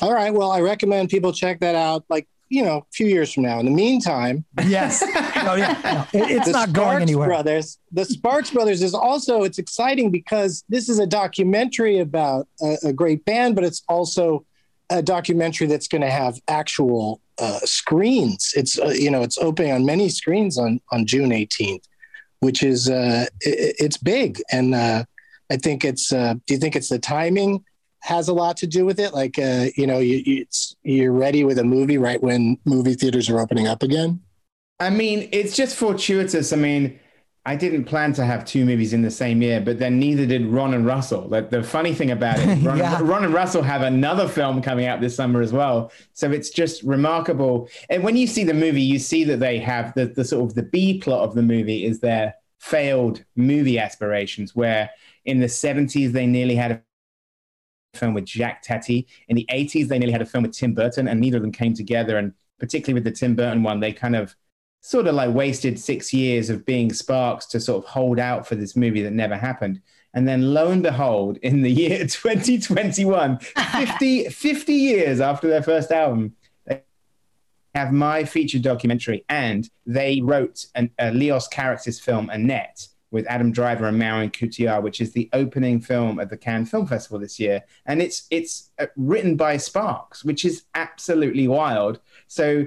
All 0.00 0.12
right. 0.12 0.32
Well, 0.32 0.50
I 0.50 0.60
recommend 0.60 1.08
people 1.08 1.32
check 1.32 1.60
that 1.60 1.74
out. 1.74 2.04
Like 2.08 2.28
you 2.50 2.62
know, 2.64 2.78
a 2.78 2.82
few 2.92 3.06
years 3.06 3.30
from 3.32 3.42
now. 3.42 3.58
In 3.60 3.66
the 3.66 3.72
meantime, 3.72 4.42
Yes. 4.66 5.02
Oh 5.02 5.54
yeah. 5.54 6.06
No, 6.14 6.20
it- 6.20 6.30
it's 6.30 6.46
the 6.46 6.52
not 6.52 6.72
going 6.72 6.86
Sparks 6.88 7.02
anywhere. 7.02 7.28
Brothers. 7.28 7.78
The 7.92 8.04
Sparks 8.06 8.50
Brothers 8.50 8.80
is 8.82 8.94
also 8.94 9.42
it's 9.42 9.58
exciting 9.58 10.10
because 10.10 10.64
this 10.68 10.88
is 10.88 10.98
a 10.98 11.06
documentary 11.06 11.98
about 11.98 12.48
a, 12.62 12.76
a 12.84 12.92
great 12.92 13.24
band, 13.26 13.54
but 13.54 13.64
it's 13.64 13.82
also 13.88 14.46
a 14.90 15.02
documentary 15.02 15.66
that's 15.66 15.88
going 15.88 16.00
to 16.00 16.08
have 16.10 16.40
actual 16.48 17.20
uh, 17.38 17.58
screens. 17.64 18.52
It's 18.56 18.78
uh, 18.78 18.88
you 18.88 19.10
know 19.10 19.22
it's 19.22 19.36
opening 19.38 19.72
on 19.72 19.84
many 19.84 20.08
screens 20.08 20.56
on 20.58 20.80
on 20.90 21.04
June 21.04 21.30
18th, 21.30 21.84
which 22.40 22.62
is 22.62 22.88
uh, 22.88 23.26
it, 23.42 23.76
it's 23.78 23.98
big, 23.98 24.40
and 24.50 24.74
uh, 24.74 25.04
I 25.50 25.56
think 25.56 25.84
it's. 25.84 26.12
Uh, 26.12 26.34
do 26.46 26.54
you 26.54 26.60
think 26.60 26.76
it's 26.76 26.88
the 26.88 26.98
timing? 26.98 27.64
has 28.02 28.28
a 28.28 28.32
lot 28.32 28.56
to 28.56 28.64
do 28.64 28.86
with 28.86 29.00
it 29.00 29.12
like 29.12 29.40
uh, 29.40 29.66
you 29.74 29.84
know 29.84 29.98
you, 29.98 30.22
you, 30.24 30.42
it's, 30.42 30.76
you're 30.84 31.12
ready 31.12 31.42
with 31.42 31.58
a 31.58 31.64
movie 31.64 31.98
right 31.98 32.22
when 32.22 32.56
movie 32.64 32.94
theaters 32.94 33.28
are 33.28 33.40
opening 33.40 33.66
up 33.66 33.82
again 33.82 34.20
I 34.80 34.90
mean, 34.90 35.28
it's 35.32 35.56
just 35.56 35.76
fortuitous. 35.76 36.52
I 36.52 36.56
mean, 36.56 36.98
I 37.44 37.56
didn't 37.56 37.84
plan 37.84 38.12
to 38.14 38.24
have 38.24 38.44
two 38.44 38.64
movies 38.64 38.92
in 38.92 39.02
the 39.02 39.10
same 39.10 39.42
year, 39.42 39.60
but 39.60 39.78
then 39.78 39.98
neither 39.98 40.26
did 40.26 40.46
Ron 40.46 40.74
and 40.74 40.86
Russell. 40.86 41.26
Like 41.28 41.50
the 41.50 41.62
funny 41.62 41.94
thing 41.94 42.10
about 42.10 42.38
it, 42.38 42.46
Ron, 42.64 42.78
Yeah. 42.78 43.00
Ron 43.02 43.24
and 43.24 43.34
Russell 43.34 43.62
have 43.62 43.82
another 43.82 44.28
film 44.28 44.62
coming 44.62 44.86
out 44.86 45.00
this 45.00 45.16
summer 45.16 45.40
as 45.40 45.52
well. 45.52 45.90
So 46.12 46.30
it's 46.30 46.50
just 46.50 46.82
remarkable. 46.82 47.68
And 47.90 48.04
when 48.04 48.16
you 48.16 48.26
see 48.26 48.44
the 48.44 48.54
movie, 48.54 48.82
you 48.82 48.98
see 48.98 49.24
that 49.24 49.40
they 49.40 49.58
have 49.58 49.94
the, 49.94 50.06
the 50.06 50.24
sort 50.24 50.44
of 50.44 50.54
the 50.54 50.62
B 50.62 51.00
plot 51.00 51.24
of 51.24 51.34
the 51.34 51.42
movie 51.42 51.84
is 51.84 52.00
their 52.00 52.34
failed 52.60 53.24
movie 53.34 53.78
aspirations, 53.78 54.54
where 54.54 54.90
in 55.28 55.40
the 55.40 55.46
70s 55.46 56.12
they 56.12 56.26
nearly 56.26 56.54
had 56.56 56.72
a 56.72 56.82
film 57.94 58.14
with 58.14 58.26
Jacques 58.26 58.62
Tati. 58.62 59.06
In 59.28 59.36
the 59.36 59.46
80s, 59.52 59.88
they 59.88 59.98
nearly 59.98 60.12
had 60.12 60.22
a 60.22 60.26
film 60.26 60.42
with 60.42 60.52
Tim 60.52 60.72
Burton, 60.72 61.06
and 61.06 61.20
neither 61.20 61.36
of 61.36 61.42
them 61.42 61.52
came 61.52 61.74
together. 61.74 62.16
And 62.16 62.32
particularly 62.58 62.94
with 62.94 63.04
the 63.04 63.12
Tim 63.12 63.36
Burton 63.36 63.62
one, 63.62 63.80
they 63.80 63.92
kind 63.92 64.16
of 64.16 64.34
sort 64.80 65.06
of 65.06 65.14
like 65.14 65.34
wasted 65.34 65.78
six 65.78 66.14
years 66.14 66.48
of 66.48 66.64
being 66.64 66.92
sparks 66.92 67.44
to 67.46 67.60
sort 67.60 67.84
of 67.84 67.90
hold 67.90 68.18
out 68.18 68.46
for 68.46 68.54
this 68.54 68.74
movie 68.74 69.02
that 69.02 69.12
never 69.12 69.36
happened. 69.36 69.82
And 70.14 70.26
then 70.26 70.54
lo 70.54 70.70
and 70.70 70.82
behold, 70.82 71.36
in 71.42 71.60
the 71.60 71.70
year 71.70 71.98
2021, 72.06 73.38
50, 73.38 74.28
50 74.30 74.72
years 74.72 75.20
after 75.20 75.46
their 75.46 75.62
first 75.62 75.92
album, 75.92 76.36
they 76.64 76.82
have 77.74 77.92
my 77.92 78.24
feature 78.24 78.58
documentary 78.58 79.26
and 79.28 79.68
they 79.84 80.22
wrote 80.22 80.64
an, 80.74 80.90
a 80.98 81.10
Leos 81.10 81.48
Carax's 81.48 82.00
film, 82.00 82.30
Annette, 82.30 82.88
with 83.10 83.26
Adam 83.26 83.52
Driver 83.52 83.86
and 83.86 83.98
Marion 83.98 84.30
Cotillard, 84.30 84.82
which 84.82 85.00
is 85.00 85.12
the 85.12 85.28
opening 85.32 85.80
film 85.80 86.20
at 86.20 86.30
the 86.30 86.36
Cannes 86.36 86.66
Film 86.66 86.86
Festival 86.86 87.18
this 87.18 87.40
year. 87.40 87.62
And 87.86 88.02
it's, 88.02 88.26
it's 88.30 88.70
uh, 88.78 88.86
written 88.96 89.36
by 89.36 89.56
Sparks, 89.56 90.24
which 90.24 90.44
is 90.44 90.64
absolutely 90.74 91.48
wild. 91.48 92.00
So 92.26 92.66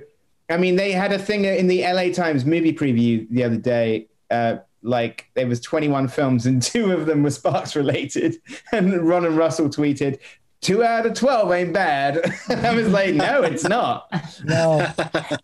I 0.51 0.58
mean, 0.58 0.75
they 0.75 0.91
had 0.91 1.13
a 1.13 1.19
thing 1.19 1.45
in 1.45 1.67
the 1.67 1.84
LA 1.84 2.12
Times 2.12 2.45
movie 2.45 2.73
preview 2.73 3.27
the 3.30 3.43
other 3.43 3.58
day. 3.58 4.08
Uh, 4.30 4.58
like 4.84 5.30
there 5.36 5.47
was 5.47 5.62
21 5.62 6.08
films 6.08 6.45
and 6.45 6.62
two 6.62 6.91
of 6.91 7.06
them 7.06 7.23
were 7.23 7.32
Sparks 7.32 7.75
related. 7.75 8.38
And 8.71 9.08
Ron 9.08 9.25
and 9.25 9.38
Russell 9.38 9.69
tweeted, 9.69 10.19
two 10.62 10.84
out 10.84 11.06
of 11.06 11.13
12 11.13 11.52
ain't 11.52 11.74
bad. 11.74 12.21
I 12.50 12.74
was 12.74 12.88
like, 12.88 13.15
no, 13.15 13.43
it's 13.43 13.63
not. 13.63 14.08
No, 14.43 14.88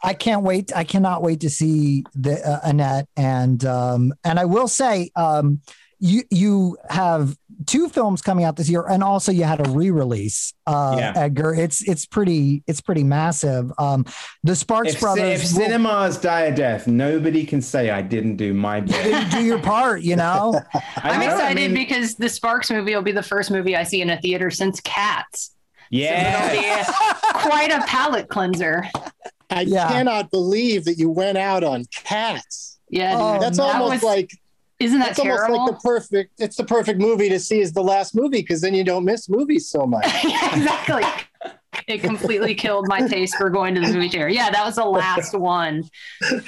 I 0.04 0.14
can't 0.14 0.44
wait. 0.44 0.72
I 0.76 0.84
cannot 0.84 1.22
wait 1.22 1.42
to 1.42 1.50
see 1.50 2.04
the 2.14 2.40
uh, 2.48 2.60
Annette 2.64 3.08
and 3.16 3.64
um 3.66 4.14
and 4.24 4.40
I 4.40 4.46
will 4.46 4.68
say 4.68 5.10
um 5.16 5.62
you 6.00 6.24
you 6.30 6.78
have 6.90 7.36
two 7.68 7.90
films 7.90 8.22
coming 8.22 8.46
out 8.46 8.56
this 8.56 8.70
year 8.70 8.86
and 8.90 9.04
also 9.04 9.32
you 9.32 9.44
had 9.44 9.66
a 9.66 9.70
re-release 9.70 10.54
uh 10.66 10.96
Yeah. 10.98 11.14
Edgar 11.16 11.54
it's 11.54 11.84
it's 11.88 12.06
pretty 12.06 12.64
it's 12.66 12.82
pretty 12.82 13.04
massive 13.04 13.72
um 13.78 14.06
the 14.44 14.56
Sparks 14.56 14.94
If, 14.94 15.00
brothers 15.02 15.52
if 15.52 15.58
will- 15.58 15.66
cinemas 15.66 16.18
die 16.18 16.42
a 16.46 16.56
death, 16.56 16.88
nobody 16.88 17.46
can 17.46 17.62
say 17.62 17.90
I 17.92 18.02
didn't 18.02 18.38
do 18.38 18.54
my 18.54 18.80
bit. 18.82 19.04
didn't 19.04 19.30
do 19.32 19.44
your 19.44 19.60
part 19.60 20.02
you 20.02 20.16
know 20.16 20.60
I 20.74 20.82
I'm 21.12 21.20
know, 21.20 21.28
I 21.28 21.34
excited 21.34 21.56
mean, 21.56 21.74
because 21.74 22.16
the 22.16 22.30
Sparks 22.30 22.72
movie 22.72 22.96
will 22.96 23.02
be 23.04 23.12
the 23.12 23.22
first 23.24 23.52
movie 23.52 23.76
I 23.76 23.84
see 23.84 24.02
in 24.02 24.10
a 24.10 24.20
theater 24.22 24.50
since 24.50 24.80
Cats. 24.82 25.52
yeah. 25.90 26.54
It'll 26.54 26.62
be 26.86 27.42
quite 27.42 27.72
a 27.72 27.82
palate 27.86 28.30
cleanser. 28.30 28.86
I 29.50 29.62
Yeah. 29.62 29.88
cannot 29.90 30.32
believe 30.32 30.86
that 30.86 30.98
you 30.98 31.10
went 31.10 31.38
out 31.38 31.64
on 31.64 31.86
cats. 31.94 32.80
Yeah, 32.90 33.12
dude, 33.12 33.22
Oh, 33.22 33.40
That's 33.40 33.58
that 33.58 33.76
almost 33.76 33.94
was- 33.96 34.04
like 34.04 34.32
isn't 34.80 35.00
that 35.00 35.16
that's 35.16 35.20
almost 35.20 35.50
like 35.50 35.68
the 35.72 35.80
perfect. 35.84 36.34
It's 36.40 36.56
the 36.56 36.64
perfect 36.66 37.00
movie 37.00 37.30
to 37.30 37.40
see 37.40 37.62
as 37.62 37.74
the 37.74 37.82
last 37.84 38.16
movie 38.16 38.42
because 38.42 38.62
then 38.62 38.74
you 38.74 38.84
don't 38.84 39.06
miss 39.06 39.28
movies 39.30 39.70
so 39.70 39.86
much. 39.88 40.06
yeah, 40.24 40.56
exactly. 40.56 41.04
It 41.88 42.02
completely 42.02 42.54
killed 42.56 42.88
my 42.88 43.02
taste 43.08 43.36
for 43.38 43.50
going 43.50 43.76
to 43.76 43.82
the 43.82 43.88
movie 43.88 44.10
theater. 44.10 44.28
Yeah, 44.30 44.50
that 44.50 44.66
was 44.66 44.76
the 44.76 44.86
last 44.86 45.34
one 45.38 45.84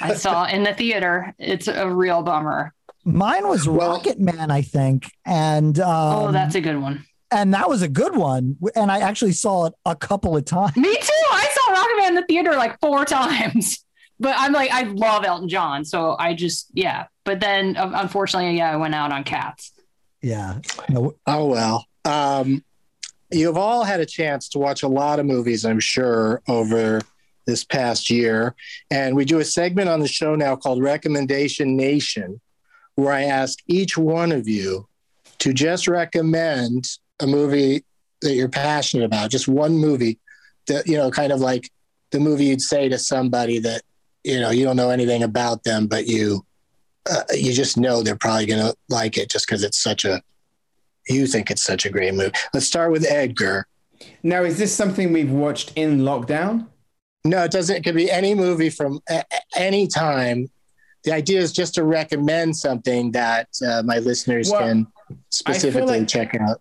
I 0.00 0.14
saw 0.14 0.44
in 0.46 0.62
the 0.64 0.74
theater. 0.74 1.34
It's 1.38 1.66
a 1.68 1.88
real 1.90 2.22
bummer. 2.22 2.74
mine 3.04 3.48
was 3.48 3.66
Well- 3.68 4.00
Rocketman 4.00 4.50
I 4.50 4.62
think 4.62 5.10
and 5.24 5.78
um, 5.80 6.14
oh, 6.28 6.32
that's 6.32 6.54
a 6.54 6.60
good 6.60 6.80
one. 6.80 7.04
and 7.30 7.54
that 7.54 7.68
was 7.68 7.80
a 7.82 7.88
good 7.88 8.14
one 8.16 8.56
and 8.76 8.90
I 8.92 9.00
actually 9.00 9.32
saw 9.32 9.66
it 9.66 9.74
a 9.86 9.96
couple 9.96 10.36
of 10.36 10.44
times 10.44 10.76
Me 10.76 10.94
too. 10.94 11.24
I 11.32 11.48
saw 11.54 11.74
Rocketman 11.74 12.08
in 12.08 12.14
the 12.16 12.24
theater 12.28 12.52
like 12.56 12.78
four 12.80 13.04
times. 13.06 13.82
But 14.20 14.36
I'm 14.38 14.52
like, 14.52 14.70
I 14.70 14.82
love 14.82 15.24
Elton 15.24 15.48
John. 15.48 15.84
So 15.84 16.14
I 16.18 16.34
just, 16.34 16.68
yeah. 16.74 17.06
But 17.24 17.40
then 17.40 17.76
uh, 17.76 17.90
unfortunately, 17.94 18.56
yeah, 18.58 18.70
I 18.70 18.76
went 18.76 18.94
out 18.94 19.12
on 19.12 19.24
Cats. 19.24 19.72
yeah 20.22 20.58
no, 20.88 21.14
Oh 21.26 21.46
well. 21.46 21.86
Um, 22.04 22.62
you've 23.30 23.56
all 23.56 23.84
had 23.84 24.00
a 24.00 24.06
chance 24.06 24.48
to 24.50 24.58
watch 24.58 24.82
a 24.82 24.88
lot 24.88 25.18
of 25.18 25.26
movies, 25.26 25.64
I'm 25.64 25.80
sure, 25.80 26.42
over 26.48 27.00
this 27.46 27.64
past 27.64 28.10
year. 28.10 28.54
And 28.90 29.16
we 29.16 29.24
do 29.24 29.38
a 29.38 29.44
segment 29.44 29.88
on 29.88 30.00
the 30.00 30.08
show 30.08 30.34
now 30.34 30.56
called 30.56 30.82
Recommendation 30.82 31.76
Nation, 31.76 32.40
where 32.94 33.12
I 33.12 33.24
ask 33.24 33.58
each 33.66 33.96
one 33.96 34.32
of 34.32 34.46
you 34.48 34.86
to 35.38 35.52
just 35.52 35.88
recommend 35.88 36.88
a 37.20 37.26
movie 37.26 37.84
that 38.22 38.34
you're 38.34 38.48
passionate 38.48 39.04
about, 39.04 39.30
just 39.30 39.48
one 39.48 39.76
movie 39.78 40.18
that, 40.66 40.86
you 40.86 40.96
know, 40.96 41.10
kind 41.10 41.32
of 41.32 41.40
like 41.40 41.70
the 42.10 42.20
movie 42.20 42.46
you'd 42.46 42.60
say 42.60 42.88
to 42.88 42.98
somebody 42.98 43.58
that, 43.60 43.82
you 44.24 44.40
know, 44.40 44.50
you 44.50 44.64
don't 44.64 44.76
know 44.76 44.90
anything 44.90 45.22
about 45.22 45.64
them, 45.64 45.86
but 45.86 46.06
you, 46.06 46.44
uh, 47.10 47.22
you 47.32 47.52
just 47.52 47.76
know 47.76 48.02
they're 48.02 48.16
probably 48.16 48.46
going 48.46 48.60
to 48.62 48.74
like 48.88 49.16
it 49.16 49.30
just 49.30 49.46
because 49.46 49.62
it's 49.62 49.78
such 49.80 50.04
a, 50.04 50.22
you 51.08 51.26
think 51.26 51.50
it's 51.50 51.62
such 51.62 51.86
a 51.86 51.90
great 51.90 52.14
movie. 52.14 52.32
Let's 52.52 52.66
start 52.66 52.92
with 52.92 53.04
Edgar. 53.06 53.66
Now, 54.22 54.44
is 54.44 54.58
this 54.58 54.74
something 54.74 55.12
we've 55.12 55.30
watched 55.30 55.72
in 55.76 56.00
lockdown? 56.00 56.66
No, 57.24 57.44
it 57.44 57.50
doesn't. 57.50 57.76
It 57.76 57.84
could 57.84 57.94
be 57.94 58.10
any 58.10 58.34
movie 58.34 58.70
from 58.70 59.00
a- 59.08 59.24
any 59.54 59.86
time. 59.86 60.48
The 61.04 61.12
idea 61.12 61.40
is 61.40 61.52
just 61.52 61.74
to 61.74 61.84
recommend 61.84 62.56
something 62.56 63.12
that 63.12 63.48
uh, 63.66 63.82
my 63.84 63.98
listeners 63.98 64.50
Well, 64.50 64.60
can 64.60 64.86
specifically 65.30 66.00
like- 66.00 66.08
check 66.08 66.34
out. 66.34 66.60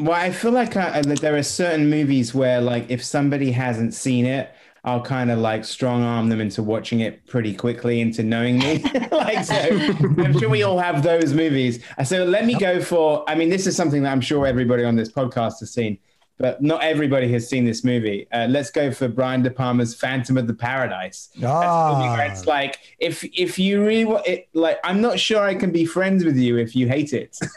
Well, 0.00 0.12
I 0.12 0.30
feel 0.30 0.52
like 0.52 0.76
I, 0.76 1.00
there 1.02 1.36
are 1.36 1.42
certain 1.42 1.90
movies 1.90 2.32
where, 2.32 2.60
like, 2.60 2.88
if 2.88 3.02
somebody 3.02 3.50
hasn't 3.50 3.94
seen 3.94 4.26
it, 4.26 4.52
I'll 4.84 5.02
kind 5.02 5.30
of 5.30 5.38
like 5.38 5.64
strong 5.64 6.02
arm 6.02 6.28
them 6.28 6.40
into 6.40 6.62
watching 6.62 7.00
it 7.00 7.26
pretty 7.26 7.54
quickly 7.54 8.00
into 8.00 8.22
knowing 8.22 8.58
me. 8.58 8.78
like, 9.12 9.44
so 9.44 9.54
I'm 9.54 10.38
sure 10.38 10.48
we 10.48 10.62
all 10.62 10.78
have 10.78 11.02
those 11.02 11.34
movies. 11.34 11.82
Uh, 11.98 12.04
So 12.04 12.24
let 12.24 12.46
me 12.46 12.54
go 12.54 12.80
for. 12.80 13.24
I 13.28 13.34
mean, 13.34 13.48
this 13.50 13.66
is 13.66 13.76
something 13.76 14.02
that 14.04 14.12
I'm 14.12 14.20
sure 14.20 14.46
everybody 14.46 14.84
on 14.84 14.96
this 14.96 15.10
podcast 15.10 15.58
has 15.60 15.72
seen, 15.72 15.98
but 16.38 16.62
not 16.62 16.82
everybody 16.84 17.30
has 17.32 17.48
seen 17.48 17.64
this 17.64 17.82
movie. 17.84 18.28
Uh, 18.32 18.46
let's 18.48 18.70
go 18.70 18.92
for 18.92 19.08
Brian 19.08 19.42
De 19.42 19.50
Palma's 19.50 19.94
Phantom 19.96 20.38
of 20.38 20.46
the 20.46 20.54
Paradise. 20.54 21.28
That's 21.36 21.44
a 21.44 21.92
movie 21.92 22.08
where 22.10 22.28
Ah. 22.28 22.32
it's 22.32 22.46
like 22.46 22.78
if 23.00 23.24
if 23.36 23.58
you 23.58 23.84
really 23.84 24.04
want 24.04 24.26
it, 24.26 24.48
like 24.54 24.78
I'm 24.84 25.00
not 25.00 25.18
sure 25.18 25.42
I 25.42 25.54
can 25.56 25.72
be 25.72 25.84
friends 25.84 26.24
with 26.24 26.36
you 26.36 26.56
if 26.56 26.76
you 26.76 26.86
hate 26.88 27.12
it. 27.12 27.36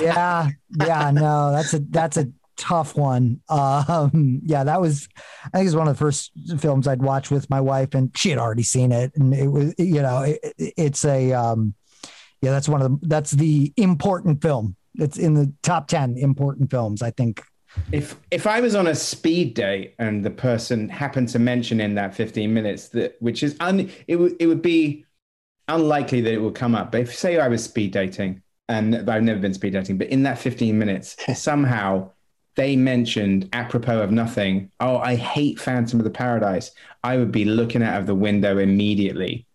yeah, 0.00 0.48
yeah, 0.86 1.10
no, 1.10 1.52
that's 1.52 1.74
a 1.74 1.78
that's 1.90 2.16
a 2.16 2.28
tough 2.60 2.96
one. 2.96 3.40
Um, 3.50 4.40
yeah, 4.44 4.62
that 4.64 4.80
was 4.80 5.08
I 5.46 5.58
think 5.58 5.62
it 5.62 5.68
was 5.68 5.76
one 5.76 5.88
of 5.88 5.94
the 5.96 5.98
first 5.98 6.30
films 6.58 6.86
I'd 6.86 7.02
watched 7.02 7.30
with 7.30 7.48
my 7.50 7.60
wife, 7.60 7.94
and 7.94 8.16
she 8.16 8.30
had 8.30 8.38
already 8.38 8.62
seen 8.62 8.92
it, 8.92 9.12
and 9.16 9.34
it 9.34 9.48
was 9.48 9.74
you 9.78 10.02
know 10.02 10.22
it, 10.22 10.38
it's 10.58 11.04
a 11.04 11.32
um, 11.32 11.74
yeah, 12.42 12.50
that's 12.50 12.68
one 12.68 12.82
of 12.82 12.90
the 12.90 13.06
that's 13.06 13.32
the 13.32 13.72
important 13.76 14.42
film. 14.42 14.76
It's 14.94 15.18
in 15.18 15.34
the 15.34 15.52
top 15.62 15.88
ten 15.88 16.16
important 16.16 16.70
films, 16.70 17.02
I 17.02 17.10
think. 17.10 17.42
If 17.92 18.16
if 18.30 18.46
I 18.46 18.60
was 18.60 18.74
on 18.74 18.86
a 18.86 18.94
speed 18.94 19.54
date 19.54 19.94
and 19.98 20.24
the 20.24 20.30
person 20.30 20.88
happened 20.88 21.28
to 21.30 21.38
mention 21.38 21.80
in 21.80 21.94
that 21.94 22.14
15 22.14 22.52
minutes 22.52 22.88
that 22.88 23.16
which 23.20 23.42
is 23.42 23.56
un 23.60 23.88
it 24.08 24.16
would 24.16 24.34
it 24.40 24.46
would 24.46 24.62
be 24.62 25.04
unlikely 25.68 26.20
that 26.22 26.32
it 26.32 26.40
would 26.40 26.54
come 26.54 26.74
up. 26.74 26.92
But 26.92 27.02
if 27.02 27.14
say 27.14 27.38
I 27.38 27.48
was 27.48 27.62
speed 27.62 27.92
dating 27.92 28.42
and 28.68 29.08
I've 29.08 29.22
never 29.22 29.40
been 29.40 29.54
speed 29.54 29.72
dating, 29.72 29.98
but 29.98 30.08
in 30.08 30.24
that 30.24 30.38
15 30.38 30.78
minutes 30.78 31.16
somehow 31.40 32.10
they 32.56 32.76
mentioned 32.76 33.48
apropos 33.52 34.00
of 34.02 34.10
nothing, 34.10 34.70
oh, 34.80 34.98
I 34.98 35.14
hate 35.16 35.58
Phantom 35.60 36.00
of 36.00 36.04
the 36.04 36.10
Paradise, 36.10 36.70
I 37.04 37.16
would 37.16 37.32
be 37.32 37.44
looking 37.44 37.82
out 37.82 37.98
of 38.00 38.06
the 38.06 38.14
window 38.14 38.58
immediately. 38.58 39.46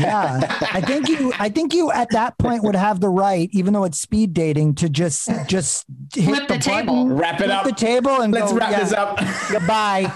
Yeah, 0.00 0.40
I 0.72 0.80
think 0.80 1.08
you 1.08 1.32
I 1.38 1.48
think 1.48 1.72
you 1.72 1.92
at 1.92 2.08
that 2.10 2.36
point 2.38 2.64
would 2.64 2.74
have 2.74 2.98
the 3.00 3.08
right, 3.08 3.48
even 3.52 3.72
though 3.74 3.84
it's 3.84 4.00
speed 4.00 4.32
dating, 4.34 4.74
to 4.76 4.88
just 4.88 5.28
just 5.46 5.84
hit 6.14 6.24
Flip 6.24 6.48
the 6.48 6.58
table. 6.58 7.04
button, 7.04 7.16
Wrap 7.16 7.40
it 7.40 7.50
up. 7.50 7.64
the 7.64 7.72
table, 7.72 8.20
and 8.22 8.32
Let's 8.32 8.50
go, 8.52 8.58
wrap 8.58 8.70
yeah, 8.72 8.80
this 8.80 8.92
up. 8.92 9.18
Goodbye. 9.50 10.10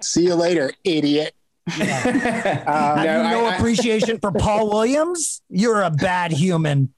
See 0.00 0.24
you 0.24 0.34
later, 0.34 0.72
idiot. 0.84 1.34
no, 1.78 1.84
Have 1.84 2.98
you 2.98 3.04
no 3.30 3.44
I- 3.46 3.50
I- 3.50 3.56
appreciation 3.56 4.18
for 4.18 4.32
Paul 4.32 4.70
Williams? 4.70 5.42
You're 5.50 5.82
a 5.82 5.90
bad 5.90 6.32
human. 6.32 6.92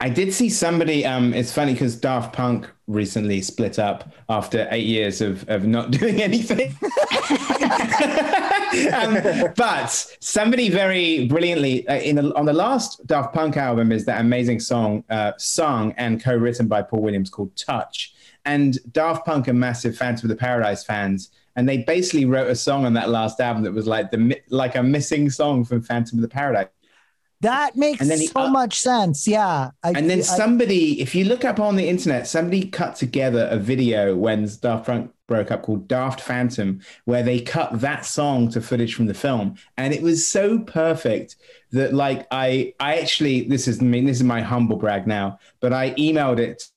I 0.00 0.08
did 0.08 0.32
see 0.32 0.48
somebody. 0.48 1.04
Um, 1.04 1.34
it's 1.34 1.52
funny 1.52 1.72
because 1.72 1.96
Daft 1.96 2.32
Punk 2.34 2.70
recently 2.86 3.42
split 3.42 3.78
up 3.78 4.12
after 4.28 4.68
eight 4.70 4.86
years 4.86 5.20
of 5.20 5.48
of 5.48 5.66
not 5.66 5.90
doing 6.00 6.22
anything. 6.22 6.76
um, 8.92 9.52
but 9.56 9.88
somebody 10.20 10.68
very 10.68 11.26
brilliantly 11.26 11.86
uh, 11.88 11.96
in 11.96 12.16
the, 12.16 12.34
on 12.34 12.44
the 12.44 12.52
last 12.52 13.06
Daft 13.06 13.34
Punk 13.34 13.56
album 13.56 13.92
is 13.92 14.04
that 14.04 14.20
amazing 14.20 14.60
song, 14.60 15.04
uh, 15.10 15.32
sung 15.38 15.92
and 15.96 16.22
co-written 16.22 16.68
by 16.68 16.82
Paul 16.82 17.02
Williams 17.02 17.30
called 17.30 17.54
"Touch." 17.56 18.14
And 18.44 18.78
Daft 18.92 19.26
Punk 19.26 19.48
are 19.48 19.52
massive 19.52 19.96
fans 19.96 20.22
of 20.22 20.28
the 20.28 20.36
Paradise 20.36 20.84
fans, 20.84 21.30
and 21.56 21.68
they 21.68 21.78
basically 21.78 22.26
wrote 22.26 22.48
a 22.48 22.54
song 22.54 22.84
on 22.84 22.92
that 22.94 23.08
last 23.08 23.40
album 23.40 23.64
that 23.64 23.72
was 23.72 23.86
like 23.86 24.10
the 24.10 24.40
like 24.48 24.76
a 24.76 24.82
missing 24.82 25.30
song 25.30 25.64
from 25.64 25.82
Phantom 25.82 26.18
of 26.18 26.22
the 26.22 26.28
Paradise. 26.28 26.68
That 27.42 27.76
makes 27.76 28.00
And 28.00 28.10
then 28.10 28.18
so 28.18 28.40
up- 28.40 28.52
much 28.52 28.80
sense. 28.80 29.28
Yeah. 29.28 29.70
I, 29.82 29.90
And 29.90 30.08
then 30.08 30.18
I- 30.18 30.22
somebody, 30.22 31.00
if 31.00 31.14
you 31.14 31.24
look 31.24 31.44
up 31.44 31.60
on 31.60 31.76
the 31.76 31.88
internet, 31.88 32.26
somebody 32.26 32.64
cut 32.66 32.96
together 32.96 33.46
a 33.50 33.58
video 33.58 34.16
when 34.16 34.48
Daft 34.62 34.86
Punk 34.86 35.10
broke 35.28 35.50
up 35.50 35.62
called 35.62 35.86
Daft 35.88 36.20
Phantom, 36.20 36.80
where 37.04 37.22
they 37.22 37.40
cut 37.40 37.80
that 37.80 38.06
song 38.06 38.48
to 38.52 38.60
footage 38.60 38.94
from 38.94 39.06
the 39.06 39.14
film. 39.14 39.56
And 39.76 39.92
it 39.92 40.00
was 40.02 40.26
so 40.26 40.60
perfect 40.60 41.36
that 41.72 41.92
like 41.92 42.26
I 42.30 42.72
I 42.80 42.96
actually 42.98 43.42
this 43.48 43.66
is 43.68 43.80
I 43.80 43.84
mean, 43.84 44.06
this 44.06 44.18
is 44.18 44.24
my 44.24 44.40
humble 44.40 44.76
brag 44.76 45.06
now, 45.06 45.38
but 45.60 45.72
I 45.72 45.90
emailed 45.94 46.38
it 46.38 46.68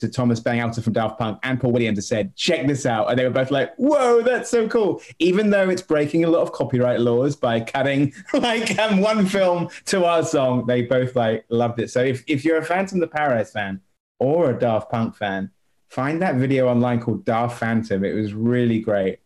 to 0.00 0.08
Thomas 0.08 0.40
Bangalter 0.40 0.82
from 0.82 0.92
Daft 0.92 1.18
Punk 1.18 1.38
and 1.42 1.58
Paul 1.60 1.72
Williams 1.72 1.98
and 1.98 2.04
said, 2.04 2.36
check 2.36 2.66
this 2.66 2.84
out. 2.84 3.08
And 3.08 3.18
they 3.18 3.24
were 3.24 3.30
both 3.30 3.50
like, 3.50 3.74
whoa, 3.76 4.20
that's 4.22 4.50
so 4.50 4.68
cool. 4.68 5.00
Even 5.18 5.50
though 5.50 5.70
it's 5.70 5.80
breaking 5.82 6.24
a 6.24 6.28
lot 6.28 6.40
of 6.42 6.52
copyright 6.52 7.00
laws 7.00 7.34
by 7.34 7.60
cutting 7.60 8.12
like 8.34 8.78
um, 8.78 9.00
one 9.00 9.24
film 9.26 9.68
to 9.86 10.04
our 10.04 10.22
song, 10.22 10.66
they 10.66 10.82
both 10.82 11.16
like 11.16 11.44
loved 11.48 11.80
it. 11.80 11.90
So 11.90 12.02
if, 12.02 12.22
if 12.26 12.44
you're 12.44 12.58
a 12.58 12.64
Phantom 12.64 12.98
of 13.02 13.08
the 13.08 13.16
Paradise 13.16 13.52
fan 13.52 13.80
or 14.18 14.50
a 14.50 14.58
Daft 14.58 14.90
Punk 14.90 15.16
fan, 15.16 15.50
find 15.88 16.20
that 16.20 16.34
video 16.34 16.68
online 16.68 17.00
called 17.00 17.24
Daft 17.24 17.58
Phantom. 17.58 18.04
It 18.04 18.12
was 18.12 18.34
really 18.34 18.80
great. 18.80 19.20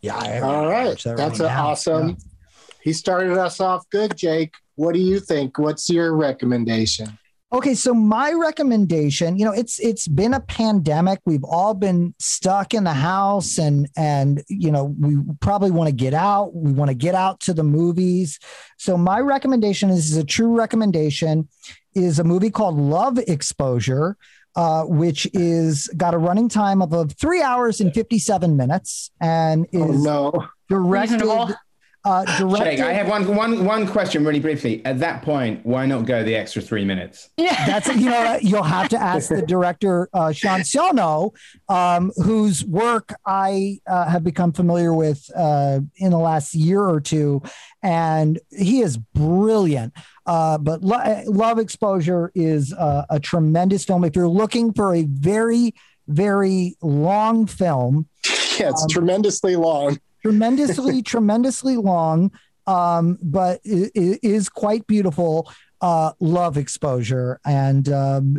yeah. 0.00 0.16
I- 0.16 0.40
All 0.40 0.68
right. 0.68 0.98
that 1.04 1.16
That's 1.16 1.40
right 1.40 1.48
an 1.50 1.54
now. 1.56 1.66
awesome. 1.68 2.16
He 2.82 2.92
started 2.92 3.36
us 3.36 3.60
off 3.60 3.88
good, 3.90 4.16
Jake. 4.16 4.54
What 4.76 4.94
do 4.94 5.00
you 5.00 5.18
think? 5.20 5.58
What's 5.58 5.88
your 5.90 6.14
recommendation? 6.14 7.18
Okay, 7.52 7.74
so 7.74 7.94
my 7.94 8.32
recommendation, 8.32 9.38
you 9.38 9.44
know, 9.44 9.52
it's 9.52 9.78
it's 9.78 10.08
been 10.08 10.34
a 10.34 10.40
pandemic. 10.40 11.20
We've 11.24 11.44
all 11.44 11.74
been 11.74 12.12
stuck 12.18 12.74
in 12.74 12.82
the 12.82 12.92
house 12.92 13.58
and 13.58 13.88
and 13.96 14.42
you 14.48 14.72
know, 14.72 14.96
we 14.98 15.18
probably 15.40 15.70
want 15.70 15.88
to 15.88 15.94
get 15.94 16.12
out. 16.12 16.54
We 16.56 16.72
want 16.72 16.88
to 16.88 16.94
get 16.94 17.14
out 17.14 17.38
to 17.40 17.54
the 17.54 17.62
movies. 17.62 18.40
So 18.78 18.96
my 18.96 19.20
recommendation 19.20 19.90
is, 19.90 20.10
is 20.10 20.16
a 20.16 20.24
true 20.24 20.58
recommendation 20.58 21.48
is 21.94 22.18
a 22.18 22.24
movie 22.24 22.50
called 22.50 22.76
Love 22.78 23.18
Exposure. 23.18 24.16
Uh, 24.56 24.84
which 24.84 25.28
is 25.34 25.86
got 25.98 26.14
a 26.14 26.18
running 26.18 26.48
time 26.48 26.80
of, 26.80 26.94
of 26.94 27.12
three 27.12 27.42
hours 27.42 27.78
and 27.82 27.92
57 27.92 28.56
minutes 28.56 29.10
and 29.20 29.66
is 29.70 29.82
Oh 29.82 30.32
no. 30.32 30.48
directed 30.70 31.20
Reasonable. 31.20 31.54
Uh, 32.06 32.24
directed 32.38 32.76
Jake, 32.76 32.80
I 32.80 32.92
have 32.92 33.08
one, 33.08 33.34
one, 33.34 33.64
one 33.64 33.84
question 33.84 34.24
really 34.24 34.38
briefly. 34.38 34.80
At 34.84 35.00
that 35.00 35.22
point, 35.22 35.66
why 35.66 35.86
not 35.86 36.06
go 36.06 36.22
the 36.22 36.36
extra 36.36 36.62
three 36.62 36.84
minutes? 36.84 37.30
Yeah. 37.36 37.66
That's 37.66 37.88
you 37.88 38.08
know 38.08 38.38
you'll 38.40 38.62
have 38.62 38.88
to 38.90 39.02
ask 39.02 39.28
the 39.28 39.42
director 39.42 40.08
uh, 40.14 40.30
Sion 40.30 40.62
Sono, 40.62 41.32
um, 41.68 42.12
whose 42.14 42.64
work 42.64 43.12
I 43.26 43.80
uh, 43.88 44.08
have 44.08 44.22
become 44.22 44.52
familiar 44.52 44.94
with 44.94 45.28
uh, 45.34 45.80
in 45.96 46.12
the 46.12 46.18
last 46.18 46.54
year 46.54 46.80
or 46.80 47.00
two, 47.00 47.42
and 47.82 48.38
he 48.56 48.82
is 48.82 48.96
brilliant. 48.96 49.92
Uh, 50.26 50.58
but 50.58 50.82
Lo- 50.82 51.24
Love 51.26 51.58
Exposure 51.58 52.30
is 52.36 52.72
uh, 52.72 53.04
a 53.10 53.18
tremendous 53.18 53.84
film. 53.84 54.04
If 54.04 54.14
you're 54.14 54.28
looking 54.28 54.72
for 54.72 54.94
a 54.94 55.02
very 55.02 55.74
very 56.06 56.76
long 56.82 57.46
film, 57.46 58.06
Yeah, 58.58 58.70
it's 58.70 58.86
tremendously 58.86 59.56
long. 59.56 59.98
Tremendously 60.26 61.02
tremendously 61.12 61.76
long 61.76 62.32
um 62.66 63.16
but 63.22 63.60
it, 63.64 63.92
it 63.94 64.20
is 64.22 64.48
quite 64.48 64.86
beautiful 64.86 65.48
uh 65.80 66.12
love 66.20 66.56
exposure. 66.56 67.38
And 67.44 67.88
um 67.88 68.36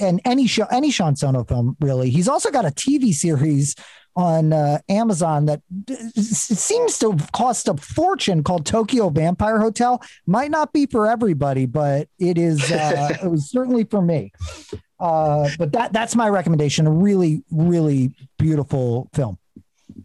and 0.00 0.20
any 0.24 0.46
show 0.46 0.66
any 0.72 0.90
sion 0.90 1.14
sono 1.14 1.44
film 1.44 1.76
really. 1.80 2.10
He's 2.10 2.28
also 2.28 2.50
got 2.50 2.64
a 2.64 2.70
tv 2.70 3.12
series 3.12 3.76
on 4.16 4.52
uh, 4.52 4.78
amazon 4.88 5.46
that 5.46 5.62
d- 5.84 5.94
seems 6.20 6.98
to 6.98 7.16
cost 7.32 7.68
a 7.68 7.76
fortune 7.76 8.42
called 8.42 8.66
tokyo 8.66 9.08
vampire 9.08 9.60
hotel. 9.60 10.02
Might 10.26 10.50
not 10.50 10.72
be 10.72 10.86
for 10.86 11.06
everybody 11.06 11.64
but 11.66 12.08
it 12.18 12.36
is 12.38 12.72
uh 12.72 13.16
it 13.22 13.30
was 13.30 13.48
certainly 13.48 13.84
for 13.84 14.02
me. 14.02 14.32
Uh 14.98 15.48
but 15.58 15.72
that 15.72 15.92
that's 15.92 16.16
my 16.16 16.28
recommendation. 16.28 16.86
A 16.88 16.90
really 16.90 17.44
really 17.52 18.12
beautiful 18.38 19.08
film 19.14 19.38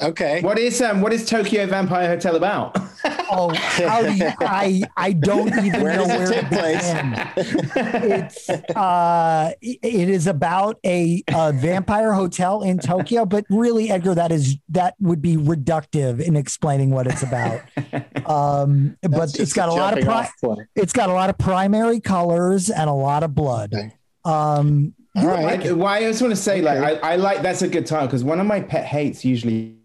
Okay. 0.02 0.42
What 0.42 0.58
is 0.60 0.82
um, 0.82 1.02
what 1.02 1.14
is 1.14 1.26
Tokyo 1.28 1.66
Vampire 1.68 2.08
Hotel 2.08 2.36
about? 2.36 2.76
Oh, 3.28 3.54
how 3.54 4.02
do 4.04 4.14
you, 4.14 4.30
I 4.40 4.84
I 4.96 5.12
don't 5.12 5.50
even 5.66 5.82
Where 5.82 5.96
know 5.98 6.08
does 6.08 6.30
it 6.32 6.34
where 6.34 6.42
to 6.42 6.48
place? 6.48 6.94
begin. 6.94 8.12
It's 8.22 8.50
uh, 8.50 9.52
it- 9.62 9.80
it 9.84 10.10
is 10.10 10.28
about 10.28 10.78
a, 10.86 11.24
a 11.30 11.52
vampire 11.52 12.14
hotel 12.14 12.62
in 12.62 12.78
Tokyo, 12.80 13.26
but 13.26 13.46
really, 13.50 13.90
Edgar, 13.90 14.16
that 14.16 14.32
is 14.32 14.58
that 14.70 14.94
would 15.00 15.22
be 15.22 15.38
reductive 15.38 16.20
in 16.22 16.36
explaining 16.36 16.92
what 16.92 17.08
it's 17.08 17.24
about. 17.24 17.62
Um, 18.26 18.98
but 19.04 19.12
That's 19.12 19.32
it's 19.34 19.38
just 19.38 19.56
got 19.56 19.70
a 19.70 19.74
lot 19.74 19.96
of 19.98 20.04
pri- 20.04 20.28
it's 20.76 20.94
got 20.94 21.10
a 21.10 21.14
lot 21.14 21.30
of 21.30 21.38
primary 21.38 22.00
colors 22.00 22.72
and 22.72 22.90
a 22.90 22.94
lot 22.94 23.22
of 23.22 23.36
blood. 23.36 23.72
Okay. 23.74 23.94
Um, 24.24 24.96
All 25.16 25.28
right. 25.28 25.64
I, 25.64 25.72
why 25.74 25.98
I 25.98 26.02
just 26.02 26.24
want 26.24 26.32
to 26.32 26.42
say, 26.42 26.60
like, 26.64 26.80
I, 26.80 27.12
I 27.12 27.16
like 27.18 27.44
that's 27.44 27.62
a 27.62 27.68
good 27.68 27.86
title 27.86 28.08
because 28.08 28.24
one 28.24 28.40
of 28.40 28.48
my 28.48 28.62
pet 28.62 28.86
hates 28.86 29.24
usually 29.24 29.78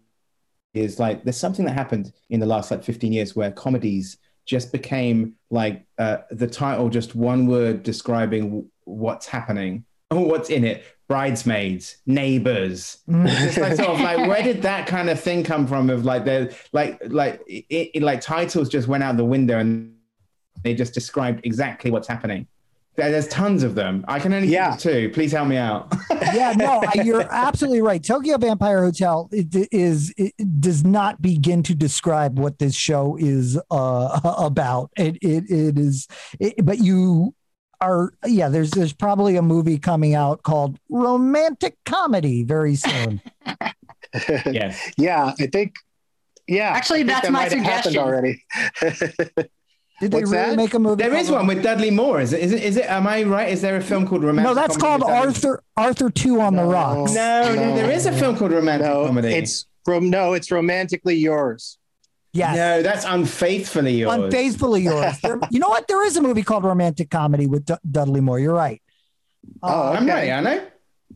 is 0.73 0.99
like 0.99 1.23
there's 1.23 1.37
something 1.37 1.65
that 1.65 1.73
happened 1.73 2.13
in 2.29 2.39
the 2.39 2.45
last 2.45 2.71
like 2.71 2.83
15 2.83 3.11
years 3.11 3.35
where 3.35 3.51
comedies 3.51 4.17
just 4.45 4.71
became 4.71 5.35
like 5.49 5.85
uh, 5.97 6.17
the 6.31 6.47
title, 6.47 6.89
just 6.89 7.15
one 7.15 7.47
word 7.47 7.83
describing 7.83 8.43
w- 8.43 8.67
what's 8.85 9.27
happening 9.27 9.85
or 10.09 10.25
what's 10.25 10.49
in 10.49 10.63
it. 10.63 10.83
Bridesmaids, 11.07 11.97
neighbors. 12.05 12.99
It's 13.05 13.57
like 13.57 13.75
sort 13.75 13.89
of 13.89 13.99
like 13.99 14.17
where 14.29 14.41
did 14.41 14.61
that 14.61 14.87
kind 14.87 15.09
of 15.09 15.19
thing 15.19 15.43
come 15.43 15.67
from? 15.67 15.89
Of 15.89 16.05
like 16.05 16.23
the 16.23 16.55
like 16.71 17.01
like 17.05 17.41
it, 17.47 17.91
it, 17.95 18.01
like 18.01 18.21
titles 18.21 18.69
just 18.69 18.87
went 18.87 19.03
out 19.03 19.17
the 19.17 19.25
window 19.25 19.59
and 19.59 19.93
they 20.63 20.73
just 20.73 20.93
described 20.93 21.45
exactly 21.45 21.91
what's 21.91 22.07
happening. 22.07 22.47
There- 23.01 23.11
There's 23.11 23.27
tons 23.27 23.63
of 23.63 23.73
them. 23.75 24.05
I 24.07 24.19
can 24.19 24.33
only 24.33 24.47
Yeah. 24.49 24.75
think 24.75 24.85
of 24.85 24.91
two. 24.93 25.09
Please 25.09 25.31
help 25.31 25.47
me 25.47 25.57
out. 25.57 25.91
yeah, 26.33 26.53
no, 26.55 26.83
you're 27.03 27.25
absolutely 27.31 27.81
right. 27.81 28.03
Tokyo 28.03 28.37
Vampire 28.37 28.83
Hotel 28.83 29.27
it, 29.31 29.67
is 29.71 30.13
it 30.17 30.33
does 30.61 30.83
not 30.83 31.21
begin 31.21 31.63
to 31.63 31.73
describe 31.75 32.37
what 32.37 32.59
this 32.59 32.75
show 32.75 33.17
is 33.19 33.59
uh, 33.71 34.19
about. 34.37 34.91
It 34.97 35.17
it, 35.21 35.49
it 35.49 35.79
is, 35.79 36.07
it, 36.39 36.63
but 36.65 36.77
you 36.79 37.33
are 37.81 38.13
yeah. 38.25 38.49
There's 38.49 38.69
there's 38.71 38.93
probably 38.93 39.35
a 39.35 39.41
movie 39.41 39.79
coming 39.79 40.13
out 40.13 40.43
called 40.43 40.77
Romantic 40.89 41.77
Comedy 41.85 42.43
very 42.43 42.75
soon. 42.75 43.21
yes. 44.45 44.91
Yeah, 44.97 45.33
I 45.39 45.47
think. 45.47 45.73
Yeah, 46.47 46.69
Actually, 46.69 47.03
that's 47.03 47.21
that 47.21 47.31
my 47.31 47.47
might 47.47 47.51
happened 47.63 47.93
suggestion. 47.93 48.01
already. 48.01 48.43
Did 50.01 50.11
they 50.11 50.17
What's 50.17 50.31
really 50.31 50.49
that? 50.49 50.55
make 50.57 50.73
a 50.73 50.79
movie? 50.79 51.01
There 51.03 51.15
is 51.15 51.29
one 51.31 51.45
with 51.47 51.61
Dudley 51.63 51.91
Moore. 51.91 52.19
Is 52.19 52.33
it? 52.33 52.41
Is 52.41 52.51
it? 52.51 52.63
Is 52.63 52.75
it? 52.77 52.85
Am 52.89 53.05
I 53.07 53.21
right? 53.23 53.49
Is 53.49 53.61
there 53.61 53.77
a 53.77 53.81
film 53.81 54.07
called 54.07 54.23
Romantic? 54.23 54.49
No, 54.49 54.55
that's 54.55 54.75
called 54.75 55.03
Arthur 55.03 55.61
Arthur 55.77 56.09
Two 56.09 56.41
on 56.41 56.55
the 56.55 56.63
Rocks. 56.65 57.13
No, 57.13 57.53
no, 57.53 57.69
No. 57.69 57.75
there 57.75 57.91
is 57.91 58.07
a 58.07 58.11
film 58.11 58.35
called 58.35 58.51
Romantic 58.51 58.87
no, 58.87 59.05
Comedy. 59.05 59.29
it's 59.29 59.67
from 59.85 60.09
no, 60.09 60.33
it's 60.33 60.51
romantically 60.51 61.15
yours. 61.15 61.77
Yes. 62.33 62.55
no, 62.55 62.81
that's 62.81 63.05
unfaithfully 63.05 63.93
yours. 63.95 64.15
Unfaithfully 64.15 64.81
yours. 64.81 65.19
There- 65.21 65.39
you 65.51 65.59
know 65.59 65.69
what? 65.69 65.87
There 65.87 66.03
is 66.05 66.17
a 66.17 66.21
movie 66.21 66.43
called 66.43 66.63
Romantic 66.63 67.09
Comedy 67.11 67.45
with 67.45 67.65
D- 67.65 67.75
Dudley 67.89 68.21
Moore. 68.21 68.39
You're 68.39 68.53
right. 68.55 68.81
Oh, 69.61 69.67
Uh, 69.69 69.91
I'm 69.97 70.03
okay. 70.09 70.31
right, 70.31 70.31
I 70.31 70.39
know. 70.41 70.65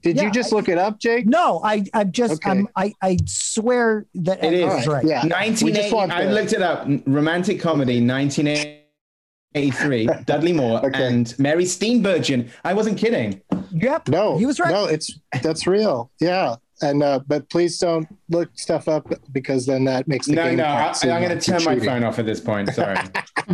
Did 0.05 0.17
Yeah, 0.17 0.23
you 0.25 0.31
just 0.31 0.53
I- 0.53 0.55
look 0.57 0.69
it 0.69 0.77
up, 0.77 0.99
Jake? 0.99 1.25
No, 1.25 1.59
I 1.63 1.83
I 1.95 2.03
just 2.03 2.33
Okay. 2.33 2.51
I'm, 2.51 2.67
I 2.75 2.93
I 3.01 3.17
swear 3.25 4.05
that 4.13 4.43
It 4.43 4.53
Edgar's 4.53 4.81
is. 4.81 4.87
right. 4.87 5.03
Yeah. 5.03 5.23
1980. 5.25 6.13
I 6.13 6.25
looked 6.31 6.53
it 6.53 6.61
up. 6.61 6.85
Romantic 7.07 7.59
comedy, 7.59 8.05
1983. 8.05 10.07
Dudley 10.25 10.53
Moore 10.53 10.85
Okay. 10.85 11.07
and 11.07 11.33
Mary 11.39 11.63
Steenburgen. 11.63 12.49
I 12.63 12.75
wasn't 12.75 12.99
kidding. 12.99 13.41
Yep. 13.71 14.09
No, 14.09 14.37
He 14.37 14.45
was 14.45 14.59
right. 14.59 14.69
No, 14.71 14.85
it's 14.85 15.09
that's 15.41 15.65
real. 15.65 16.11
Yeah, 16.19 16.57
and 16.83 17.01
uh, 17.01 17.21
but 17.25 17.49
please 17.49 17.79
don't 17.79 18.07
look 18.29 18.49
stuff 18.53 18.87
up 18.87 19.11
because 19.31 19.65
then 19.65 19.85
that 19.85 20.07
makes 20.07 20.27
the 20.27 20.33
No, 20.33 20.43
game 20.49 20.57
no, 20.57 20.65
I, 20.65 20.81
part 20.81 20.97
seem 20.97 21.11
I'm 21.11 21.23
going 21.23 21.39
to 21.39 21.43
turn 21.43 21.63
my 21.63 21.79
phone 21.79 22.03
off 22.03 22.19
at 22.19 22.27
this 22.27 22.39
point. 22.39 22.71
Sorry. 22.75 22.95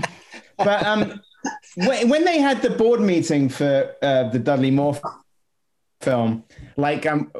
but 0.57 0.85
um, 0.85 1.21
when, 1.75 2.09
when 2.09 2.25
they 2.25 2.39
had 2.39 2.61
the 2.61 2.71
board 2.71 2.99
meeting 2.99 3.47
for 3.47 3.95
uh, 4.01 4.23
the 4.29 4.37
Dudley 4.39 4.69
Moore 4.69 4.95
f- 4.95 5.01
film, 6.01 6.43
like 6.77 7.05
um, 7.05 7.31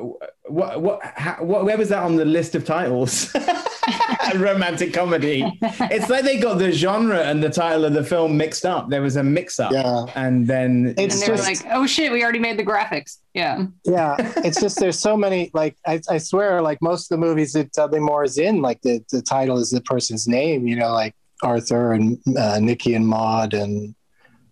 what 0.48 0.82
what 0.82 1.00
how, 1.04 1.44
what 1.44 1.66
where 1.66 1.78
was 1.78 1.90
that 1.90 2.04
on 2.04 2.16
the 2.16 2.26
list 2.26 2.56
of 2.56 2.66
titles? 2.66 3.36
Romantic 4.36 4.94
comedy. 4.94 5.44
It's 5.62 6.10
like 6.10 6.24
they 6.24 6.40
got 6.40 6.58
the 6.58 6.72
genre 6.72 7.20
and 7.22 7.44
the 7.44 7.50
title 7.50 7.84
of 7.86 7.94
the 7.94 8.04
film 8.04 8.38
mixed 8.38 8.66
up. 8.66 8.90
There 8.90 9.02
was 9.02 9.16
a 9.16 9.24
mix-up, 9.24 9.72
Yeah. 9.72 10.06
and 10.16 10.48
then 10.48 10.94
It's 10.98 11.16
and 11.16 11.24
they 11.24 11.32
were 11.32 11.38
just- 11.38 11.64
like, 11.66 11.74
"Oh 11.74 11.86
shit, 11.88 12.12
we 12.12 12.24
already 12.24 12.40
made 12.40 12.58
the 12.58 12.64
graphics." 12.66 13.18
Yeah, 13.34 13.66
Yeah, 13.86 14.16
it's 14.38 14.60
just 14.62 14.80
there's 14.80 15.00
so 15.00 15.18
many. 15.18 15.52
Like 15.54 15.76
I, 15.86 16.00
I 16.10 16.18
swear, 16.18 16.62
like 16.62 16.82
most 16.82 17.12
of 17.12 17.20
the 17.20 17.26
movies 17.26 17.54
that 17.54 17.72
Dudley 17.74 18.00
Moore 18.00 18.24
is 18.24 18.38
in, 18.38 18.62
like 18.62 18.82
the 18.82 19.04
the 19.12 19.22
title 19.22 19.58
is 19.58 19.70
the 19.72 19.82
person's 19.82 20.28
name. 20.28 20.68
You 20.68 20.76
know, 20.78 20.92
like 20.94 21.16
Arthur 21.44 21.94
and 21.94 22.18
uh, 22.38 22.60
Nikki 22.60 22.94
and 22.94 23.08
Maud 23.08 23.54
and 23.54 23.96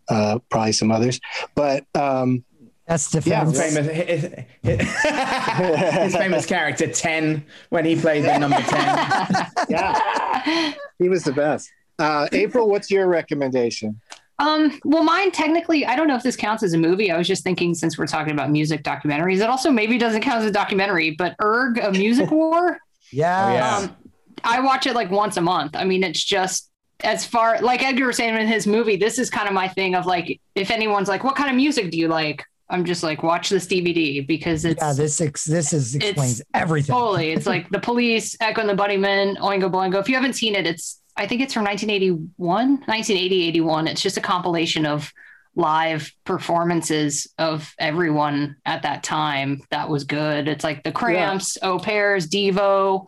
uh, 0.09 0.39
probably 0.49 0.71
some 0.73 0.91
others. 0.91 1.19
But 1.55 1.85
um, 1.95 2.43
That's 2.89 3.13
Yeah, 3.13 3.45
defense. 3.45 3.59
famous 3.59 3.87
his, 3.87 4.23
his 6.03 6.15
famous 6.15 6.45
character 6.47 6.87
10 6.91 7.45
when 7.69 7.85
he 7.85 7.95
played 7.95 8.25
the 8.25 8.37
number 8.39 8.57
10 8.57 8.71
yeah, 9.69 10.73
he 10.97 11.07
was 11.07 11.23
the 11.23 11.31
best. 11.31 11.71
Uh, 11.99 12.27
April, 12.31 12.67
what's 12.67 12.89
your 12.89 13.07
recommendation? 13.07 14.01
Um, 14.39 14.79
well, 14.85 15.03
mine 15.03 15.31
technically, 15.31 15.85
I 15.85 15.95
don't 15.95 16.07
know 16.07 16.15
if 16.15 16.23
this 16.23 16.35
counts 16.35 16.63
as 16.63 16.73
a 16.73 16.77
movie. 16.77 17.11
I 17.11 17.17
was 17.17 17.27
just 17.27 17.43
thinking 17.43 17.75
since 17.75 17.97
we're 17.97 18.07
talking 18.07 18.31
about 18.33 18.49
music 18.49 18.83
documentaries, 18.83 19.35
it 19.41 19.49
also 19.49 19.69
maybe 19.69 19.97
doesn't 19.99 20.21
count 20.21 20.39
as 20.39 20.45
a 20.45 20.51
documentary, 20.51 21.11
but 21.11 21.35
Urgh, 21.37 21.85
a 21.85 21.91
music 21.91 22.31
war. 22.31 22.79
Yeah. 23.11 23.45
Oh, 23.47 23.53
yeah. 23.53 23.77
Um, 23.77 23.95
I 24.43 24.59
watch 24.59 24.85
it 24.85 24.93
like 24.93 25.09
once 25.09 25.37
a 25.37 25.41
month. 25.41 25.75
I 25.75 25.83
mean, 25.83 26.03
it's 26.03 26.23
just 26.23 26.69
as 27.03 27.25
far 27.25 27.59
like 27.59 27.81
Edgar 27.83 28.05
was 28.05 28.17
saying 28.17 28.35
in 28.35 28.47
his 28.47 28.67
movie, 28.67 28.97
this 28.97 29.17
is 29.17 29.31
kind 29.31 29.47
of 29.47 29.53
my 29.55 29.67
thing 29.67 29.95
of 29.95 30.05
like, 30.05 30.39
if 30.53 30.69
anyone's 30.69 31.07
like, 31.07 31.23
what 31.23 31.35
kind 31.35 31.49
of 31.49 31.55
music 31.55 31.89
do 31.89 31.97
you 31.97 32.07
like? 32.07 32.45
I'm 32.69 32.85
just 32.85 33.01
like, 33.03 33.23
watch 33.23 33.49
this 33.49 33.65
DVD 33.65 34.25
because 34.25 34.63
it's 34.63 34.81
yeah, 34.81 34.93
this 34.93 35.19
ex- 35.21 35.45
this 35.45 35.73
is 35.73 35.95
explains 35.95 36.39
It's 36.41 36.49
everything. 36.53 36.93
totally. 36.93 37.31
It's 37.31 37.45
like 37.53 37.69
the 37.69 37.79
police, 37.79 38.37
Echo 38.39 38.61
and 38.61 38.69
the 38.69 38.75
Bunnymen, 38.81 39.37
Oingo 39.37 39.71
Boingo. 39.71 39.99
If 39.99 40.07
you 40.09 40.15
haven't 40.15 40.33
seen 40.33 40.55
it, 40.55 40.67
it's 40.67 41.01
I 41.17 41.27
think 41.27 41.41
it's 41.41 41.53
from 41.53 41.63
1981, 41.65 42.69
1980, 42.85 43.43
81. 43.47 43.87
It's 43.87 44.01
just 44.01 44.17
a 44.17 44.21
compilation 44.21 44.85
of 44.85 45.11
live 45.55 46.13
performances 46.25 47.27
of 47.37 47.73
everyone 47.79 48.55
at 48.65 48.83
that 48.83 49.03
time 49.03 49.61
that 49.71 49.89
was 49.89 50.03
good. 50.05 50.47
It's 50.47 50.63
like 50.63 50.83
the 50.83 50.91
Cramps, 50.91 51.57
Au 51.61 51.79
Pairs, 51.79 52.27
Devo, 52.29 53.05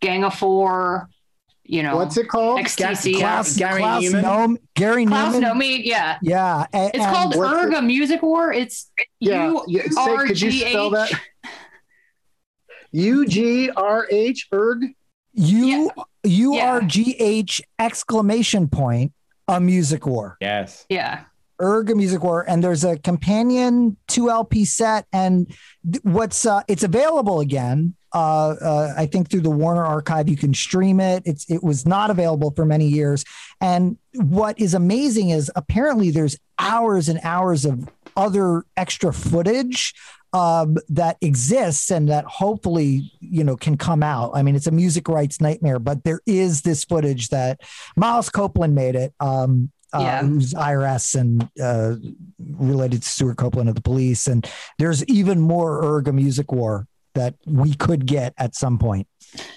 Gang 0.00 0.22
of 0.22 0.34
Four, 0.34 1.08
you 1.68 1.82
know, 1.82 1.96
What's 1.96 2.16
it 2.16 2.28
called? 2.28 2.60
XTC. 2.60 3.18
Klaus, 3.18 3.56
Gary 3.56 3.80
Klaus 3.80 4.02
Numan? 4.04 4.22
Noem- 4.24 4.56
Gary 4.74 5.04
Klaus 5.06 5.34
Numan. 5.36 5.52
Nomi, 5.52 5.80
yeah. 5.84 6.18
Yeah. 6.22 6.64
a- 6.72 6.86
It's 6.88 6.96
and- 7.04 7.14
called 7.14 7.36
what's 7.36 7.52
Urgh, 7.52 7.78
it- 7.78 7.82
music 7.84 8.22
war. 8.22 8.52
It's 8.52 8.90
Yeah, 9.20 9.50
U 9.50 9.64
yeah, 9.68 9.82
say- 9.90 10.16
could 10.26 10.40
you 10.40 10.50
spell 10.50 10.90
that? 10.90 11.12
H. 11.12 11.18
U 12.92 13.26
G 13.26 13.70
R 13.70 14.06
H 14.10 14.48
urgh. 14.52 14.82
U 15.34 15.90
U 16.24 16.54
Yeah. 16.54 16.70
R 16.72 16.80
G 16.82 17.14
H 17.18 17.60
exclamation 17.78 18.68
point 18.68 19.12
a 19.46 19.60
music 19.60 20.06
war. 20.06 20.36
Yes. 20.40 20.86
Yeah. 20.88 21.20
Urgh 21.60 21.90
a 21.90 21.94
music 21.94 22.22
war, 22.22 22.48
and 22.48 22.62
there's 22.64 22.84
a 22.84 22.96
companion 22.98 23.96
two 24.06 24.30
LP 24.30 24.64
set, 24.64 25.06
and 25.12 25.48
th- 25.90 26.02
what's 26.04 26.46
uh, 26.46 26.62
it's 26.68 26.82
available 26.82 27.40
again. 27.40 27.94
Uh, 28.14 28.54
uh, 28.60 28.94
I 28.96 29.06
think 29.06 29.28
through 29.30 29.42
the 29.42 29.50
Warner 29.50 29.84
Archive, 29.84 30.28
you 30.28 30.36
can 30.36 30.54
stream 30.54 31.00
it. 31.00 31.22
It's 31.26 31.48
it 31.50 31.62
was 31.62 31.86
not 31.86 32.10
available 32.10 32.50
for 32.52 32.64
many 32.64 32.86
years, 32.86 33.24
and 33.60 33.98
what 34.14 34.58
is 34.58 34.74
amazing 34.74 35.30
is 35.30 35.50
apparently 35.56 36.10
there's 36.10 36.36
hours 36.58 37.08
and 37.08 37.20
hours 37.22 37.64
of 37.64 37.88
other 38.16 38.64
extra 38.76 39.12
footage 39.12 39.94
um, 40.32 40.76
that 40.88 41.16
exists 41.20 41.90
and 41.90 42.08
that 42.08 42.24
hopefully 42.24 43.10
you 43.20 43.44
know 43.44 43.56
can 43.56 43.76
come 43.76 44.02
out. 44.02 44.30
I 44.34 44.42
mean, 44.42 44.56
it's 44.56 44.66
a 44.66 44.70
music 44.72 45.08
rights 45.08 45.40
nightmare, 45.40 45.78
but 45.78 46.04
there 46.04 46.20
is 46.26 46.62
this 46.62 46.84
footage 46.84 47.28
that 47.28 47.60
Miles 47.96 48.30
Copeland 48.30 48.74
made 48.74 48.94
it. 48.94 49.12
Um, 49.20 49.70
uh, 49.94 50.00
Yeah. 50.02 50.20
who's 50.22 50.52
IRS 50.52 51.18
and 51.18 51.48
uh, 51.62 51.94
related 52.38 53.00
to 53.02 53.08
Stewart 53.08 53.38
Copeland 53.38 53.70
of 53.70 53.74
the 53.74 53.80
police, 53.80 54.28
and 54.28 54.46
there's 54.78 55.02
even 55.06 55.40
more 55.40 55.82
Urgh 55.82 56.08
a 56.08 56.12
music 56.12 56.52
war 56.52 56.86
that 57.18 57.34
we 57.46 57.74
could 57.74 58.06
get 58.06 58.32
at 58.38 58.54
some 58.54 58.78
point. 58.78 59.06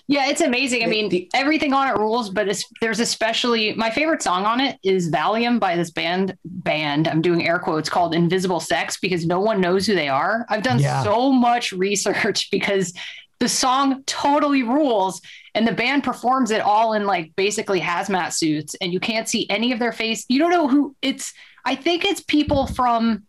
Yeah, 0.07 0.27
it's 0.27 0.41
amazing. 0.41 0.81
I 0.83 0.85
The- 0.85 0.91
mean, 0.91 1.09
the- 1.09 1.29
everything 1.33 1.71
on 1.73 1.87
it 1.87 1.97
rules, 1.97 2.29
but 2.29 2.47
it's, 2.49 2.65
there's 2.81 2.99
especially 2.99 3.73
my 3.75 3.89
favorite 3.89 4.21
song 4.21 4.45
on 4.45 4.59
it 4.59 4.77
is 4.83 5.09
Valium 5.09 5.59
by 5.59 5.75
this 5.75 5.91
band. 5.91 6.35
Band, 6.43 7.07
I'm 7.07 7.21
doing 7.21 7.47
air 7.47 7.57
quotes 7.59 7.89
called 7.89 8.13
Invisible 8.13 8.59
Sex 8.59 8.97
because 8.99 9.25
no 9.25 9.39
one 9.39 9.61
knows 9.61 9.85
who 9.87 9.95
they 9.95 10.09
are. 10.09 10.45
I've 10.49 10.63
done 10.63 10.79
Yeah. 10.79 11.03
so 11.03 11.31
much 11.31 11.71
research 11.71 12.49
because 12.51 12.93
the 13.39 13.47
song 13.49 14.03
totally 14.05 14.61
rules, 14.63 15.21
and 15.55 15.67
the 15.67 15.71
band 15.71 16.03
performs 16.03 16.51
it 16.51 16.61
all 16.61 16.93
in 16.93 17.05
like 17.05 17.31
basically 17.35 17.79
hazmat 17.79 18.33
suits, 18.33 18.75
and 18.81 18.91
you 18.93 18.99
can't 18.99 19.27
see 19.29 19.49
any 19.49 19.71
of 19.71 19.79
their 19.79 19.91
face. 19.91 20.25
You 20.29 20.39
don't 20.39 20.51
know 20.51 20.67
who 20.67 20.95
it's. 21.01 21.33
I 21.65 21.75
think 21.75 22.03
it's 22.05 22.21
people 22.21 22.67
from 22.67 23.23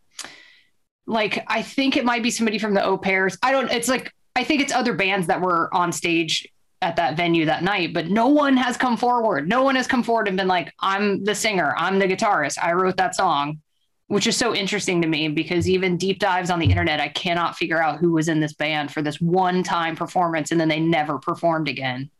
like 1.07 1.45
I 1.49 1.63
think 1.63 1.97
it 1.97 2.05
might 2.05 2.23
be 2.23 2.31
somebody 2.31 2.59
from 2.59 2.75
the 2.75 2.85
Au 2.85 2.99
Pairs. 2.99 3.39
I 3.43 3.53
don't. 3.53 3.71
It's 3.71 3.89
like 3.89 4.13
I 4.37 4.45
think 4.45 4.63
it's 4.63 4.73
other 4.73 4.95
bands 4.95 5.27
that 5.27 5.41
were 5.41 5.73
on 5.75 5.93
stage 5.93 6.49
at 6.81 6.97
that 6.97 7.17
venue 7.17 7.45
that 7.47 7.63
night, 7.63 7.93
but 7.95 8.09
no 8.09 8.29
one 8.29 8.57
has 8.57 8.77
come 8.77 8.97
forward. 8.97 9.49
No 9.49 9.63
one 9.63 9.77
has 9.77 9.87
come 9.87 10.03
forward 10.03 10.27
and 10.27 10.37
been 10.37 10.49
like, 10.49 10.73
"I'm 10.81 11.23
the 11.25 11.35
singer. 11.35 11.75
I'm 11.77 11.99
the 11.99 12.07
guitarist. 12.09 12.59
I 12.61 12.73
wrote 12.73 12.97
that 12.97 13.15
song," 13.15 13.61
which 14.09 14.27
is 14.27 14.37
so 14.37 14.55
interesting 14.55 15.01
to 15.03 15.09
me 15.09 15.29
because 15.29 15.69
even 15.69 15.97
deep 15.97 16.19
dives 16.19 16.51
on 16.51 16.59
the 16.59 16.67
internet, 16.67 16.99
I 16.99 17.09
cannot 17.09 17.57
figure 17.57 17.81
out 17.81 17.99
who 17.99 18.13
was 18.13 18.29
in 18.29 18.41
this 18.41 18.53
band 18.55 18.91
for 18.91 19.01
this 19.03 19.21
one 19.21 19.63
time 19.63 19.95
performance, 19.97 20.51
and 20.51 20.61
then 20.61 20.69
they 20.69 20.81
never 20.81 21.19
performed 21.19 21.69
again. 21.69 22.11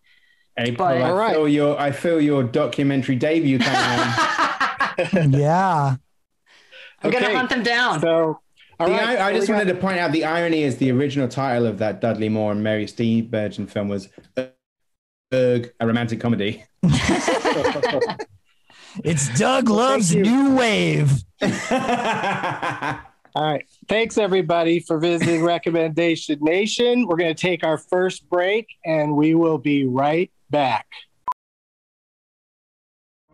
April, 0.59 0.87
But- 0.89 0.99
I 0.99 1.11
All 1.11 1.17
right. 1.17 1.35
feel 1.35 1.49
your 1.49 1.81
I 1.81 1.91
feel 1.91 2.21
your 2.21 2.45
documentary 2.45 3.17
debut 3.17 3.59
coming 3.59 3.81
on. 3.81 5.33
yeah. 5.41 5.97
I'm 7.03 7.11
gonna 7.11 7.35
hunt 7.35 7.49
them 7.51 7.63
down. 7.65 8.01
So, 8.01 8.41
all 8.83 8.89
The 8.89 8.95
right, 8.95 9.19
i- 9.19 9.29
I 9.29 9.33
just 9.33 9.49
wanted 9.49 9.67
got- 9.67 9.75
to 9.75 9.81
point 9.81 9.99
out 9.99 10.13
the 10.13 10.25
irony 10.25 10.63
is 10.63 10.77
the 10.77 10.91
original 10.91 11.29
title 11.29 11.67
of 11.67 11.79
that 11.79 12.01
Dudley 12.01 12.29
Moore 12.29 12.53
and 12.53 12.63
Mary 12.63 12.87
Steenburgen 12.87 13.69
film 13.71 13.89
was 13.89 14.09
Urgh, 15.33 15.71
a 15.81 15.87
romantic 15.87 16.21
comedy. 16.21 16.65
It's 19.05 19.39
Doug 19.39 19.71
Love's 19.71 20.15
new 20.15 20.55
wave. 20.55 21.11
All 23.35 23.43
right. 23.43 23.65
Thanks, 23.89 24.19
everybody, 24.19 24.81
for 24.81 24.99
visiting 24.99 25.43
Recommendation 25.43 26.39
Nation. 26.43 27.07
We're 27.07 27.17
going 27.17 27.35
to 27.35 27.41
take 27.41 27.65
our 27.65 27.79
first 27.79 28.29
break 28.29 28.67
and 28.85 29.17
we 29.17 29.35
will 29.35 29.57
be 29.57 29.87
right 29.87 30.31
back. 30.51 30.87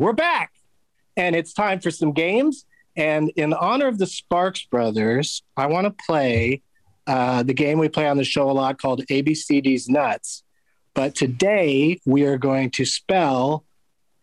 We're 0.00 0.14
back 0.14 0.54
and 1.14 1.36
it's 1.36 1.52
time 1.52 1.78
for 1.78 1.90
some 1.90 2.12
games. 2.12 2.64
And 2.96 3.28
in 3.36 3.52
honor 3.52 3.86
of 3.86 3.98
the 3.98 4.06
Sparks 4.06 4.64
brothers, 4.64 5.42
I 5.58 5.66
want 5.66 5.88
to 5.88 6.04
play 6.06 6.62
uh, 7.06 7.42
the 7.42 7.52
game 7.52 7.78
we 7.78 7.90
play 7.90 8.08
on 8.08 8.16
the 8.16 8.24
show 8.24 8.50
a 8.50 8.52
lot 8.52 8.80
called 8.80 9.04
ABCD's 9.08 9.90
Nuts. 9.90 10.42
But 10.94 11.14
today 11.14 12.00
we 12.06 12.24
are 12.24 12.38
going 12.38 12.70
to 12.70 12.86
spell 12.86 13.66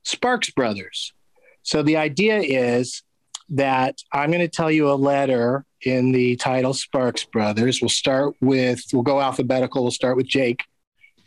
Sparks 0.02 0.50
Brothers. 0.50 1.14
So 1.62 1.84
the 1.84 1.98
idea 1.98 2.40
is 2.40 3.04
that 3.50 4.00
I'm 4.12 4.32
going 4.32 4.42
to 4.42 4.48
tell 4.48 4.72
you 4.72 4.90
a 4.90 4.98
letter 4.98 5.64
in 5.84 6.12
the 6.12 6.38
title 6.38 6.74
Sparks 6.74 7.24
Brothers. 7.26 7.84
We'll 7.84 7.90
start 7.90 8.34
with, 8.42 8.82
we'll 8.92 9.04
go 9.04 9.22
alphabetical. 9.22 9.84
We'll 9.84 9.92
start 9.92 10.18
with 10.18 10.26
Jake. 10.26 10.64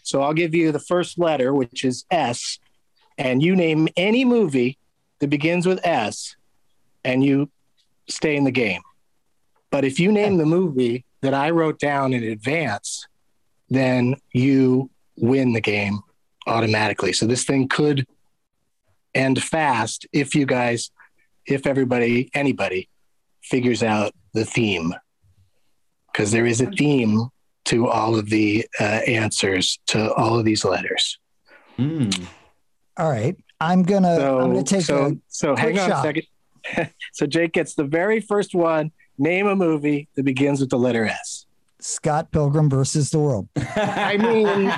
So 0.03 0.22
I'll 0.22 0.34
give 0.34 0.57
you 0.57 0.72
the 0.72 0.80
first 0.80 1.20
letter, 1.20 1.55
which 1.55 1.84
is 1.84 2.05
S, 2.11 2.59
and 3.20 3.42
you 3.42 3.54
name 3.54 3.86
any 3.96 4.24
movie 4.24 4.78
that 5.20 5.28
begins 5.28 5.66
with 5.66 5.78
S, 5.86 6.34
and 7.04 7.22
you 7.22 7.50
stay 8.08 8.34
in 8.34 8.44
the 8.44 8.50
game. 8.50 8.80
But 9.70 9.84
if 9.84 10.00
you 10.00 10.10
name 10.10 10.38
the 10.38 10.46
movie 10.46 11.04
that 11.20 11.34
I 11.34 11.50
wrote 11.50 11.78
down 11.78 12.14
in 12.14 12.24
advance, 12.24 13.06
then 13.68 14.16
you 14.32 14.90
win 15.16 15.52
the 15.52 15.60
game 15.60 16.00
automatically. 16.46 17.12
So 17.12 17.26
this 17.26 17.44
thing 17.44 17.68
could 17.68 18.06
end 19.14 19.42
fast 19.42 20.06
if 20.12 20.34
you 20.34 20.46
guys, 20.46 20.90
if 21.46 21.66
everybody, 21.66 22.30
anybody 22.34 22.88
figures 23.42 23.82
out 23.82 24.12
the 24.32 24.46
theme. 24.46 24.94
Because 26.10 26.32
there 26.32 26.46
is 26.46 26.62
a 26.62 26.70
theme 26.70 27.28
to 27.66 27.86
all 27.86 28.16
of 28.16 28.30
the 28.30 28.66
uh, 28.80 29.00
answers 29.06 29.78
to 29.88 30.12
all 30.14 30.38
of 30.38 30.46
these 30.46 30.64
letters. 30.64 31.18
Mm. 31.78 32.28
All 32.97 33.11
right. 33.11 33.36
I'm 33.61 33.82
gonna 33.82 34.16
So, 34.16 34.41
I'm 34.41 34.51
gonna 34.53 34.62
take 34.64 34.82
so, 34.82 35.07
a 35.07 35.12
so 35.28 35.57
hang 35.57 35.78
on 35.78 35.88
shot. 35.91 35.99
a 35.99 36.03
second. 36.03 36.91
so 37.12 37.26
Jake 37.26 37.53
gets 37.53 37.74
the 37.74 37.84
very 37.84 38.20
first 38.20 38.55
one. 38.55 38.93
Name 39.18 39.47
a 39.47 39.55
movie 39.55 40.09
that 40.16 40.22
begins 40.22 40.61
with 40.61 40.70
the 40.70 40.78
letter 40.78 41.05
S. 41.07 41.45
Scott 41.80 42.30
Pilgrim 42.30 42.70
versus 42.70 43.11
the 43.11 43.18
World. 43.18 43.49
I 43.76 44.16
mean, 44.16 44.72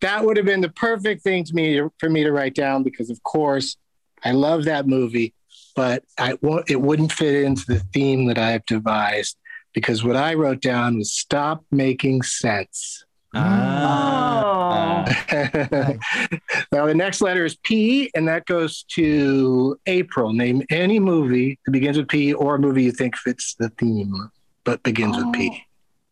that 0.00 0.24
would 0.24 0.36
have 0.36 0.44
been 0.46 0.60
the 0.60 0.68
perfect 0.70 1.22
thing 1.22 1.44
to 1.44 1.54
me 1.54 1.80
for 1.98 2.10
me 2.10 2.24
to 2.24 2.32
write 2.32 2.54
down 2.54 2.82
because, 2.82 3.08
of 3.10 3.22
course, 3.22 3.76
I 4.24 4.32
love 4.32 4.64
that 4.64 4.86
movie, 4.86 5.34
but 5.74 6.04
I 6.18 6.34
wo- 6.42 6.64
it 6.68 6.80
wouldn't 6.80 7.12
fit 7.12 7.44
into 7.44 7.64
the 7.66 7.80
theme 7.94 8.26
that 8.26 8.38
I've 8.38 8.64
devised 8.66 9.36
because 9.72 10.04
what 10.04 10.16
I 10.16 10.34
wrote 10.34 10.60
down 10.60 10.98
was 10.98 11.12
stop 11.12 11.64
making 11.70 12.22
sense. 12.22 13.04
Ah. 13.34 14.47
now 16.72 16.86
the 16.86 16.94
next 16.94 17.20
letter 17.20 17.44
is 17.44 17.56
P, 17.56 18.10
and 18.14 18.26
that 18.28 18.46
goes 18.46 18.84
to 18.94 19.78
April. 19.86 20.32
Name 20.32 20.62
any 20.70 20.98
movie 20.98 21.58
that 21.64 21.72
begins 21.72 21.96
with 21.96 22.08
P 22.08 22.32
or 22.32 22.56
a 22.56 22.58
movie 22.58 22.84
you 22.84 22.92
think 22.92 23.16
fits 23.16 23.54
the 23.58 23.68
theme 23.70 24.30
but 24.68 24.82
begins 24.82 25.16
with 25.16 25.32
P. 25.32 25.64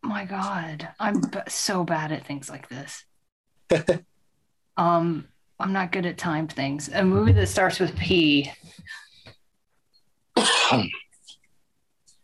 Oh 0.02 0.08
my 0.08 0.24
god, 0.24 0.88
I'm 0.98 1.20
b- 1.20 1.40
so 1.46 1.84
bad 1.84 2.10
at 2.10 2.26
things 2.26 2.48
like 2.48 2.70
this. 2.70 3.04
um, 4.78 5.28
I'm 5.60 5.74
not 5.74 5.92
good 5.92 6.06
at 6.06 6.16
time 6.16 6.48
things. 6.48 6.88
A 6.88 7.04
movie 7.04 7.32
that 7.32 7.48
starts 7.48 7.78
with 7.78 7.94
P. 7.96 8.50
I 10.36 10.88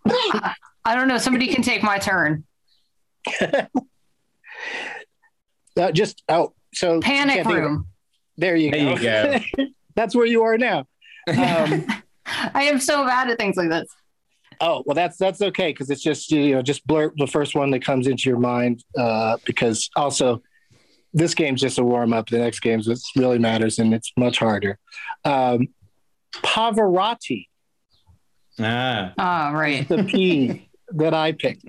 I 0.87 0.95
don't 0.95 1.07
know. 1.07 1.19
Somebody 1.19 1.49
can 1.49 1.61
take 1.61 1.83
my 1.83 1.99
turn. 1.99 2.45
Uh, 5.79 5.91
just 5.93 6.23
oh, 6.29 6.53
so 6.75 7.01
Panic 7.01 7.37
can't 7.37 7.47
think 7.47 7.59
of- 7.59 7.65
Room. 7.65 7.87
There 8.37 8.57
you 8.57 8.71
There 8.71 8.97
go. 8.99 9.41
you 9.59 9.69
That's 9.95 10.15
where 10.17 10.27
you 10.27 10.43
are 10.43 10.57
now. 10.59 10.87
Um, 11.29 11.87
I 12.27 12.65
am 12.65 12.81
so 12.81 13.05
bad 13.05 13.29
at 13.31 13.39
things 13.39 13.57
like 13.57 13.69
this. 13.69 13.89
Oh 14.61 14.83
well, 14.87 14.95
that's 14.95 15.17
that's 15.19 15.43
okay 15.43 15.71
because 15.71 15.91
it's 15.91 16.03
just 16.03 16.31
you 16.31 16.55
know 16.55 16.63
just 16.63 16.87
blurt 16.87 17.15
the 17.17 17.27
first 17.27 17.55
one 17.55 17.71
that 17.73 17.85
comes 17.85 18.07
into 18.07 18.29
your 18.31 18.39
mind 18.39 18.85
uh, 18.97 19.37
because 19.45 19.91
also 19.97 20.43
this 21.15 21.35
game's 21.35 21.61
just 21.61 21.79
a 21.79 21.85
warm 21.85 22.13
up. 22.13 22.29
The 22.29 22.39
next 22.39 22.61
game's 22.61 22.89
what 22.89 22.99
really 23.17 23.39
matters 23.39 23.79
and 23.79 23.93
it's 23.93 24.13
much 24.17 24.39
harder. 24.39 24.79
Um, 25.25 25.69
Pavarotti, 26.37 27.49
Ah. 28.59 29.13
Ah, 29.19 29.51
right. 29.53 29.87
the 29.89 30.05
P 30.05 30.69
that 30.93 31.13
I 31.15 31.33
picked. 31.33 31.65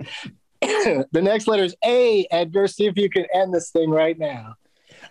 the 1.12 1.22
next 1.22 1.46
letter 1.46 1.64
is 1.64 1.76
A. 1.84 2.26
Edgar, 2.30 2.66
see 2.66 2.86
if 2.86 2.96
you 2.96 3.10
can 3.10 3.26
end 3.34 3.52
this 3.52 3.70
thing 3.70 3.90
right 3.90 4.18
now. 4.18 4.56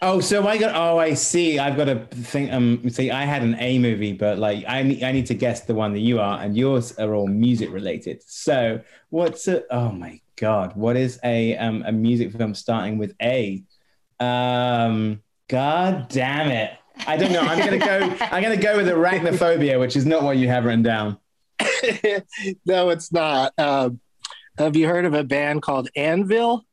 Oh, 0.01 0.19
so 0.19 0.47
I 0.47 0.57
got. 0.57 0.75
Oh, 0.75 0.97
I 0.97 1.13
see. 1.13 1.59
I've 1.59 1.77
got 1.77 1.85
to 1.85 2.05
think. 2.07 2.51
Um, 2.51 2.89
see, 2.89 3.11
I 3.11 3.25
had 3.25 3.43
an 3.43 3.55
A 3.59 3.79
movie, 3.79 4.13
but 4.13 4.37
like, 4.37 4.65
I 4.67 4.83
need, 4.83 5.03
I 5.03 5.11
need 5.11 5.27
to 5.27 5.33
guess 5.33 5.61
the 5.61 5.75
one 5.75 5.93
that 5.93 5.99
you 5.99 6.19
are, 6.19 6.41
and 6.41 6.57
yours 6.57 6.97
are 6.97 7.13
all 7.13 7.27
music 7.27 7.71
related. 7.71 8.21
So, 8.25 8.81
what's 9.09 9.47
a? 9.47 9.63
Oh 9.73 9.91
my 9.91 10.19
god, 10.35 10.75
what 10.75 10.97
is 10.97 11.19
a 11.23 11.55
um 11.57 11.83
a 11.85 11.91
music 11.91 12.31
film 12.33 12.55
starting 12.55 12.97
with 12.97 13.15
A? 13.21 13.63
Um, 14.19 15.21
god 15.47 16.09
damn 16.09 16.49
it! 16.49 16.71
I 17.07 17.17
don't 17.17 17.31
know. 17.31 17.41
I'm 17.41 17.59
gonna 17.59 17.77
go. 17.77 18.15
I'm 18.19 18.43
gonna 18.43 18.57
go 18.57 18.77
with 18.77 18.87
arachnophobia, 18.87 19.79
which 19.79 19.95
is 19.95 20.05
not 20.05 20.23
what 20.23 20.37
you 20.37 20.47
have 20.47 20.65
written 20.65 20.83
down. 20.83 21.17
no, 22.65 22.89
it's 22.89 23.11
not. 23.11 23.53
Um, 23.57 23.99
have 24.57 24.75
you 24.75 24.87
heard 24.87 25.05
of 25.05 25.13
a 25.13 25.23
band 25.23 25.61
called 25.61 25.89
Anvil? 25.95 26.65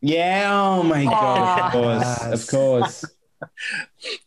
Yeah. 0.00 0.48
Oh 0.52 0.82
my 0.82 1.04
god. 1.04 1.60
Of 1.60 1.72
course. 1.72 2.02
Yes. 2.02 2.42
Of 2.44 2.50
course. 2.50 3.04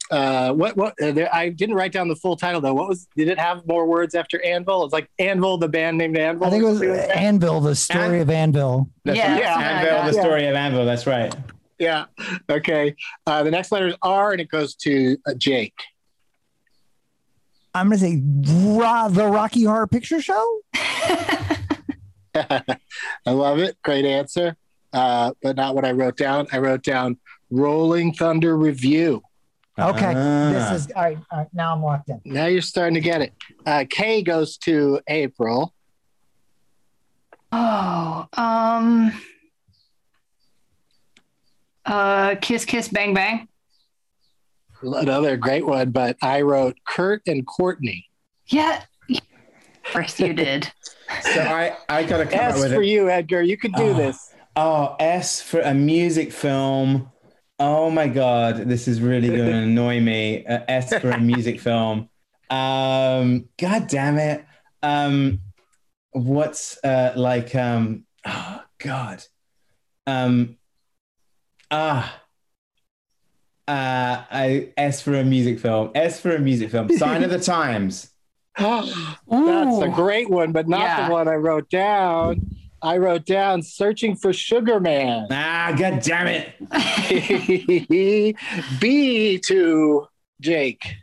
Uh, 0.09 0.51
what 0.53 0.75
what 0.77 0.93
uh, 1.01 1.11
there, 1.11 1.33
I 1.33 1.49
didn't 1.49 1.75
write 1.75 1.91
down 1.93 2.07
the 2.09 2.15
full 2.15 2.35
title 2.37 2.59
though. 2.61 2.73
What 2.73 2.87
was 2.89 3.07
did 3.15 3.27
it 3.29 3.37
have 3.39 3.65
more 3.67 3.85
words 3.85 4.13
after 4.15 4.41
Anvil? 4.45 4.83
It's 4.85 4.91
like 4.93 5.09
Anvil, 5.19 5.57
the 5.57 5.67
band 5.69 5.97
named 5.97 6.17
Anvil. 6.17 6.47
I 6.47 6.49
think 6.49 6.63
it 6.63 6.65
was 6.65 6.77
Something 6.79 6.97
like 6.97 7.07
that? 7.07 7.17
Anvil, 7.17 7.59
the 7.61 7.75
story 7.75 8.19
of 8.21 8.29
Anvil. 8.29 8.89
That's 9.05 9.17
Yeah, 9.17 9.33
right. 9.33 9.43
something 9.43 9.61
like 9.61 9.75
Anvil, 9.87 10.05
the 10.05 10.11
that. 10.17 10.21
story 10.21 10.47
of 10.47 10.55
Anvil. 10.55 10.85
That's 10.85 11.07
right. 11.07 11.35
Yeah. 11.79 12.05
Okay. 12.49 12.95
Uh, 13.25 13.43
the 13.43 13.51
next 13.51 13.71
letter 13.71 13.87
is 13.87 13.95
R, 14.01 14.31
and 14.33 14.39
it 14.41 14.49
goes 14.49 14.75
to 14.75 15.17
uh, 15.25 15.33
Jake. 15.37 15.75
I'm 17.73 17.87
going 17.89 17.99
to 17.99 18.05
say 18.05 18.21
Ra- 18.77 19.07
the 19.09 19.27
Rocky 19.27 19.63
Horror 19.63 19.87
Picture 19.87 20.21
Show. 20.21 20.59
I 22.35 23.31
love 23.31 23.59
it. 23.59 23.77
Great 23.83 24.05
answer. 24.05 24.55
Uh, 24.93 25.31
but 25.41 25.55
not 25.55 25.75
what 25.75 25.85
I 25.85 25.91
wrote 25.91 26.17
down. 26.17 26.47
I 26.51 26.57
wrote 26.59 26.83
down 26.83 27.17
Rolling 27.49 28.13
Thunder 28.13 28.57
Revue. 28.57 29.21
Okay, 29.79 30.13
Ah. 30.15 30.49
this 30.51 30.81
is 30.85 30.91
all 30.95 31.01
right, 31.03 31.17
all 31.31 31.39
right. 31.39 31.47
Now 31.53 31.73
I'm 31.73 31.81
locked 31.81 32.09
in. 32.09 32.21
Now 32.25 32.45
you're 32.47 32.61
starting 32.61 32.93
to 32.95 32.99
get 33.01 33.21
it. 33.21 33.33
Uh, 33.65 33.85
K 33.89 34.21
goes 34.21 34.57
to 34.59 34.99
April. 35.07 35.73
Oh, 37.53 38.27
um, 38.33 39.13
uh, 41.85 42.35
Kiss 42.41 42.65
Kiss 42.65 42.87
Bang 42.89 43.13
Bang. 43.13 43.47
Another 44.81 45.37
great 45.37 45.65
one, 45.65 45.91
but 45.91 46.17
I 46.21 46.41
wrote 46.41 46.77
Kurt 46.87 47.21
and 47.27 47.45
Courtney. 47.45 48.09
Yeah. 48.47 48.83
First, 49.83 50.19
you 50.19 50.33
did. 50.33 50.71
So 51.21 51.41
I, 51.41 51.77
I 51.89 52.03
gotta 52.03 52.25
come 52.25 52.39
S 52.39 52.67
for 52.73 52.81
it. 52.81 52.87
you, 52.87 53.09
Edgar. 53.09 53.41
You 53.41 53.57
could 53.57 53.73
do 53.73 53.83
Oh. 53.89 53.93
this. 53.93 54.33
Oh, 54.55 54.95
S 54.99 55.41
for 55.41 55.61
a 55.61 55.73
music 55.73 56.31
film. 56.31 57.09
Oh 57.59 57.89
my 57.89 58.07
god, 58.07 58.67
this 58.67 58.87
is 58.87 58.99
really 59.01 59.27
going 59.29 59.45
to 59.45 59.53
annoy 59.53 59.99
me. 60.01 60.45
Uh, 60.45 60.59
S 60.67 60.93
for 60.99 61.11
a 61.11 61.19
music 61.19 61.59
film. 61.67 62.09
Um, 62.49 63.47
god 63.59 63.87
damn 63.87 64.17
it. 64.17 64.43
Um, 64.83 65.39
what's 66.11 66.77
uh 66.83 67.13
like 67.15 67.53
um? 67.55 68.05
Oh 68.25 68.61
god. 68.79 69.23
Um. 70.07 70.57
Ah. 71.69 72.17
Uh, 73.67 74.23
I 74.29 74.69
S 74.75 75.01
for 75.01 75.15
a 75.15 75.23
music 75.23 75.59
film. 75.59 75.91
S 75.95 76.19
for 76.19 76.35
a 76.35 76.39
music 76.39 76.71
film. 76.71 76.89
Sign 76.97 77.23
of 77.23 77.29
the 77.29 77.39
Times. 77.55 78.10
Oh 78.59 79.17
that's 79.29 79.81
a 79.83 79.89
great 79.95 80.29
one, 80.29 80.51
but 80.51 80.67
not 80.67 80.81
Yeah. 80.81 81.07
the 81.07 81.13
one 81.13 81.27
I 81.27 81.35
wrote 81.35 81.69
down. 81.69 82.41
I 82.83 82.97
wrote 82.97 83.25
down 83.25 83.61
Searching 83.61 84.15
for 84.15 84.33
Sugar 84.33 84.79
Man. 84.79 85.27
Ah, 85.29 85.73
god 85.77 86.01
damn 86.01 86.27
it. 86.27 86.53
B 88.79 89.37
to 89.45 90.07
Jake. 90.39 90.95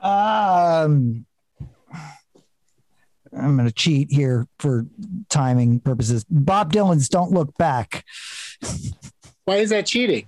Um, 0.00 1.26
I'm 3.36 3.56
going 3.56 3.68
to 3.68 3.72
cheat 3.74 4.10
here 4.10 4.46
for 4.58 4.86
timing 5.28 5.80
purposes. 5.80 6.24
Bob 6.30 6.72
Dylan's 6.72 7.08
"Don't 7.08 7.32
Look 7.32 7.56
Back," 7.58 8.04
Why 9.44 9.56
is 9.56 9.70
that 9.70 9.86
cheating? 9.86 10.26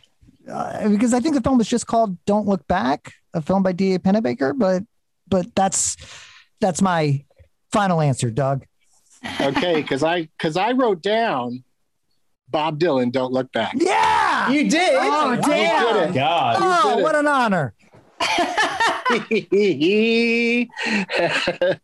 uh, 0.51 0.89
because 0.89 1.15
I 1.15 1.21
think 1.21 1.35
the 1.35 1.41
film 1.41 1.59
was 1.59 1.69
just 1.69 1.87
called 1.87 2.17
"Don't 2.27 2.47
Look 2.47 2.67
Back," 2.69 3.15
a 3.35 3.41
film 3.41 3.63
by 3.63 3.73
D.A. 3.73 3.99
Pennebaker. 3.99 4.59
But 4.59 4.83
but 5.29 5.55
that's 5.55 5.97
that's 6.61 6.83
my 6.83 7.25
final 7.73 8.01
answer, 8.01 8.31
Doug. 8.31 8.65
Okay, 9.41 9.81
because 9.83 10.03
I 10.03 10.23
because 10.39 10.57
I 10.57 10.73
wrote 10.73 11.03
down 11.03 11.65
Bob 12.49 12.79
Dylan. 12.79 13.13
Don't 13.13 13.33
look 13.33 13.51
back. 13.53 13.75
Yeah. 13.77 14.51
You 14.51 14.71
did. 14.71 14.91
Oh, 14.95 15.33
You 15.33 15.43
damn. 15.43 15.95
did 15.95 16.11
it. 16.11 16.15
God. 16.15 16.57
Oh, 16.61 16.91
did 16.91 16.99
it. 17.01 17.03
what 17.03 17.17
an 17.17 17.27
honor! 17.27 17.75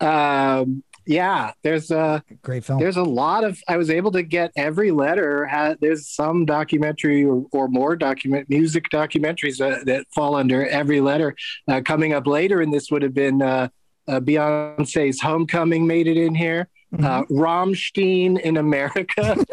um, 0.00 0.82
yeah, 1.08 1.52
there's 1.62 1.92
a 1.92 2.22
Great 2.42 2.64
film. 2.64 2.80
there's 2.80 2.96
a 2.96 3.02
lot 3.04 3.44
of. 3.44 3.60
I 3.68 3.76
was 3.76 3.90
able 3.90 4.10
to 4.12 4.22
get 4.22 4.50
every 4.56 4.90
letter. 4.90 5.46
Ha- 5.46 5.76
There's 5.80 6.08
some 6.08 6.44
documentary 6.44 7.24
or, 7.24 7.46
or 7.52 7.68
more 7.68 7.94
document 7.94 8.50
music 8.50 8.88
documentaries 8.90 9.58
that, 9.58 9.86
that 9.86 10.06
fall 10.12 10.34
under 10.34 10.66
every 10.66 11.00
letter. 11.00 11.36
Uh, 11.68 11.80
coming 11.84 12.12
up 12.12 12.26
later, 12.26 12.60
and 12.60 12.72
this 12.72 12.90
would 12.90 13.02
have 13.02 13.14
been 13.14 13.40
uh, 13.40 13.68
uh, 14.08 14.20
Beyonce's 14.20 15.20
"Homecoming" 15.20 15.86
made 15.86 16.06
it 16.06 16.16
in 16.16 16.34
here. 16.34 16.68
Uh, 16.98 17.24
Rammstein 17.24 18.40
in 18.40 18.56
America. 18.56 19.36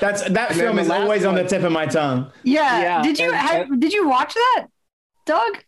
That's 0.00 0.22
that 0.28 0.48
then 0.50 0.58
film 0.58 0.78
is 0.78 0.88
last 0.88 1.00
always 1.02 1.24
on 1.24 1.34
the 1.34 1.44
tip 1.44 1.62
of 1.62 1.72
my 1.72 1.86
tongue. 1.86 2.30
Yeah. 2.42 2.80
Yeah, 2.80 3.02
Did 3.02 3.18
you 3.18 3.26
and- 3.32 3.36
have, 3.36 3.80
did 3.80 3.92
you 3.92 4.08
watch 4.08 4.34
that, 4.34 4.66
Doug? 5.26 5.62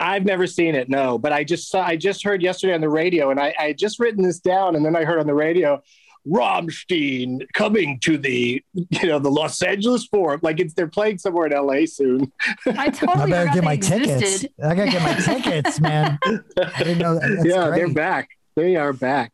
I've 0.00 0.24
never 0.24 0.46
seen 0.46 0.76
it, 0.76 0.88
no, 0.88 1.18
but 1.18 1.32
I 1.32 1.42
just 1.42 1.68
saw, 1.70 1.82
I 1.82 1.96
just 1.96 2.22
heard 2.22 2.40
yesterday 2.40 2.72
on 2.72 2.80
the 2.80 2.88
radio, 2.88 3.30
and 3.30 3.40
I, 3.40 3.52
I 3.58 3.62
had 3.68 3.78
just 3.78 3.98
written 3.98 4.22
this 4.22 4.38
down, 4.38 4.76
and 4.76 4.84
then 4.86 4.94
I 4.94 5.04
heard 5.04 5.18
on 5.18 5.26
the 5.26 5.34
radio, 5.34 5.82
Rammstein 6.26 7.46
coming 7.52 7.98
to 8.00 8.18
the 8.18 8.62
you 8.74 9.06
know 9.06 9.18
the 9.18 9.30
Los 9.30 9.62
Angeles 9.62 10.06
Forum, 10.06 10.40
like 10.42 10.60
it's 10.60 10.74
they're 10.74 10.86
playing 10.86 11.18
somewhere 11.18 11.46
in 11.46 11.52
L.A. 11.52 11.86
soon. 11.86 12.32
I 12.66 12.90
totally 12.90 13.32
I 13.32 13.44
better 13.44 13.44
get 13.46 13.54
they 13.54 13.60
my 13.60 13.76
tickets. 13.76 14.44
I 14.62 14.74
gotta 14.74 14.90
get 14.90 15.02
my 15.02 15.14
tickets, 15.14 15.80
man. 15.80 16.18
I 16.24 16.78
didn't 16.78 16.98
know 16.98 17.14
that. 17.14 17.28
That's 17.36 17.48
yeah, 17.48 17.68
great. 17.68 17.78
they're 17.78 17.94
back. 17.94 18.28
They 18.56 18.76
are 18.76 18.92
back. 18.92 19.32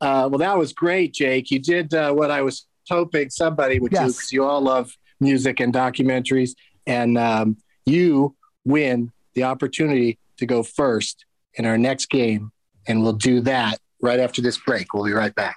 Uh, 0.00 0.28
well, 0.30 0.38
that 0.38 0.56
was 0.58 0.72
great, 0.72 1.14
Jake. 1.14 1.50
You 1.50 1.58
did 1.58 1.94
uh, 1.94 2.12
what 2.12 2.30
I 2.30 2.42
was 2.42 2.66
hoping 2.88 3.30
somebody 3.30 3.78
would 3.78 3.92
do 3.92 3.98
because 3.98 4.32
you 4.32 4.44
all 4.44 4.60
love 4.60 4.96
music 5.20 5.60
and 5.60 5.72
documentaries, 5.72 6.50
and 6.86 7.18
um, 7.18 7.56
you 7.86 8.36
win 8.64 9.12
the 9.34 9.44
opportunity 9.44 10.18
to 10.38 10.46
go 10.46 10.62
first 10.62 11.24
in 11.54 11.66
our 11.66 11.78
next 11.78 12.06
game, 12.06 12.52
and 12.86 13.02
we'll 13.02 13.12
do 13.12 13.40
that 13.40 13.78
right 14.00 14.20
after 14.20 14.40
this 14.42 14.58
break. 14.58 14.92
We'll 14.94 15.04
be 15.04 15.12
right 15.12 15.34
back. 15.34 15.56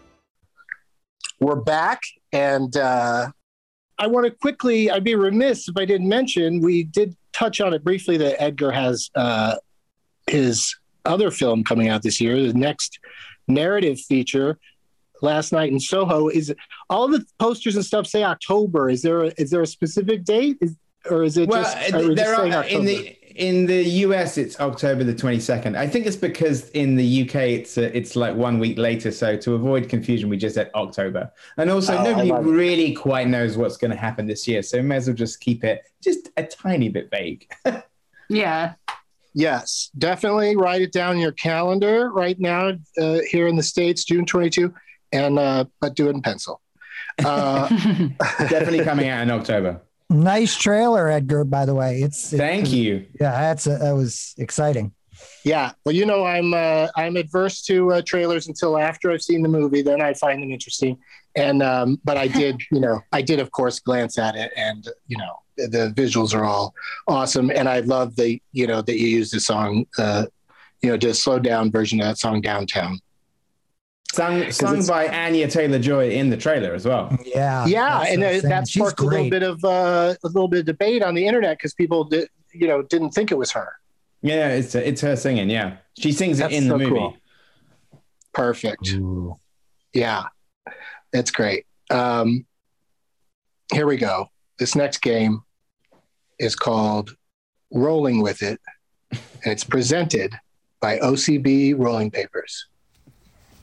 We're 1.41 1.55
back, 1.55 2.03
and 2.31 2.77
uh, 2.77 3.31
I 3.97 4.05
want 4.05 4.27
to 4.27 4.31
quickly. 4.31 4.91
I'd 4.91 5.03
be 5.03 5.15
remiss 5.15 5.67
if 5.67 5.75
I 5.75 5.85
didn't 5.85 6.07
mention 6.07 6.61
we 6.61 6.83
did 6.83 7.17
touch 7.33 7.59
on 7.59 7.73
it 7.73 7.83
briefly 7.83 8.15
that 8.17 8.39
Edgar 8.39 8.69
has 8.69 9.09
uh, 9.15 9.55
his 10.27 10.75
other 11.03 11.31
film 11.31 11.63
coming 11.63 11.89
out 11.89 12.03
this 12.03 12.21
year. 12.21 12.39
The 12.45 12.53
next 12.53 12.99
narrative 13.47 13.99
feature, 13.99 14.59
Last 15.23 15.51
Night 15.51 15.71
in 15.71 15.79
Soho, 15.79 16.27
is 16.27 16.53
all 16.91 17.07
the 17.07 17.25
posters 17.39 17.75
and 17.75 17.83
stuff 17.83 18.05
say 18.05 18.23
October. 18.23 18.91
Is 18.91 19.01
there 19.01 19.23
a, 19.23 19.33
is 19.39 19.49
there 19.49 19.63
a 19.63 19.67
specific 19.67 20.23
date, 20.23 20.59
is, 20.61 20.75
or 21.09 21.23
is 21.23 21.37
it 21.37 21.49
Well, 21.49 21.63
just, 21.63 21.91
uh, 21.91 21.97
are 21.97 22.07
we 22.07 22.13
there 22.13 22.25
just 22.25 22.37
saying 22.37 22.53
are 22.53 22.63
in 22.65 22.75
October? 22.75 22.85
the 22.85 23.17
in 23.41 23.65
the 23.65 23.83
US 24.05 24.37
it's 24.37 24.59
October 24.59 25.03
the 25.03 25.13
22nd. 25.15 25.75
I 25.75 25.87
think 25.87 26.05
it's 26.05 26.15
because 26.15 26.69
in 26.69 26.95
the 26.95 27.23
UK 27.23 27.35
it's 27.35 27.77
uh, 27.77 27.89
it's 27.93 28.15
like 28.15 28.35
one 28.35 28.59
week 28.59 28.77
later. 28.77 29.11
So 29.11 29.35
to 29.35 29.55
avoid 29.55 29.89
confusion, 29.89 30.29
we 30.29 30.37
just 30.37 30.55
said 30.55 30.69
October. 30.75 31.31
And 31.57 31.69
also 31.69 31.97
Oh, 31.97 32.03
nobody 32.03 32.29
love 32.29 32.45
it. 32.45 32.49
really 32.49 32.93
quite 32.93 33.27
knows 33.27 33.57
what's 33.57 33.77
going 33.77 33.91
to 33.91 33.97
happen 33.97 34.27
this 34.27 34.47
year, 34.47 34.61
so 34.61 34.77
we 34.77 34.83
may 34.83 34.97
as 34.97 35.07
well 35.07 35.15
just 35.15 35.39
keep 35.41 35.63
it 35.63 35.81
just 36.01 36.29
a 36.37 36.43
tiny 36.43 36.87
bit 36.89 37.09
vague. 37.11 37.49
Yeah. 38.29 38.75
Yes, 39.33 39.89
definitely 39.97 40.55
write 40.55 40.81
it 40.81 40.93
down 40.93 41.15
in 41.15 41.21
your 41.21 41.33
calendar 41.33 42.09
right 42.11 42.39
now 42.39 42.71
uh, 42.97 43.19
here 43.29 43.47
in 43.47 43.57
the 43.57 43.63
States, 43.63 44.05
June 44.05 44.25
22, 44.25 44.73
and 45.11 45.37
uh, 45.37 45.65
but 45.81 45.95
do 45.95 46.07
it 46.07 46.15
in 46.15 46.21
pencil. 46.21 46.61
Uh, 47.25 47.67
Definitely 48.39 48.83
coming 48.85 49.09
out 49.09 49.21
in 49.23 49.31
October. 49.31 49.81
Nice 50.11 50.57
trailer, 50.57 51.07
Edgar. 51.07 51.45
By 51.45 51.65
the 51.65 51.73
way, 51.73 52.01
it's 52.01 52.31
Thank 52.31 52.71
you. 52.71 53.05
Yeah, 53.19 53.31
that's 53.31 53.65
a, 53.65 53.77
that 53.77 53.95
was 53.95 54.35
exciting. 54.37 54.91
yeah, 55.45 55.71
well, 55.85 55.95
you 55.95 56.05
know, 56.05 56.25
I'm 56.25 56.53
uh, 56.53 56.89
I'm 56.97 57.15
adverse 57.15 57.61
to 57.63 57.93
uh, 57.93 58.01
trailers 58.05 58.47
until 58.47 58.77
after 58.77 59.09
I've 59.09 59.21
seen 59.21 59.41
the 59.41 59.47
movie. 59.47 59.81
Then 59.81 60.01
I 60.01 60.13
find 60.13 60.43
them 60.43 60.51
interesting, 60.51 60.97
and 61.37 61.63
um, 61.63 61.99
but 62.03 62.17
I 62.17 62.27
did, 62.27 62.61
you 62.71 62.81
know, 62.81 62.99
I 63.13 63.21
did 63.21 63.39
of 63.39 63.51
course 63.51 63.79
glance 63.79 64.19
at 64.19 64.35
it, 64.35 64.51
and 64.57 64.85
you 65.07 65.17
know, 65.17 65.31
the, 65.55 65.67
the 65.67 65.93
visuals 65.95 66.35
are 66.35 66.43
all 66.43 66.73
awesome, 67.07 67.49
and 67.49 67.69
I 67.69 67.79
love 67.79 68.17
the 68.17 68.41
you 68.51 68.67
know 68.67 68.81
that 68.81 68.99
you 68.99 69.07
use 69.07 69.31
the 69.31 69.39
song, 69.39 69.85
uh, 69.97 70.25
you 70.81 70.89
know, 70.89 70.97
just 70.97 71.23
slow 71.23 71.39
down 71.39 71.71
version 71.71 72.01
of 72.01 72.07
that 72.07 72.17
song 72.17 72.41
downtown. 72.41 72.99
Sung, 74.13 74.51
sung 74.51 74.85
by 74.87 75.07
Anya 75.07 75.47
Taylor 75.47 75.79
Joy 75.79 76.09
in 76.09 76.29
the 76.29 76.35
trailer 76.35 76.73
as 76.73 76.85
well. 76.85 77.17
Yeah, 77.23 77.65
yeah, 77.65 77.99
that's 77.99 78.11
and 78.11 78.21
what 78.21 78.27
I'm 78.29 78.35
uh, 78.35 78.39
saying. 78.41 78.49
that 78.49 78.67
She's 78.67 78.81
sparked 78.81 78.99
a 78.99 79.03
little 79.05 79.29
bit 79.29 79.43
of 79.43 79.63
uh, 79.63 80.15
a 80.21 80.27
little 80.27 80.49
bit 80.49 80.59
of 80.61 80.65
debate 80.65 81.01
on 81.01 81.15
the 81.15 81.25
internet 81.25 81.57
because 81.57 81.73
people 81.73 82.03
did, 82.03 82.27
you 82.51 82.67
know, 82.67 82.81
didn't 82.81 83.11
think 83.11 83.31
it 83.31 83.37
was 83.37 83.51
her. 83.51 83.71
Yeah, 84.21 84.49
it's 84.49 84.75
it's 84.75 84.99
her 84.99 85.15
singing. 85.15 85.49
Yeah, 85.49 85.77
she 85.97 86.11
sings 86.11 86.39
it 86.39 86.43
That's 86.43 86.55
in 86.55 86.67
the 86.67 86.77
movie. 86.77 86.89
cool. 86.91 87.15
Perfect. 88.33 88.93
Yeah, 89.93 90.23
that's 91.13 91.31
great. 91.31 91.65
Um, 91.89 92.45
here 93.73 93.87
we 93.87 93.95
go. 93.95 94.27
This 94.59 94.75
next 94.75 95.01
game 95.01 95.41
is 96.37 96.55
called 96.55 97.15
Rolling 97.71 98.21
with 98.21 98.41
It, 98.41 98.59
and 99.11 99.21
it's 99.45 99.63
presented 99.63 100.33
by 100.81 100.97
OCB 100.99 101.75
Rolling 101.77 102.11
Papers. 102.11 102.67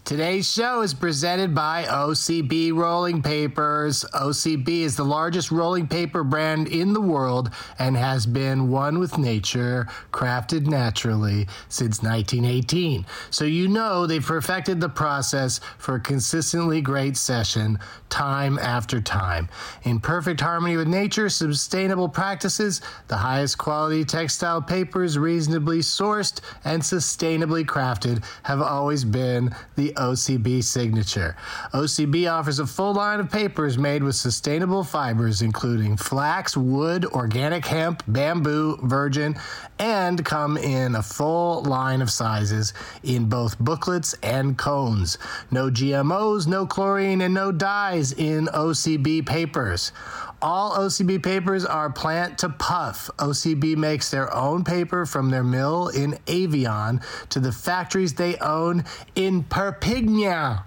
Today's 0.08 0.50
show 0.50 0.80
is 0.80 0.94
presented 0.94 1.54
by 1.54 1.84
OCB 1.84 2.72
Rolling 2.72 3.20
Papers. 3.20 4.06
OCB 4.14 4.66
is 4.80 4.96
the 4.96 5.04
largest 5.04 5.50
rolling 5.50 5.86
paper 5.86 6.24
brand 6.24 6.66
in 6.68 6.94
the 6.94 7.00
world 7.02 7.50
and 7.78 7.94
has 7.94 8.24
been 8.24 8.70
one 8.70 9.00
with 9.00 9.18
nature, 9.18 9.86
crafted 10.10 10.66
naturally 10.66 11.46
since 11.68 12.02
1918. 12.02 13.04
So 13.28 13.44
you 13.44 13.68
know 13.68 14.06
they've 14.06 14.24
perfected 14.24 14.80
the 14.80 14.88
process 14.88 15.60
for 15.76 15.96
a 15.96 16.00
consistently 16.00 16.80
great 16.80 17.18
session 17.18 17.78
time 18.08 18.58
after 18.58 19.02
time. 19.02 19.50
In 19.82 20.00
perfect 20.00 20.40
harmony 20.40 20.78
with 20.78 20.88
nature, 20.88 21.28
sustainable 21.28 22.08
practices, 22.08 22.80
the 23.08 23.16
highest 23.18 23.58
quality 23.58 24.06
textile 24.06 24.62
papers, 24.62 25.18
reasonably 25.18 25.80
sourced 25.80 26.40
and 26.64 26.80
sustainably 26.80 27.66
crafted, 27.66 28.24
have 28.44 28.62
always 28.62 29.04
been 29.04 29.54
the 29.76 29.92
OCB 29.98 30.64
signature. 30.64 31.36
OCB 31.74 32.30
offers 32.30 32.58
a 32.58 32.66
full 32.66 32.94
line 32.94 33.20
of 33.20 33.30
papers 33.30 33.76
made 33.76 34.02
with 34.02 34.14
sustainable 34.14 34.84
fibers, 34.84 35.42
including 35.42 35.96
flax, 35.96 36.56
wood, 36.56 37.04
organic 37.06 37.66
hemp, 37.66 38.02
bamboo, 38.08 38.78
virgin, 38.82 39.36
and 39.78 40.24
come 40.24 40.56
in 40.56 40.94
a 40.94 41.02
full 41.02 41.62
line 41.64 42.00
of 42.00 42.10
sizes 42.10 42.72
in 43.02 43.28
both 43.28 43.58
booklets 43.58 44.14
and 44.22 44.56
cones. 44.56 45.18
No 45.50 45.70
GMOs, 45.70 46.46
no 46.46 46.66
chlorine, 46.66 47.20
and 47.20 47.34
no 47.34 47.52
dyes 47.52 48.12
in 48.12 48.46
OCB 48.46 49.26
papers. 49.26 49.92
All 50.40 50.76
OCB 50.78 51.22
papers 51.22 51.64
are 51.64 51.90
plant 51.90 52.38
to 52.38 52.48
puff. 52.48 53.10
OCB 53.18 53.76
makes 53.76 54.10
their 54.10 54.32
own 54.32 54.62
paper 54.62 55.04
from 55.04 55.30
their 55.30 55.42
mill 55.42 55.88
in 55.88 56.12
Avion 56.26 57.02
to 57.30 57.40
the 57.40 57.50
factories 57.50 58.14
they 58.14 58.36
own 58.36 58.84
in 59.16 59.42
Perpignan. 59.42 60.60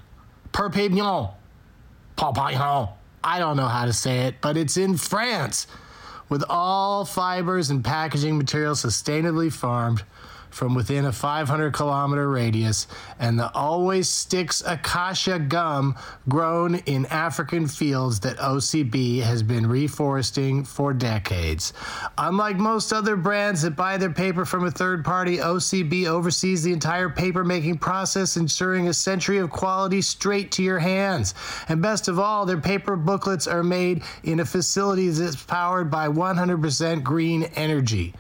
Perpignan. 0.52 1.30
Perpignan. 2.18 2.90
I 3.24 3.40
don't 3.40 3.56
know 3.56 3.68
how 3.68 3.86
to 3.86 3.94
say 3.94 4.22
it, 4.22 4.36
but 4.42 4.58
it's 4.58 4.76
in 4.76 4.98
France. 4.98 5.68
With 6.28 6.44
all 6.50 7.06
fibers 7.06 7.70
and 7.70 7.84
packaging 7.84 8.38
materials 8.38 8.84
sustainably 8.84 9.52
farmed 9.52 10.04
from 10.52 10.76
within 10.76 11.06
a 11.06 11.12
500 11.12 11.74
kilometer 11.74 12.30
radius, 12.30 12.88
and 13.20 13.40
the 13.40 13.52
always 13.54 14.08
sticks 14.08 14.62
acacia 14.66 15.40
gum 15.40 15.96
grown 16.30 16.76
in 16.76 17.06
African 17.08 17.68
fields 17.68 18.20
that 18.22 18.38
OCB 18.38 19.22
has 19.22 19.44
been 19.44 19.66
reforesting 19.66 20.68
for 20.68 20.94
decades. 20.94 21.74
Unlike 22.18 22.58
most 22.58 22.94
other 22.94 23.16
brands 23.16 23.62
that 23.62 23.76
buy 23.76 23.98
their 23.98 24.12
paper 24.12 24.46
from 24.46 24.66
a 24.66 24.72
third 24.72 25.04
party, 25.04 25.38
OCB 25.38 26.06
oversees 26.06 26.64
the 26.64 26.74
entire 26.74 27.10
paper 27.10 27.44
making 27.44 27.78
process, 27.78 28.38
ensuring 28.38 28.88
a 28.88 28.94
century 28.94 29.38
of 29.38 29.50
quality 29.50 30.02
straight 30.02 30.52
to 30.52 30.64
your 30.64 30.80
hands. 30.80 31.34
And 31.70 31.82
best 31.82 32.08
of 32.08 32.20
all, 32.20 32.46
their 32.46 32.60
paper 32.60 32.96
booklets 32.96 33.48
are 33.48 33.64
made 33.64 34.04
in 34.24 34.40
a 34.40 34.46
facility 34.46 35.10
that's 35.10 35.36
powered 35.36 35.90
by 35.90 36.08
100% 36.08 37.04
green 37.04 37.44
energy. 37.56 38.14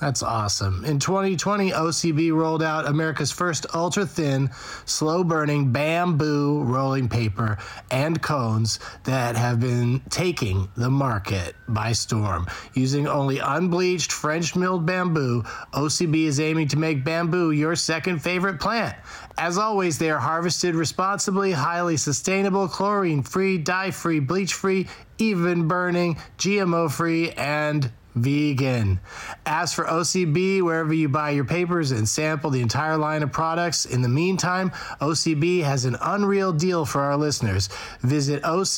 That's 0.00 0.24
awesome. 0.24 0.84
In 0.84 0.98
2020, 0.98 1.70
OCB 1.70 2.32
rolled 2.32 2.62
out 2.62 2.86
America's 2.86 3.30
first 3.30 3.64
ultra 3.74 4.04
thin, 4.04 4.50
slow 4.86 5.22
burning 5.22 5.70
bamboo 5.72 6.62
rolling 6.64 7.08
paper 7.08 7.58
and 7.92 8.20
cones 8.20 8.80
that 9.04 9.36
have 9.36 9.60
been 9.60 10.02
taking 10.10 10.68
the 10.76 10.90
market 10.90 11.54
by 11.68 11.92
storm. 11.92 12.46
Using 12.74 13.06
only 13.06 13.38
unbleached 13.38 14.10
French 14.10 14.56
milled 14.56 14.84
bamboo, 14.84 15.42
OCB 15.72 16.24
is 16.24 16.40
aiming 16.40 16.68
to 16.68 16.76
make 16.76 17.04
bamboo 17.04 17.52
your 17.52 17.76
second 17.76 18.18
favorite 18.18 18.58
plant. 18.58 18.96
As 19.38 19.58
always, 19.58 19.98
they 19.98 20.10
are 20.10 20.18
harvested 20.18 20.74
responsibly, 20.74 21.52
highly 21.52 21.96
sustainable, 21.96 22.66
chlorine 22.66 23.22
free, 23.22 23.58
dye 23.58 23.92
free, 23.92 24.18
bleach 24.18 24.54
free, 24.54 24.88
even 25.18 25.68
burning, 25.68 26.16
GMO 26.38 26.90
free, 26.90 27.30
and 27.32 27.90
vegan. 28.14 29.00
Ask 29.46 29.74
for 29.74 29.84
OCB 29.84 30.62
wherever 30.62 30.92
you 30.94 31.08
buy 31.08 31.30
your 31.30 31.44
papers 31.44 31.90
and 31.90 32.08
sample 32.08 32.50
the 32.50 32.60
entire 32.60 32.96
line 32.96 33.22
of 33.22 33.32
products. 33.32 33.84
In 33.86 34.02
the 34.02 34.08
meantime, 34.08 34.70
OCB 35.00 35.62
has 35.62 35.84
an 35.84 35.96
unreal 36.00 36.52
deal 36.52 36.84
for 36.84 37.00
our 37.00 37.16
listeners. 37.16 37.68
Visit 38.00 38.42
ocbusa.com 38.42 38.74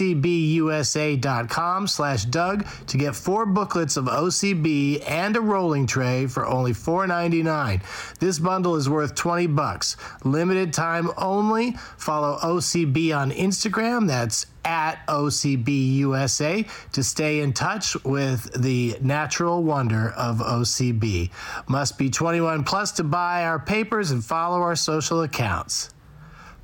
slash 1.87 2.25
Doug 2.25 2.67
to 2.87 2.97
get 2.97 3.15
four 3.15 3.47
booklets 3.47 3.97
of 3.97 4.07
OCB 4.07 5.03
and 5.09 5.37
a 5.37 5.41
rolling 5.41 5.87
tray 5.87 6.27
for 6.27 6.47
only 6.47 6.73
$4.99. 6.73 8.19
This 8.19 8.39
bundle 8.39 8.77
is 8.77 8.89
worth 8.89 9.15
20 9.15 9.47
bucks. 9.49 9.97
Limited 10.25 10.73
time 10.73 11.11
only. 11.17 11.73
Follow 11.99 12.39
OCB 12.39 13.17
on 13.17 13.31
Instagram. 13.31 14.07
That's 14.07 14.47
at 14.67 15.07
OCB 15.07 15.95
USA 15.97 16.67
to 16.93 17.03
stay 17.03 17.41
in 17.41 17.53
touch 17.53 17.97
with 18.05 18.53
the 18.61 18.99
natural 19.01 19.63
wonder 19.63 20.11
of 20.11 20.39
OCB. 20.39 21.31
Must 21.69 21.97
be 21.97 22.11
21 22.11 22.65
plus 22.65 22.93
to 22.93 23.05
buy 23.05 23.45
our 23.45 23.61
papers 23.61 24.11
and 24.11 24.23
follow 24.23 24.61
our 24.61 24.77
social 24.77 25.23
accounts. 25.23 25.95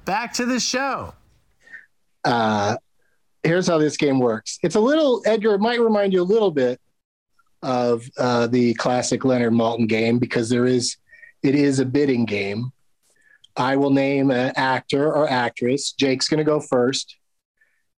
Back 0.05 0.34
to 0.34 0.46
the 0.46 0.59
show. 0.59 1.14
Uh, 2.24 2.76
here's 3.44 3.68
how 3.68 3.78
this 3.78 3.96
game 3.96 4.18
works. 4.18 4.59
It's 4.62 4.74
a 4.74 4.80
little 4.80 5.22
Edgar. 5.24 5.55
It 5.55 5.61
might 5.61 5.80
remind 5.80 6.12
you 6.12 6.22
a 6.22 6.24
little 6.24 6.50
bit 6.50 6.80
of 7.62 8.05
uh, 8.18 8.48
the 8.48 8.74
classic 8.74 9.24
Leonard 9.24 9.53
Maltin 9.53 9.88
game 9.88 10.18
because 10.18 10.48
there 10.48 10.66
is 10.66 10.96
it 11.44 11.55
is 11.55 11.78
a 11.78 11.84
bidding 11.84 12.24
game. 12.24 12.72
I 13.57 13.76
will 13.76 13.90
name 13.90 14.30
an 14.30 14.53
actor 14.57 15.12
or 15.12 15.28
actress. 15.28 15.92
Jake's 15.92 16.28
going 16.28 16.38
to 16.38 16.44
go 16.44 16.59
first, 16.59 17.16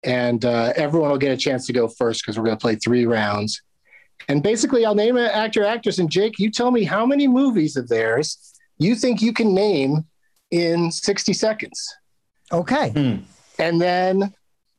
and 0.05 0.45
uh, 0.45 0.73
everyone 0.77 1.11
will 1.11 1.19
get 1.19 1.33
a 1.33 1.37
chance 1.37 1.67
to 1.67 1.73
go 1.73 1.89
first 1.89 2.23
because 2.23 2.39
we're 2.39 2.45
going 2.45 2.57
to 2.57 2.61
play 2.61 2.77
three 2.77 3.07
rounds. 3.07 3.63
And 4.29 4.43
basically, 4.43 4.85
I'll 4.85 4.95
name 4.95 5.17
an 5.17 5.27
actor, 5.27 5.65
actress, 5.65 5.99
and 5.99 6.11
Jake, 6.11 6.39
you 6.39 6.51
tell 6.51 6.71
me 6.71 6.85
how 6.85 7.05
many 7.05 7.27
movies 7.27 7.77
of 7.77 7.89
theirs 7.89 8.55
you 8.79 8.95
think 8.95 9.23
you 9.23 9.33
can 9.33 9.55
name 9.55 10.05
in 10.51 10.91
60 10.91 11.33
seconds. 11.33 11.97
Okay. 12.53 12.93
And 13.59 13.81
then 13.81 14.33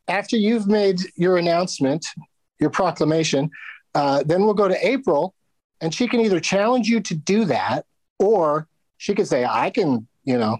after 0.07 0.37
you've 0.37 0.67
made 0.67 0.99
your 1.15 1.37
announcement, 1.37 2.05
your 2.59 2.69
proclamation, 2.69 3.49
uh, 3.93 4.23
then 4.25 4.43
we'll 4.43 4.53
go 4.53 4.67
to 4.67 4.87
April 4.87 5.33
and 5.81 5.93
she 5.93 6.07
can 6.07 6.19
either 6.19 6.39
challenge 6.39 6.87
you 6.87 6.99
to 7.01 7.15
do 7.15 7.45
that 7.45 7.85
or 8.19 8.67
she 8.97 9.13
could 9.13 9.27
say, 9.27 9.45
I 9.45 9.69
can, 9.69 10.07
you 10.23 10.37
know, 10.37 10.57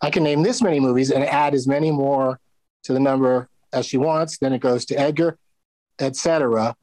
I 0.00 0.10
can 0.10 0.22
name 0.22 0.42
this 0.42 0.62
many 0.62 0.80
movies 0.80 1.10
and 1.10 1.24
add 1.24 1.54
as 1.54 1.66
many 1.66 1.90
more 1.90 2.40
to 2.84 2.92
the 2.92 3.00
number 3.00 3.48
as 3.72 3.86
she 3.86 3.96
wants. 3.96 4.38
Then 4.38 4.52
it 4.52 4.60
goes 4.60 4.84
to 4.86 4.94
Edgar, 4.98 5.38
etc. 5.98 6.74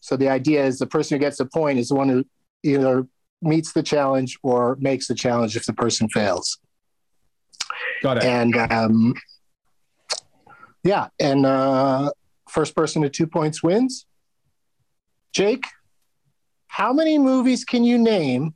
So 0.00 0.16
the 0.16 0.28
idea 0.28 0.64
is 0.64 0.78
the 0.78 0.86
person 0.86 1.16
who 1.16 1.20
gets 1.20 1.38
the 1.38 1.46
point 1.46 1.78
is 1.78 1.88
the 1.88 1.94
one 1.94 2.08
who 2.08 2.24
either 2.62 3.06
meets 3.42 3.72
the 3.72 3.82
challenge 3.82 4.38
or 4.42 4.76
makes 4.80 5.08
the 5.08 5.14
challenge 5.14 5.56
if 5.56 5.66
the 5.66 5.72
person 5.72 6.08
fails. 6.08 6.58
Got 8.02 8.18
it. 8.18 8.24
And 8.24 8.56
um, 8.56 9.14
yeah, 10.82 11.08
and 11.18 11.46
uh, 11.46 12.12
first 12.48 12.74
person 12.74 13.02
to 13.02 13.08
two 13.08 13.26
points 13.26 13.62
wins. 13.62 14.06
Jake, 15.32 15.64
how 16.66 16.92
many 16.92 17.18
movies 17.18 17.64
can 17.64 17.84
you 17.84 17.98
name 17.98 18.54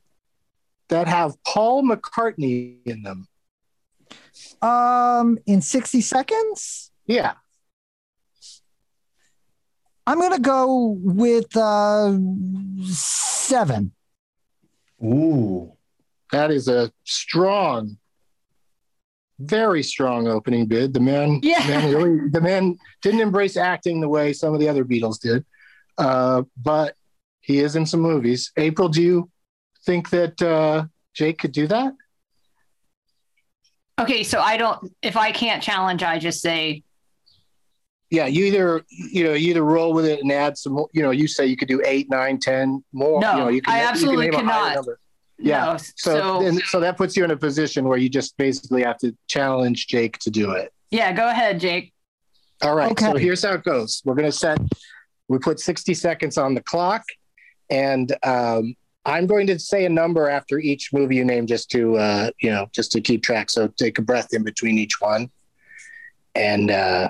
that 0.89 1.07
have 1.07 1.41
Paul 1.43 1.83
McCartney 1.83 2.77
in 2.85 3.03
them? 3.03 3.27
Um, 4.61 5.37
in 5.45 5.61
60 5.61 6.01
seconds, 6.01 6.91
Yeah. 7.05 7.33
I'm 10.07 10.19
gonna 10.19 10.39
go 10.39 10.97
with 11.01 11.55
uh 11.55 12.17
seven. 12.83 13.91
Ooh. 15.03 15.71
That 16.31 16.51
is 16.51 16.67
a 16.67 16.91
strong, 17.03 17.97
very 19.39 19.83
strong 19.83 20.27
opening 20.27 20.65
bid. 20.65 20.93
The 20.93 20.99
man, 20.99 21.39
Yeah. 21.43 21.61
the 21.61 21.67
man 21.73 21.93
really, 21.95 22.29
the 22.29 22.41
man 22.41 22.77
didn't 23.01 23.21
embrace 23.21 23.57
acting 23.57 24.01
the 24.01 24.09
way 24.09 24.33
some 24.33 24.53
of 24.53 24.59
the 24.59 24.67
other 24.67 24.83
Beatles 24.83 25.19
did, 25.19 25.45
uh, 25.97 26.43
but 26.61 26.95
he 27.41 27.59
is 27.59 27.75
in 27.75 27.85
some 27.85 27.99
movies. 28.01 28.51
April, 28.57 28.89
do 28.89 29.01
you 29.01 29.29
think 29.85 30.09
that 30.09 30.41
uh, 30.41 30.85
Jake 31.13 31.37
could 31.39 31.51
do 31.51 31.67
that? 31.67 31.93
Okay, 33.99 34.23
so 34.23 34.39
I 34.41 34.57
don't. 34.57 34.93
If 35.01 35.15
I 35.15 35.31
can't 35.31 35.63
challenge, 35.63 36.03
I 36.03 36.19
just 36.19 36.41
say 36.41 36.83
Yeah, 38.11 38.27
you 38.27 38.45
either 38.45 38.83
you 38.89 39.23
know 39.23 39.33
you 39.33 39.49
either 39.49 39.63
roll 39.63 39.93
with 39.93 40.05
it 40.05 40.21
and 40.21 40.31
add 40.31 40.57
some. 40.57 40.73
more. 40.73 40.89
You 40.93 41.01
know, 41.01 41.11
you 41.11 41.27
say 41.27 41.47
you 41.47 41.57
could 41.57 41.67
do 41.67 41.81
eight, 41.85 42.09
nine, 42.09 42.39
ten 42.39 42.83
more. 42.93 43.19
No, 43.19 43.31
you 43.31 43.37
know, 43.39 43.49
you 43.49 43.61
can, 43.61 43.73
I 43.73 43.77
you 43.77 43.83
can 43.83 43.91
absolutely 43.91 44.29
name 44.29 44.47
a 44.47 44.51
higher 44.51 44.75
cannot. 44.75 44.87
Yeah. 45.37 45.65
No, 45.65 45.77
so 45.77 45.91
so- 45.95 46.43
then, 46.43 46.59
so 46.65 46.79
that 46.79 46.97
puts 46.97 47.17
you 47.17 47.23
in 47.23 47.31
a 47.31 47.37
position 47.37 47.87
where 47.87 47.97
you 47.97 48.09
just 48.09 48.37
basically 48.37 48.83
have 48.83 48.97
to 48.99 49.15
challenge 49.27 49.87
Jake 49.87 50.17
to 50.19 50.29
do 50.29 50.51
it. 50.51 50.71
Yeah, 50.91 51.11
go 51.11 51.27
ahead, 51.27 51.59
Jake. 51.59 51.93
All 52.61 52.75
right. 52.75 52.97
So 52.97 53.15
here's 53.15 53.43
how 53.43 53.53
it 53.53 53.63
goes. 53.63 54.01
We're 54.05 54.15
going 54.15 54.31
to 54.31 54.31
set, 54.31 54.59
we 55.27 55.39
put 55.39 55.59
60 55.59 55.93
seconds 55.93 56.37
on 56.37 56.53
the 56.53 56.61
clock. 56.61 57.03
And 57.69 58.15
um, 58.23 58.75
I'm 59.05 59.27
going 59.27 59.47
to 59.47 59.59
say 59.59 59.85
a 59.85 59.89
number 59.89 60.29
after 60.29 60.57
each 60.59 60.93
movie 60.93 61.17
you 61.17 61.25
name 61.25 61.47
just 61.47 61.69
to, 61.71 61.97
uh, 61.97 62.31
you 62.41 62.49
know, 62.49 62.67
just 62.71 62.91
to 62.93 63.01
keep 63.01 63.23
track. 63.23 63.49
So 63.49 63.67
take 63.67 63.99
a 63.99 64.01
breath 64.01 64.33
in 64.33 64.43
between 64.43 64.77
each 64.77 65.01
one. 65.01 65.29
And 66.33 66.71
uh, 66.71 67.09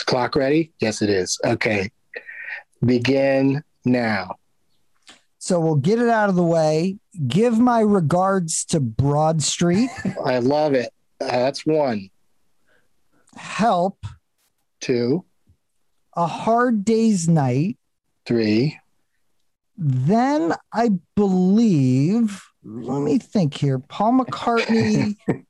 the 0.00 0.04
clock 0.04 0.36
ready? 0.36 0.72
Yes, 0.80 1.02
it 1.02 1.10
is. 1.10 1.38
Okay. 1.44 1.90
Begin 2.84 3.62
now. 3.84 4.36
So 5.38 5.60
we'll 5.60 5.76
get 5.76 5.98
it 6.00 6.08
out 6.08 6.28
of 6.28 6.34
the 6.34 6.42
way. 6.42 6.98
Give 7.26 7.58
my 7.58 7.80
regards 7.80 8.64
to 8.66 8.80
Broad 8.80 9.42
Street. 9.42 9.90
I 10.24 10.38
love 10.38 10.74
it. 10.74 10.90
Uh, 11.20 11.26
that's 11.28 11.64
one, 11.64 12.10
Help. 13.36 14.04
two, 14.80 15.24
A 16.14 16.26
Hard 16.26 16.84
Day's 16.84 17.28
Night. 17.28 17.78
three. 18.26 18.78
Then 19.78 20.54
I 20.72 20.90
believe, 21.14 22.42
let 22.64 23.00
me 23.00 23.18
think 23.18 23.54
here. 23.54 23.78
Paul 23.78 24.20
McCartney, 24.24 25.16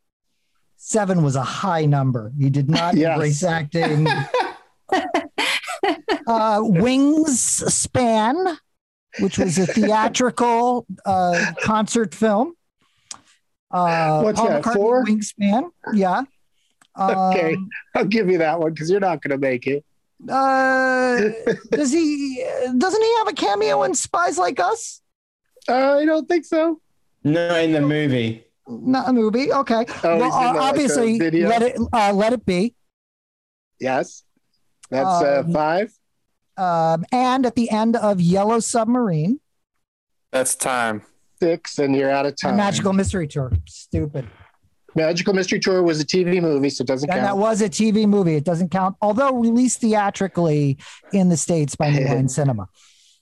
seven 0.86 1.24
was 1.24 1.34
a 1.34 1.42
high 1.42 1.84
number. 1.84 2.32
He 2.38 2.48
did 2.48 2.70
not 2.70 2.94
Yes. 2.94 3.12
embrace 3.14 3.42
acting. 3.42 4.06
uh, 6.28 6.60
Wings 6.62 7.40
Span, 7.74 8.56
which 9.18 9.36
was 9.36 9.58
a 9.58 9.66
theatrical 9.76 10.86
uh, 11.04 11.52
concert 11.60 12.14
film. 12.14 12.54
Uh, 13.70 14.22
What's 14.22 14.38
Paul 14.38 14.48
that, 14.48 14.62
McCartney, 14.62 14.74
four? 14.74 15.04
Wingspan, 15.04 15.70
yeah. 15.92 16.22
Okay. 16.98 17.54
Um, 17.54 17.68
I'll 17.96 18.04
give 18.04 18.30
you 18.30 18.38
that 18.38 18.60
one 18.60 18.72
because 18.72 18.88
you're 18.88 19.00
not 19.00 19.20
going 19.22 19.32
to 19.32 19.38
make 19.38 19.66
it. 19.66 19.84
uh, 20.30 21.20
does 21.72 21.92
he? 21.92 22.44
Doesn't 22.78 23.02
he 23.02 23.14
have 23.18 23.28
a 23.28 23.32
cameo 23.34 23.82
in 23.82 23.94
Spies 23.94 24.38
Like 24.38 24.60
Us? 24.60 25.02
Uh, 25.68 25.96
I 25.98 26.04
don't 26.04 26.28
think 26.28 26.44
so. 26.44 26.80
No, 27.24 27.56
in 27.56 27.72
the 27.72 27.80
movie. 27.80 28.45
Not 28.68 29.08
a 29.08 29.12
movie. 29.12 29.52
Okay. 29.52 29.86
Oh, 30.02 30.18
well, 30.18 30.24
he's 30.24 30.48
in 30.48 30.54
the, 30.54 30.60
uh, 30.60 30.62
obviously, 30.62 31.18
the 31.18 31.44
let 31.46 31.62
it 31.62 31.78
uh, 31.92 32.12
let 32.12 32.32
it 32.32 32.44
be. 32.44 32.74
Yes. 33.80 34.24
That's 34.90 35.06
uh, 35.22 35.42
Um, 35.46 35.52
five. 35.52 35.92
Um, 36.56 37.04
and 37.12 37.44
at 37.44 37.54
the 37.54 37.70
end 37.70 37.96
of 37.96 38.20
Yellow 38.20 38.60
Submarine, 38.60 39.40
That's 40.32 40.54
time. 40.54 41.02
Six, 41.40 41.78
and 41.78 41.94
you're 41.94 42.10
out 42.10 42.24
of 42.24 42.32
the 42.32 42.36
time. 42.36 42.56
Magical 42.56 42.94
Mystery 42.94 43.28
Tour. 43.28 43.52
Stupid. 43.66 44.26
Magical 44.94 45.34
Mystery 45.34 45.60
Tour 45.60 45.82
was 45.82 46.00
a 46.00 46.04
TV 46.06 46.40
movie, 46.40 46.70
so 46.70 46.80
it 46.80 46.86
doesn't 46.86 47.08
count. 47.08 47.18
And 47.18 47.26
that 47.26 47.36
was 47.36 47.60
a 47.60 47.68
TV 47.68 48.06
movie. 48.06 48.36
It 48.36 48.44
doesn't 48.44 48.70
count, 48.70 48.96
although 49.02 49.34
released 49.36 49.80
theatrically 49.82 50.78
in 51.12 51.28
the 51.28 51.36
states 51.36 51.76
by 51.76 51.90
New 51.92 52.06
Line 52.06 52.28
Cinema. 52.28 52.68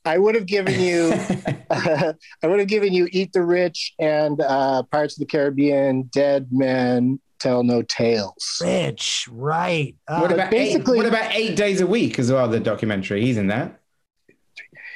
I 0.04 0.18
would 0.18 0.34
have 0.34 0.46
given 0.46 0.78
you, 0.80 1.12
I 1.70 2.14
would 2.46 2.58
have 2.58 2.68
given 2.68 2.92
you 2.92 3.08
Eat 3.12 3.32
the 3.32 3.42
Rich 3.42 3.94
and 3.98 4.40
uh, 4.40 4.82
Pirates 4.84 5.14
of 5.14 5.20
the 5.20 5.26
Caribbean, 5.26 6.02
Dead 6.12 6.48
Men 6.50 7.20
Tell 7.40 7.62
No 7.62 7.82
Tales. 7.82 8.58
Rich, 8.62 9.28
right? 9.30 9.94
what 10.06 10.30
Uh, 10.30 10.34
about 10.34 10.50
basically- 10.50 10.98
eight, 10.98 11.02
what 11.04 11.06
about 11.06 11.32
eight 11.34 11.56
days 11.56 11.80
a 11.80 11.86
week 11.86 12.18
as 12.18 12.30
well? 12.30 12.48
The 12.48 12.60
documentary, 12.60 13.22
he's 13.22 13.36
in 13.38 13.46
that. 13.48 13.80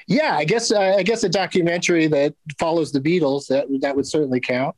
Yeah, 0.07 0.37
I 0.37 0.45
guess 0.45 0.73
uh, 0.73 0.81
I 0.97 1.03
guess 1.03 1.23
a 1.25 1.29
documentary 1.29 2.07
that 2.07 2.35
follows 2.59 2.93
the 2.93 3.01
Beatles 3.01 3.47
that 3.49 3.67
that 3.83 3.95
would 3.95 4.07
certainly 4.07 4.41
count. 4.41 4.75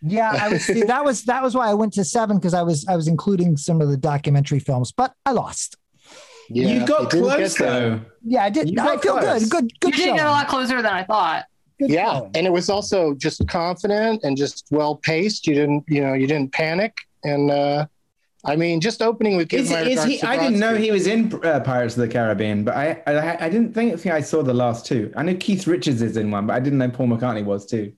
yeah, 0.00 0.36
I 0.40 0.48
was, 0.48 0.64
see, 0.64 0.82
that 0.82 1.04
was 1.04 1.22
that 1.26 1.40
was 1.40 1.54
why 1.54 1.68
I 1.70 1.74
went 1.74 1.92
to 1.92 2.04
seven 2.04 2.36
because 2.38 2.52
I 2.52 2.62
was 2.62 2.84
I 2.88 2.96
was 2.96 3.06
including 3.06 3.56
some 3.56 3.80
of 3.80 3.88
the 3.90 3.96
documentary 3.96 4.58
films, 4.58 4.90
but 4.90 5.14
I 5.24 5.30
lost. 5.30 5.76
Yeah, 6.50 6.66
you 6.80 6.84
got 6.84 7.10
close 7.10 7.56
though. 7.56 8.00
Yeah, 8.24 8.44
I 8.44 8.50
did. 8.50 8.70
You 8.70 8.80
I 8.80 8.96
feel 8.98 9.18
close. 9.18 9.48
good. 9.48 9.72
Good. 9.80 9.96
You 9.96 10.04
did 10.04 10.16
get 10.16 10.26
a 10.26 10.30
lot 10.30 10.48
closer 10.48 10.76
than 10.82 10.92
I 10.92 11.02
thought. 11.04 11.44
Good 11.80 11.90
yeah 11.90 12.18
showing. 12.18 12.30
and 12.36 12.46
it 12.46 12.50
was 12.52 12.68
also 12.70 13.14
just 13.14 13.46
confident 13.48 14.22
and 14.22 14.36
just 14.36 14.66
well 14.70 14.96
paced 14.96 15.46
you 15.48 15.54
didn't 15.54 15.82
you 15.88 16.00
know 16.00 16.12
you 16.12 16.28
didn't 16.28 16.52
panic 16.52 16.94
and 17.24 17.50
uh 17.50 17.86
i 18.44 18.54
mean 18.54 18.80
just 18.80 19.02
opening 19.02 19.36
with 19.36 19.48
Give 19.48 19.62
Is, 19.62 19.70
is 19.72 20.04
he? 20.04 20.22
I 20.22 20.36
didn't 20.36 20.60
know 20.60 20.76
he 20.76 20.92
was 20.92 21.06
in 21.08 21.32
uh, 21.42 21.58
Pirates 21.60 21.96
of 21.96 22.02
the 22.02 22.08
Caribbean, 22.08 22.62
but 22.62 22.76
I, 22.76 23.02
I 23.06 23.46
I 23.46 23.48
didn't 23.48 23.72
think, 23.72 23.98
think 23.98 24.14
I 24.14 24.20
saw 24.20 24.42
the 24.44 24.54
last 24.54 24.86
two. 24.86 25.12
I 25.16 25.22
know 25.24 25.34
Keith 25.34 25.66
Richards 25.66 26.02
is 26.02 26.16
in 26.16 26.30
one, 26.30 26.46
but 26.46 26.54
I 26.54 26.60
didn't 26.60 26.78
know 26.78 26.90
Paul 26.90 27.08
McCartney 27.08 27.44
was 27.44 27.66
too. 27.66 27.92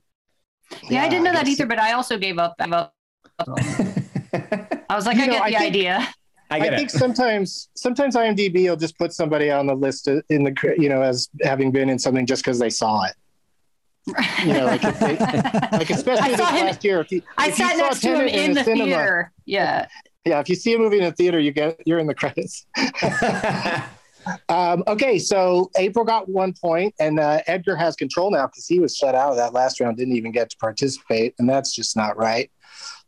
Yeah, 0.89 1.03
I 1.05 1.09
didn't 1.11 1.25
know 1.25 1.33
that 1.33 1.47
either, 1.49 1.67
but 1.67 1.79
I 1.79 1.93
also 1.93 2.17
gave 2.17 2.39
up. 2.39 2.57
Gave 2.59 2.73
up. 2.73 2.95
I 3.47 4.95
was 4.95 5.07
like, 5.07 5.17
You 5.17 5.25
I 5.25 5.27
know, 5.27 5.33
get 5.35 5.43
I 5.43 5.51
the 5.51 5.57
think- 5.59 5.69
idea. 5.75 6.09
I 6.63 6.69
I, 6.69 6.77
think 6.77 6.89
it. 6.89 6.99
sometimes 6.99 7.69
sometimes 7.75 8.17
imdb 8.17 8.69
will 8.69 8.77
just 8.77 8.99
put 8.99 9.13
somebody 9.13 9.51
on 9.51 9.67
the 9.67 9.75
list 9.75 10.09
in 10.09 10.45
the 10.45 10.75
you 10.79 10.89
know 10.89 11.03
as 11.03 11.29
having 11.43 11.71
been 11.73 11.89
in 11.89 11.99
something 11.99 12.27
just 12.27 12.45
because 12.45 12.59
they 12.59 12.71
saw 12.71 13.05
it 13.05 13.15
you 14.47 14.53
know 14.53 14.67
like, 14.67 14.85
if 14.85 14.99
they, 15.01 15.17
like 15.79 15.91
especially 15.91 16.25
I 16.25 16.29
this 16.31 16.39
saw 16.39 16.51
him- 16.53 16.67
last 16.67 16.85
year 16.85 17.01
if 17.01 17.11
you, 17.11 17.23
I 17.39 17.49
if 17.49 17.59
you 17.59 17.65
sat 17.67 17.77
saw 17.77 17.85
next 17.85 18.01
to 18.01 18.09
him 18.09 18.19
Tenet 18.19 18.35
in 18.35 18.53
the 18.55 18.65
cinema- 18.65 18.85
theater. 18.85 19.33
Yeah. 19.47 19.87
yeah 20.25 20.41
if 20.41 20.49
you 20.49 20.55
see 20.55 20.75
a 20.75 20.79
movie 20.79 20.99
in 20.99 21.05
a 21.05 21.13
theater 21.13 21.39
you 21.39 21.53
get 21.53 21.81
you're 21.87 21.99
in 21.99 22.07
the 22.07 22.15
credits 22.15 22.67
Um, 24.49 24.83
okay, 24.87 25.19
so 25.19 25.71
April 25.77 26.05
got 26.05 26.29
one 26.31 26.55
point, 26.55 26.95
and 26.99 27.21
uh, 27.21 27.41
Edgar 27.47 27.77
has 27.77 27.95
control 27.95 28.31
now 28.31 28.47
because 28.47 28.67
he 28.67 28.79
was 28.79 28.97
shut 28.97 29.15
out 29.15 29.33
of 29.33 29.37
that 29.37 29.53
last 29.53 29.81
round, 29.81 29.97
didn't 29.99 30.17
even 30.17 30.33
get 30.33 30.49
to 30.51 30.57
participate, 30.57 31.35
and 31.39 31.47
that's 31.47 31.75
just 31.75 31.95
not 31.95 32.17
right. 32.17 32.51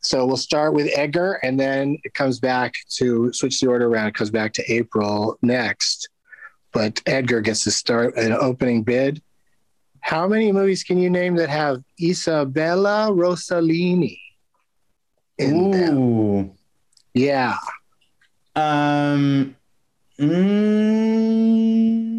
So 0.00 0.24
we'll 0.24 0.36
start 0.36 0.72
with 0.72 0.90
Edgar, 0.94 1.40
and 1.42 1.58
then 1.58 1.98
it 2.04 2.14
comes 2.14 2.38
back 2.38 2.74
to 2.96 3.32
switch 3.32 3.60
the 3.60 3.66
order 3.68 3.86
around. 3.86 4.08
It 4.08 4.14
comes 4.14 4.30
back 4.30 4.52
to 4.54 4.72
April 4.72 5.36
next, 5.42 6.08
but 6.72 7.02
Edgar 7.06 7.40
gets 7.40 7.64
to 7.64 7.70
start 7.70 8.16
an 8.16 8.32
opening 8.32 8.82
bid. 8.82 9.20
How 10.00 10.28
many 10.28 10.52
movies 10.52 10.84
can 10.84 10.98
you 10.98 11.10
name 11.10 11.34
that 11.36 11.48
have 11.48 11.82
Isabella 12.00 13.10
Rossellini 13.10 14.20
in 15.38 15.70
them? 15.72 16.52
Yeah. 17.14 17.56
Um. 18.54 19.56
mm, 20.18 22.15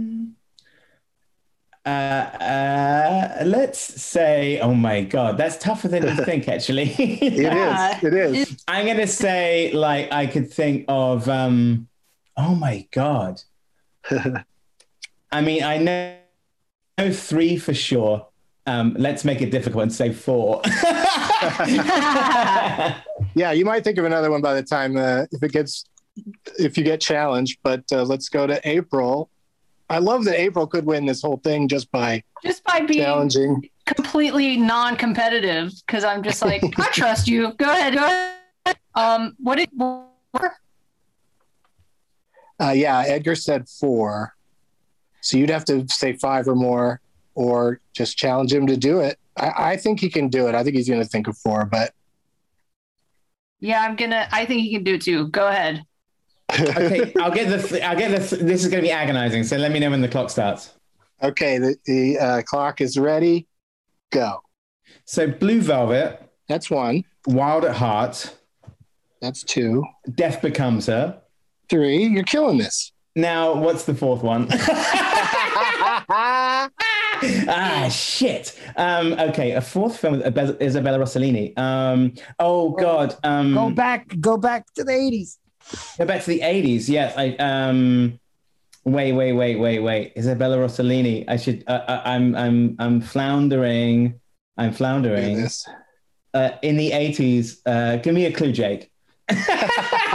uh, 1.87 1.89
uh, 1.89 3.43
let's 3.45 3.79
say, 3.79 4.59
oh 4.59 4.73
my 4.73 5.01
god, 5.01 5.37
that's 5.37 5.57
tougher 5.57 5.87
than 5.87 6.03
you 6.03 6.15
think. 6.29 6.47
Actually, 6.47 6.89
It 6.99 7.53
is. 7.53 8.03
It 8.03 8.13
is. 8.13 8.63
I'm 8.67 8.85
gonna 8.85 9.07
say, 9.07 9.71
like, 9.73 10.11
I 10.11 10.27
could 10.27 10.51
think 10.51 10.85
of. 10.87 11.27
um 11.29 11.87
Oh 12.35 12.53
my 12.53 12.87
god. 12.91 13.41
I 15.31 15.41
mean, 15.41 15.63
I 15.63 15.77
know, 15.77 16.17
know 16.97 17.11
three 17.11 17.57
for 17.57 17.73
sure. 17.73 18.27
Um, 18.67 18.95
let's 18.99 19.23
make 19.23 19.41
it 19.41 19.49
difficult 19.49 19.83
and 19.83 19.93
say 19.93 20.11
four. 20.13 20.61
Yeah, 23.35 23.51
you 23.53 23.65
might 23.65 23.83
think 23.83 23.97
of 23.97 24.05
another 24.05 24.29
one 24.29 24.41
by 24.41 24.53
the 24.53 24.63
time 24.63 24.97
uh, 24.97 25.25
if 25.31 25.41
it 25.41 25.51
gets 25.51 25.85
if 26.59 26.77
you 26.77 26.83
get 26.83 26.99
challenged. 27.01 27.59
But 27.63 27.83
uh, 27.91 28.03
let's 28.03 28.29
go 28.29 28.45
to 28.45 28.59
April. 28.67 29.29
I 29.89 29.99
love 29.99 30.25
that 30.25 30.39
April 30.39 30.67
could 30.67 30.85
win 30.85 31.05
this 31.05 31.21
whole 31.21 31.37
thing 31.37 31.67
just 31.67 31.89
by 31.91 32.23
Just 32.43 32.63
by 32.65 32.81
being 32.81 33.03
challenging. 33.03 33.69
completely 33.85 34.57
non-competitive, 34.57 35.71
because 35.85 36.03
I'm 36.03 36.23
just 36.23 36.41
like, 36.41 36.61
I 36.79 36.89
trust 36.91 37.27
you. 37.27 37.53
Go 37.53 37.69
ahead. 37.71 37.93
Go 37.93 38.03
ahead. 38.05 38.77
Um, 38.95 39.35
what 39.39 39.55
did? 39.57 39.69
Uh, 42.59 42.71
yeah, 42.71 43.03
Edgar 43.05 43.35
said 43.35 43.69
four, 43.69 44.35
so 45.21 45.37
you'd 45.37 45.49
have 45.49 45.63
to 45.65 45.87
say 45.89 46.13
five 46.13 46.47
or 46.47 46.55
more, 46.55 46.99
or 47.35 47.79
just 47.93 48.17
challenge 48.17 48.51
him 48.51 48.65
to 48.67 48.75
do 48.75 48.99
it. 48.99 49.17
I, 49.37 49.71
I 49.73 49.77
think 49.77 49.99
he 49.99 50.09
can 50.09 50.27
do 50.27 50.47
it. 50.47 50.55
I 50.55 50.63
think 50.63 50.75
he's 50.75 50.89
going 50.89 51.01
to 51.01 51.07
think 51.07 51.27
of 51.27 51.37
four, 51.37 51.65
but 51.65 51.93
Yeah, 53.59 53.81
I'm 53.81 53.95
gonna. 53.95 54.27
I 54.31 54.45
think 54.45 54.61
he 54.61 54.73
can 54.73 54.83
do 54.83 54.95
it 54.95 55.01
too. 55.03 55.27
Go 55.29 55.47
ahead. 55.47 55.83
Okay, 56.51 57.13
I'll 57.19 57.31
get 57.31 57.49
the. 57.49 57.61
Th- 57.67 57.81
I'll 57.83 57.97
get 57.97 58.11
the. 58.11 58.25
Th- 58.27 58.41
this 58.41 58.63
is 58.63 58.69
going 58.69 58.81
to 58.83 58.87
be 58.87 58.91
agonizing. 58.91 59.43
So 59.43 59.57
let 59.57 59.71
me 59.71 59.79
know 59.79 59.89
when 59.89 60.01
the 60.01 60.07
clock 60.07 60.29
starts. 60.29 60.73
okay, 61.21 61.57
the, 61.57 61.75
the 61.85 62.17
uh, 62.19 62.41
clock 62.43 62.79
is 62.81 62.97
ready. 62.97 63.47
Go. 64.11 64.41
So 65.05 65.27
Blue 65.27 65.61
Velvet. 65.61 66.21
That's 66.47 66.69
one. 66.69 67.03
Wild 67.25 67.65
at 67.65 67.75
Heart. 67.75 68.33
That's 69.21 69.43
two. 69.43 69.83
Death 70.15 70.41
Becomes 70.41 70.85
Her. 70.87 71.21
Three. 71.69 72.05
You're 72.05 72.23
killing 72.23 72.57
this. 72.59 72.93
Now, 73.15 73.53
what's 73.55 73.83
the 73.85 73.95
fourth 73.95 74.21
one? 74.23 74.47
ah, 77.49 77.89
shit. 77.91 78.57
Um, 78.75 79.13
okay, 79.13 79.51
a 79.51 79.61
fourth 79.61 79.97
film 79.97 80.13
with 80.19 80.21
Isabella- 80.21 80.57
Isabella 80.61 80.99
Rossellini. 80.99 81.57
Um, 81.57 82.13
oh 82.39 82.69
God. 82.71 83.15
Um, 83.23 83.53
Go 83.53 83.69
back, 83.71 84.07
go 84.19 84.37
back 84.37 84.71
to 84.75 84.83
the 84.83 84.93
eighties. 84.93 85.39
Go 85.97 86.05
back 86.05 86.21
to 86.23 86.29
the 86.29 86.41
eighties. 86.41 86.89
Yes. 86.89 87.13
I. 87.17 87.35
Um, 87.37 88.19
wait, 88.83 89.13
wait, 89.13 89.33
wait, 89.33 89.55
wait, 89.57 89.79
wait. 89.79 90.13
Isabella 90.17 90.57
Rossellini. 90.57 91.25
I 91.27 91.37
should. 91.37 91.63
Uh, 91.67 91.71
uh, 91.87 92.01
I'm. 92.05 92.35
I'm. 92.35 92.75
I'm 92.79 93.01
floundering. 93.01 94.19
I'm 94.57 94.73
floundering. 94.73 95.47
Uh, 96.33 96.51
in 96.61 96.77
the 96.77 96.91
eighties. 96.91 97.61
Uh, 97.65 97.97
give 97.97 98.13
me 98.13 98.25
a 98.25 98.31
clue, 98.31 98.51
Jake. 98.51 98.91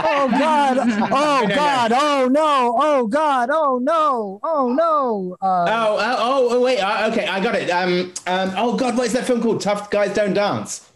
Oh 0.05 0.27
God! 0.29 0.77
Oh 0.79 1.47
God! 1.55 1.91
Oh 1.93 2.27
no! 2.29 2.75
Oh 2.81 3.07
God! 3.07 3.49
Oh 3.51 3.79
no! 3.81 4.39
Oh 4.43 4.73
no! 4.73 5.37
Uh, 5.41 5.65
Oh, 5.69 5.97
oh, 5.99 6.47
oh, 6.51 6.61
wait. 6.61 6.79
Uh, 6.79 7.09
okay, 7.11 7.27
I 7.27 7.39
got 7.39 7.55
it. 7.55 7.69
Um, 7.69 8.13
um, 8.27 8.53
oh 8.57 8.75
God, 8.75 8.97
what 8.97 9.07
is 9.07 9.13
that 9.13 9.25
film 9.25 9.41
called? 9.41 9.61
Tough 9.61 9.89
Guys 9.89 10.13
Don't 10.13 10.33
Dance. 10.33 10.89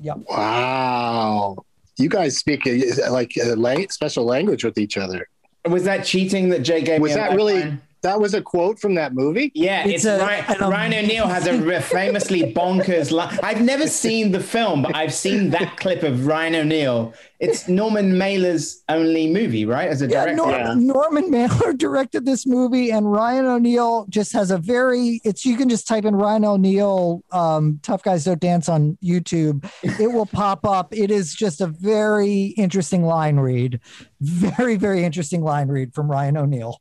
Yeah. 0.00 0.14
Wow. 0.28 1.56
You 1.98 2.08
guys 2.08 2.36
speak 2.36 2.66
uh, 2.66 3.10
like 3.10 3.32
a 3.42 3.54
lang- 3.56 3.88
special 3.90 4.24
language 4.24 4.64
with 4.64 4.78
each 4.78 4.96
other. 4.98 5.28
Was 5.68 5.84
that 5.84 6.04
cheating 6.04 6.50
that 6.50 6.60
Jay 6.60 6.82
gave 6.82 7.00
Was 7.00 7.10
me? 7.10 7.14
a 7.14 7.16
that 7.16 7.34
really? 7.34 7.54
lifeline? 7.54 7.80
That 8.06 8.20
was 8.20 8.34
a 8.34 8.40
quote 8.40 8.78
from 8.78 8.94
that 8.94 9.14
movie. 9.14 9.50
Yeah, 9.52 9.84
it's, 9.84 10.04
Ryan, 10.04 10.60
Ryan 10.60 11.04
O'Neal 11.04 11.26
has 11.26 11.48
a 11.48 11.80
famously 11.80 12.54
bonkers 12.54 13.10
line. 13.10 13.36
I've 13.42 13.62
never 13.62 13.88
seen 13.88 14.30
the 14.30 14.38
film, 14.38 14.82
but 14.82 14.94
I've 14.94 15.12
seen 15.12 15.50
that 15.50 15.76
clip 15.76 16.04
of 16.04 16.24
Ryan 16.24 16.54
O'Neal. 16.54 17.14
It's 17.40 17.66
Norman 17.68 18.16
Mailer's 18.16 18.84
only 18.88 19.28
movie, 19.28 19.66
right? 19.66 19.88
As 19.88 20.02
a 20.02 20.06
yeah, 20.06 20.24
director. 20.24 20.76
Nor- 20.76 20.76
Norman 20.76 21.32
Mailer 21.32 21.72
directed 21.76 22.24
this 22.24 22.46
movie, 22.46 22.92
and 22.92 23.10
Ryan 23.10 23.46
O'Neal 23.46 24.06
just 24.08 24.32
has 24.34 24.52
a 24.52 24.58
very. 24.58 25.20
It's 25.24 25.44
you 25.44 25.56
can 25.56 25.68
just 25.68 25.88
type 25.88 26.04
in 26.04 26.14
Ryan 26.14 26.44
O'Neal, 26.44 27.24
um, 27.32 27.80
"Tough 27.82 28.04
Guys 28.04 28.24
Don't 28.24 28.40
Dance" 28.40 28.68
on 28.68 28.96
YouTube. 29.04 29.68
It 29.82 30.12
will 30.12 30.26
pop 30.26 30.64
up. 30.64 30.94
It 30.94 31.10
is 31.10 31.34
just 31.34 31.60
a 31.60 31.66
very 31.66 32.54
interesting 32.56 33.02
line 33.02 33.36
read. 33.36 33.80
Very, 34.20 34.76
very 34.76 35.02
interesting 35.02 35.42
line 35.42 35.66
read 35.66 35.92
from 35.92 36.08
Ryan 36.08 36.36
O'Neal. 36.36 36.80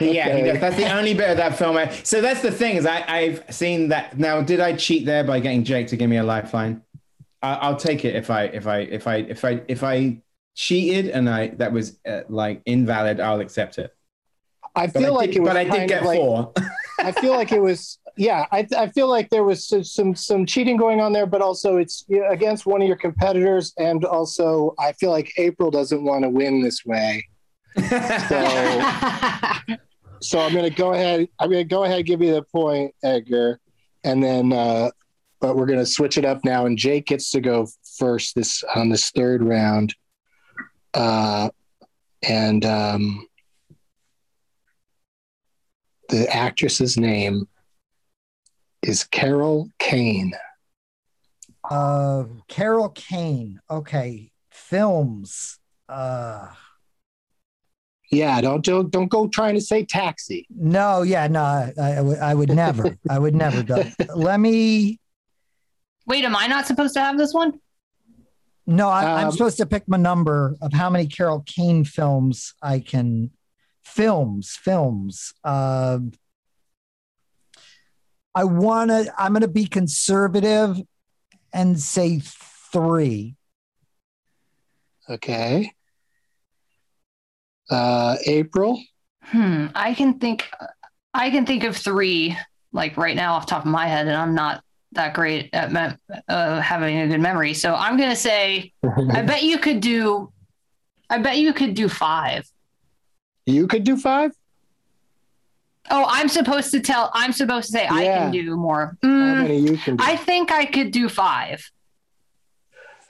Yeah, 0.00 0.36
he 0.36 0.42
does. 0.42 0.60
that's 0.60 0.76
the 0.76 0.92
only 0.96 1.14
bit 1.14 1.30
of 1.30 1.36
that 1.38 1.56
film. 1.58 1.76
I, 1.76 1.88
so 1.90 2.20
that's 2.20 2.40
the 2.42 2.52
thing 2.52 2.76
is, 2.76 2.86
I, 2.86 3.04
I've 3.08 3.44
seen 3.54 3.88
that. 3.88 4.18
Now, 4.18 4.40
did 4.42 4.60
I 4.60 4.74
cheat 4.74 5.04
there 5.06 5.24
by 5.24 5.40
getting 5.40 5.64
Jake 5.64 5.88
to 5.88 5.96
give 5.96 6.08
me 6.08 6.16
a 6.18 6.24
lifeline? 6.24 6.82
I, 7.42 7.54
I'll 7.54 7.76
take 7.76 8.04
it 8.04 8.14
if 8.16 8.30
I 8.30 8.44
if 8.44 8.66
I 8.66 8.78
if 8.78 9.06
I 9.06 9.16
if 9.16 9.44
I 9.44 9.62
if 9.68 9.82
I 9.84 10.18
cheated 10.54 11.10
and 11.10 11.28
I 11.28 11.48
that 11.56 11.72
was 11.72 11.98
uh, 12.06 12.20
like 12.28 12.62
invalid. 12.66 13.20
I'll 13.20 13.40
accept 13.40 13.78
it. 13.78 13.94
I 14.76 14.86
But 14.86 15.00
feel 15.02 15.14
I 15.14 15.16
like 15.16 15.30
did- 15.30 15.36
it 15.38 15.40
was 15.40 15.48
but 15.48 15.56
I 15.56 15.64
did 15.64 15.88
get 15.88 16.04
like, 16.04 16.18
four. 16.18 16.52
I 17.00 17.12
feel 17.12 17.32
like 17.32 17.52
it 17.52 17.60
was. 17.62 17.98
Yeah, 18.16 18.46
I, 18.50 18.66
I 18.76 18.88
feel 18.88 19.06
like 19.08 19.30
there 19.30 19.44
was 19.44 19.64
some, 19.64 19.84
some 19.84 20.14
some 20.16 20.44
cheating 20.46 20.76
going 20.76 21.00
on 21.00 21.12
there, 21.12 21.26
but 21.26 21.40
also 21.40 21.76
it's 21.76 22.04
against 22.28 22.66
one 22.66 22.82
of 22.82 22.88
your 22.88 22.96
competitors, 22.96 23.72
and 23.78 24.04
also 24.04 24.74
I 24.78 24.90
feel 24.92 25.10
like 25.12 25.32
April 25.38 25.70
doesn't 25.70 26.02
want 26.02 26.24
to 26.24 26.28
win 26.28 26.60
this 26.62 26.84
way. 26.84 27.26
So, 27.78 29.76
so 30.20 30.38
I'm 30.40 30.52
to 30.64 30.76
go 30.76 30.92
ahead. 30.92 31.28
I'm 31.38 31.50
to 31.50 31.68
go 31.68 31.84
ahead 31.84 31.98
and 31.98 32.06
give 32.06 32.22
you 32.22 32.34
the 32.34 32.42
point, 32.42 32.94
Edgar, 33.02 33.60
and 34.04 34.22
then, 34.22 34.52
uh, 34.52 34.90
but 35.40 35.56
we're 35.56 35.66
to 35.78 35.86
switch 35.86 36.18
it 36.18 36.24
up 36.24 36.44
now, 36.44 36.66
and 36.66 36.76
Jake 36.76 37.06
gets 37.06 37.30
to 37.30 37.40
go 37.40 37.68
first 37.98 38.34
this 38.34 38.64
on 38.74 38.88
this 38.88 39.10
third 39.10 39.42
round, 39.42 39.94
uh, 40.94 41.50
and 42.22 42.64
um, 42.64 43.26
the 46.08 46.28
actress's 46.34 46.96
name 46.96 47.46
is 48.82 49.04
Carol 49.04 49.68
Kane. 49.78 50.32
Uh, 51.70 52.24
Carol 52.48 52.88
Kane. 52.90 53.60
Okay, 53.70 54.30
films. 54.50 55.58
Uh, 55.88 56.48
Yeah, 58.10 58.40
don't 58.40 58.64
don't 58.64 58.90
don't 58.90 59.08
go 59.08 59.28
trying 59.28 59.54
to 59.54 59.60
say 59.60 59.84
taxi. 59.84 60.46
no, 60.50 61.02
yeah, 61.02 61.26
no, 61.28 61.42
I, 61.42 61.72
I, 61.80 62.00
would- 62.00 62.18
I 62.18 62.34
would 62.34 62.50
never. 62.50 62.96
I 63.10 63.18
would 63.18 63.34
never. 63.34 63.62
Doug. 63.62 63.86
Let 64.16 64.40
me. 64.40 64.98
Wait, 66.06 66.24
am 66.24 66.34
I 66.34 66.46
not 66.46 66.66
supposed 66.66 66.94
to 66.94 67.00
have 67.00 67.18
this 67.18 67.34
one? 67.34 67.60
No, 68.66 68.88
I, 68.88 69.20
I'm 69.20 69.26
Um, 69.26 69.32
supposed 69.32 69.58
to 69.58 69.66
pick 69.66 69.88
my 69.88 69.98
number 69.98 70.56
of 70.62 70.72
how 70.72 70.88
many 70.90 71.06
Carol 71.06 71.42
Kane 71.46 71.84
films 71.84 72.54
I 72.62 72.80
can. 72.80 73.30
Films, 73.82 74.58
films. 74.62 75.32
Um 75.44 76.12
I 78.34 78.44
want 78.44 78.90
to. 78.90 79.12
I'm 79.18 79.32
going 79.32 79.40
to 79.42 79.48
be 79.48 79.66
conservative 79.66 80.80
and 81.52 81.80
say 81.80 82.20
three. 82.22 83.34
Okay. 85.10 85.72
Uh, 87.70 88.16
April. 88.26 88.82
Hmm. 89.22 89.66
I 89.74 89.94
can 89.94 90.18
think. 90.18 90.48
I 91.14 91.30
can 91.30 91.44
think 91.46 91.64
of 91.64 91.76
three 91.76 92.36
like 92.72 92.96
right 92.96 93.16
now 93.16 93.34
off 93.34 93.46
the 93.46 93.50
top 93.50 93.64
of 93.64 93.70
my 93.70 93.86
head, 93.86 94.06
and 94.06 94.16
I'm 94.16 94.34
not 94.34 94.62
that 94.92 95.12
great 95.14 95.50
at 95.52 95.70
me- 95.72 95.96
uh, 96.28 96.60
having 96.60 96.98
a 96.98 97.08
good 97.08 97.20
memory. 97.20 97.52
So 97.54 97.74
I'm 97.74 97.96
gonna 97.98 98.16
say. 98.16 98.72
I 99.12 99.22
bet 99.22 99.42
you 99.42 99.58
could 99.58 99.80
do. 99.80 100.32
I 101.10 101.18
bet 101.18 101.38
you 101.38 101.52
could 101.52 101.74
do 101.74 101.88
five. 101.88 102.46
You 103.46 103.66
could 103.66 103.84
do 103.84 103.96
five. 103.96 104.32
Oh, 105.90 106.04
I'm 106.08 106.28
supposed 106.28 106.70
to 106.72 106.80
tell. 106.80 107.10
I'm 107.14 107.32
supposed 107.32 107.66
to 107.68 107.72
say 107.72 107.86
I 107.88 108.04
can 108.04 108.30
do 108.30 108.56
more. 108.56 108.96
How 109.02 109.08
Mm, 109.08 109.38
many 109.42 109.58
you 109.58 109.76
can 109.78 109.96
do? 109.96 110.04
I 110.04 110.16
think 110.16 110.52
I 110.52 110.66
could 110.66 110.90
do 110.90 111.08
five. 111.08 111.70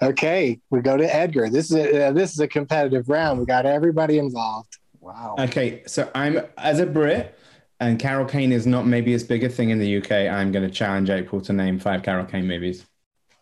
Okay, 0.01 0.61
we 0.71 0.81
go 0.81 0.97
to 0.97 1.15
Edgar. 1.15 1.51
This 1.51 1.71
is 1.71 1.77
a, 1.77 2.07
uh, 2.07 2.13
this 2.13 2.33
is 2.33 2.41
a 2.41 2.47
competitive 2.47 3.09
round. 3.09 3.41
We 3.41 3.47
got 3.47 3.67
everybody 3.67 4.19
involved. 4.19 4.79
Wow. 5.01 5.35
Okay, 5.39 5.83
so 5.87 6.11
I'm 6.15 6.41
as 6.57 6.79
a 6.79 6.87
Brit, 6.87 7.37
and 7.81 7.99
Carol 7.99 8.27
Kane 8.27 8.53
is 8.53 8.67
not 8.67 8.87
maybe 8.87 9.13
as 9.15 9.25
big 9.25 9.43
a 9.43 9.49
thing 9.49 9.71
in 9.71 9.79
the 9.79 9.97
UK. 9.97 10.13
I'm 10.13 10.53
going 10.53 10.67
to 10.67 10.73
challenge 10.73 11.11
April 11.11 11.41
to 11.43 11.53
name 11.53 11.79
five 11.79 12.03
Carol 12.03 12.25
Kane 12.25 12.47
movies. 12.47 12.85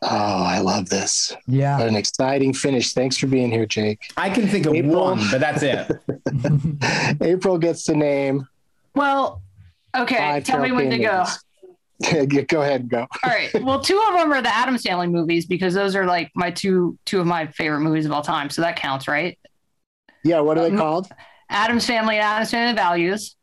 Oh, 0.03 0.09
I 0.09 0.61
love 0.61 0.89
this. 0.89 1.35
Yeah. 1.47 1.79
What 1.79 1.89
an 1.89 1.97
exciting 1.97 2.53
finish. 2.53 2.93
Thanks 2.93 3.17
for 3.17 3.27
being 3.27 3.51
here, 3.51 3.67
Jake. 3.67 4.11
I 4.17 4.31
can 4.31 4.47
think 4.47 4.67
of 4.67 4.75
April. 4.75 5.05
one, 5.05 5.21
but 5.31 5.41
that's 5.41 5.63
it. 5.63 5.91
April 7.23 7.59
gets 7.59 7.85
the 7.85 7.95
name. 7.95 8.47
Well, 8.95 9.43
okay. 9.95 10.17
Five 10.17 10.45
tell 10.45 10.61
me 10.61 10.73
when 10.73 10.91
to 10.91 10.99
go. 10.99 11.25
go. 11.25 11.27
go 12.49 12.63
ahead 12.63 12.83
and 12.83 12.91
go. 12.91 13.01
All 13.25 13.31
right. 13.31 13.51
Well, 13.63 13.81
two 13.81 13.99
of 14.09 14.15
them 14.15 14.33
are 14.33 14.43
the 14.43 14.55
Addams 14.55 14.83
Family 14.83 15.07
movies 15.07 15.47
because 15.47 15.75
those 15.75 15.97
are 15.97 16.05
like 16.05 16.31
my 16.35 16.51
two 16.51 16.99
two 17.07 17.21
of 17.21 17.27
my 17.27 17.47
favorite 17.49 17.81
movies 17.81 18.05
of 18.07 18.13
all 18.13 18.23
time. 18.23 18.51
So 18.51 18.63
that 18.63 18.77
counts, 18.77 19.09
right? 19.09 19.39
Yeah, 20.25 20.41
what 20.41 20.59
are 20.59 20.63
they 20.65 20.71
Um, 20.71 20.77
called? 20.79 21.09
Addams 21.49 21.87
Family 21.87 22.17
and 22.17 22.25
Addams 22.25 22.51
Family 22.51 22.75
Values. 22.75 23.37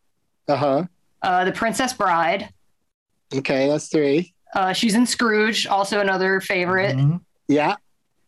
Uh-huh. 0.48 0.84
Uh, 1.22 1.46
the 1.46 1.52
Princess 1.54 1.94
Bride. 1.94 2.50
Okay, 3.34 3.68
that's 3.68 3.88
three. 3.88 4.34
Uh, 4.54 4.74
she's 4.74 4.94
in 4.94 5.06
Scrooge, 5.06 5.66
also 5.66 6.00
another 6.02 6.40
favorite. 6.42 6.96
Yeah. 7.48 7.76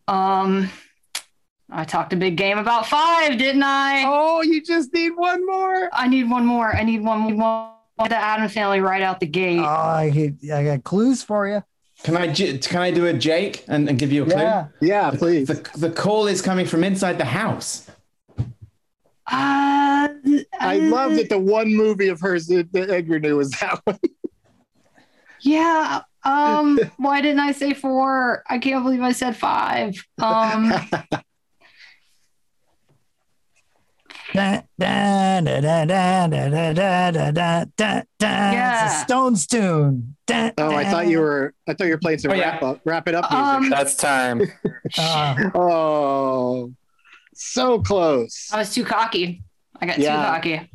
Um, 0.07 0.69
I 1.69 1.83
talked 1.83 2.13
a 2.13 2.15
big 2.15 2.37
game 2.37 2.57
about 2.57 2.87
five, 2.87 3.37
didn't 3.37 3.63
I? 3.63 4.05
Oh, 4.07 4.41
you 4.41 4.63
just 4.63 4.93
need 4.93 5.11
one 5.11 5.45
more. 5.45 5.89
I 5.93 6.07
need 6.07 6.29
one 6.29 6.45
more. 6.45 6.73
I 6.75 6.83
need 6.83 7.03
one 7.03 7.19
more. 7.37 7.74
The 7.97 8.15
Adam 8.15 8.49
Family 8.49 8.81
right 8.81 9.01
out 9.01 9.19
the 9.19 9.25
gate. 9.25 9.59
Oh, 9.59 9.63
I, 9.63 10.33
I 10.53 10.63
got 10.63 10.83
clues 10.83 11.23
for 11.23 11.47
you. 11.47 11.63
Can 12.03 12.17
I 12.17 12.33
can 12.33 12.81
I 12.81 12.91
do 12.91 13.05
a 13.05 13.13
Jake 13.13 13.63
and, 13.67 13.87
and 13.87 13.97
give 13.97 14.11
you 14.11 14.23
a 14.23 14.25
clue? 14.25 14.41
Yeah. 14.41 14.67
Yeah, 14.81 15.11
please. 15.11 15.47
The, 15.47 15.69
the 15.77 15.89
call 15.89 16.27
is 16.27 16.41
coming 16.41 16.65
from 16.65 16.83
inside 16.83 17.17
the 17.17 17.25
house. 17.25 17.89
Uh, 19.27 20.09
I 20.59 20.77
love 20.77 21.15
that 21.15 21.29
the 21.29 21.39
one 21.39 21.73
movie 21.73 22.09
of 22.09 22.19
hers 22.19 22.47
that, 22.47 22.71
that 22.73 22.89
Edgar 22.89 23.19
knew 23.19 23.37
was 23.37 23.51
that 23.51 23.79
one. 23.85 23.99
Yeah. 25.41 26.01
Um, 26.23 26.79
why 26.97 27.21
didn't 27.21 27.39
I 27.39 27.51
say 27.51 27.75
four? 27.75 28.43
I 28.49 28.57
can't 28.57 28.83
believe 28.83 29.03
I 29.03 29.11
said 29.11 29.37
five. 29.37 30.03
Um, 30.17 30.73
Da, 34.35 34.61
da, 34.77 35.39
da, 35.39 35.61
da, 35.61 35.85
da, 35.85 36.27
da, 36.27 36.49
da, 36.49 36.73
da, 36.73 37.11
da, 37.11 37.31
da, 37.31 37.65
da, 37.77 38.01
da. 38.19 38.27
Yeah. 38.51 38.85
It's 38.85 38.95
a 38.95 39.03
Stones 39.05 39.47
tune. 39.47 40.15
Da, 40.27 40.51
Oh, 40.57 40.71
I 40.75 40.83
thought 40.89 41.07
you 41.07 41.19
were. 41.19 41.53
I 41.69 41.73
thought 41.73 41.85
you 41.85 41.93
were 41.93 41.97
playing 41.99 42.19
some 42.19 42.31
Oh, 42.31 42.33
yeah. 42.33 42.51
wrap 42.51 42.63
up, 42.63 42.81
wrap 42.83 43.07
it 43.07 43.15
up 43.15 43.31
music. 43.31 43.45
Um, 43.47 43.69
That's 43.69 43.95
time. 43.95 44.41
Uh, 44.97 45.35
oh, 45.55 46.73
so 47.33 47.79
close. 47.79 48.49
I 48.51 48.57
was 48.59 48.73
too 48.73 48.83
cocky. 48.83 49.41
I 49.81 49.85
got 49.85 49.99
Yeah. 49.99 50.17
too 50.17 50.23
cocky. 50.31 50.71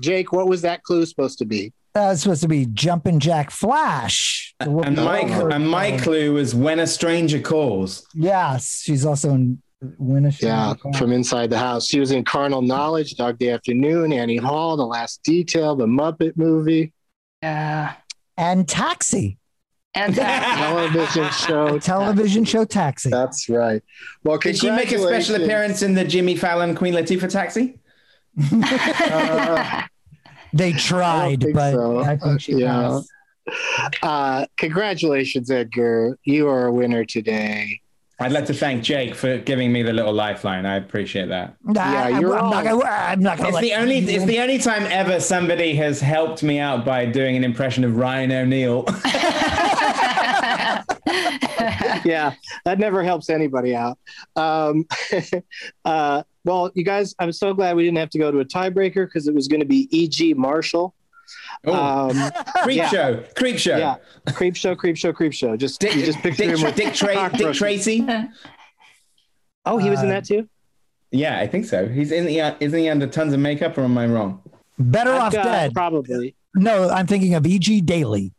Jake, 0.00 0.32
what 0.32 0.48
was 0.48 0.62
that 0.62 0.82
clue 0.82 1.06
supposed 1.06 1.38
to 1.38 1.44
be? 1.44 1.72
that 1.94 2.10
was 2.10 2.20
supposed 2.22 2.42
to 2.42 2.48
be 2.48 2.66
Jumpin' 2.66 3.20
Jack 3.20 3.50
Flash. 3.50 4.54
And 4.60 4.96
my 4.96 5.20
and 5.20 5.66
my 5.70 5.96
clue 5.96 6.34
was 6.34 6.54
when 6.54 6.78
a 6.80 6.86
stranger 6.86 7.40
calls. 7.40 8.04
Yes, 8.14 8.82
she's 8.84 9.06
also 9.06 9.30
in 9.32 9.62
When 9.98 10.26
a 10.26 10.32
Yeah, 10.40 10.74
from 10.96 11.12
inside 11.12 11.50
the 11.50 11.58
house. 11.58 11.86
She 11.86 12.00
was 12.00 12.10
in 12.10 12.24
Carnal 12.24 12.62
Knowledge, 12.62 13.14
Dog 13.16 13.38
Day 13.38 13.50
Afternoon, 13.50 14.12
Annie 14.12 14.36
Hall, 14.36 14.76
The 14.76 14.86
Last 14.86 15.22
Detail, 15.22 15.76
The 15.76 15.86
Muppet 15.86 16.36
Movie, 16.36 16.92
Yeah. 17.42 17.94
and 18.36 18.68
Taxi, 18.68 19.38
And 19.94 20.14
television 20.14 21.30
show. 21.30 21.78
television 21.94 22.44
show 22.44 22.64
Taxi. 22.64 23.10
That's 23.10 23.48
right. 23.48 23.82
Well, 24.24 24.38
Did 24.38 24.58
she 24.58 24.70
make 24.70 24.92
a 24.92 24.98
special 24.98 25.36
appearance 25.36 25.82
in 25.82 25.94
the 25.94 26.04
Jimmy 26.04 26.36
Fallon 26.36 26.74
Queen 26.74 26.94
Latifah 26.94 27.30
taxi? 27.30 27.78
Uh, 28.52 29.82
They 30.52 30.72
tried, 30.72 31.42
think 31.42 31.54
but 31.54 31.72
so. 31.72 31.98
I 32.00 32.16
think 32.16 32.40
she 32.40 32.52
Yeah. 32.54 33.00
uh, 34.02 34.46
congratulations, 34.56 35.50
Edgar. 35.50 36.18
You 36.24 36.48
are 36.48 36.66
a 36.66 36.72
winner 36.72 37.04
today. 37.04 37.80
I'd 38.18 38.32
like 38.32 38.46
to 38.46 38.54
thank 38.54 38.82
Jake 38.82 39.14
for 39.14 39.36
giving 39.38 39.70
me 39.72 39.82
the 39.82 39.92
little 39.92 40.12
lifeline. 40.12 40.64
I 40.64 40.76
appreciate 40.76 41.28
that. 41.28 41.54
Nah, 41.62 41.92
Yeah, 41.92 42.18
you're 42.18 42.38
I'm, 42.38 42.50
not 42.50 42.64
gonna, 42.64 42.82
I'm 42.84 43.20
not 43.20 43.36
gonna. 43.36 43.50
It's 43.50 43.60
the 43.60 43.74
only 43.74 43.98
you 43.98 44.08
it's 44.08 44.24
the 44.24 44.40
only 44.40 44.58
time 44.58 44.84
ever 44.84 45.20
somebody 45.20 45.74
has 45.76 46.00
helped 46.00 46.42
me 46.42 46.58
out 46.58 46.84
by 46.84 47.04
doing 47.04 47.36
an 47.36 47.44
impression 47.44 47.84
of 47.84 47.96
Ryan 47.96 48.32
O'Neal. 48.32 48.86
yeah, 52.04 52.32
that 52.64 52.78
never 52.78 53.02
helps 53.02 53.30
anybody 53.30 53.74
out. 53.74 53.98
Um, 54.34 54.86
uh, 55.84 56.22
well, 56.44 56.70
you 56.74 56.84
guys, 56.84 57.14
I'm 57.18 57.32
so 57.32 57.54
glad 57.54 57.76
we 57.76 57.84
didn't 57.84 57.98
have 57.98 58.10
to 58.10 58.18
go 58.18 58.30
to 58.30 58.40
a 58.40 58.44
tiebreaker 58.44 59.06
because 59.06 59.28
it 59.28 59.34
was 59.34 59.46
going 59.46 59.60
to 59.60 59.66
be 59.66 59.88
E.G. 59.90 60.34
Marshall. 60.34 60.94
Oh, 61.64 62.10
Um, 62.10 62.30
creep 62.62 62.76
yeah. 62.76 62.88
show, 62.88 63.24
creep 63.36 63.58
show. 63.58 63.76
yeah, 63.76 63.96
creep 64.34 64.56
show, 64.56 64.74
creep 64.76 64.96
show, 64.96 65.12
creep 65.12 65.32
show. 65.32 65.56
Just 65.56 65.80
Dick, 65.80 65.94
you 65.94 66.04
just 66.04 66.18
picture 66.18 66.44
Dick, 66.46 66.56
him 66.56 66.62
with 66.64 66.74
Dick, 66.76 66.94
Tra- 66.94 67.30
Dick. 67.36 67.54
Tracy. 67.54 68.06
Oh, 69.64 69.78
he 69.78 69.90
was 69.90 70.00
in 70.02 70.06
Uh, 70.08 70.12
that 70.14 70.24
too. 70.24 70.48
Yeah, 71.10 71.38
I 71.38 71.46
think 71.46 71.64
so. 71.66 71.88
He's 71.88 72.12
in 72.12 72.26
the 72.26 72.40
uh, 72.40 72.54
isn't 72.60 72.78
he 72.78 72.88
under 72.88 73.06
tons 73.06 73.32
of 73.32 73.40
makeup 73.40 73.76
or 73.78 73.82
am 73.82 73.96
I 73.98 74.06
wrong? 74.06 74.42
Better 74.78 75.12
I've 75.12 75.22
off 75.22 75.32
got- 75.32 75.44
dead. 75.44 75.72
Probably. 75.74 76.34
No, 76.54 76.88
I'm 76.88 77.06
thinking 77.06 77.34
of 77.34 77.46
E.G. 77.46 77.80
Daily. 77.82 78.32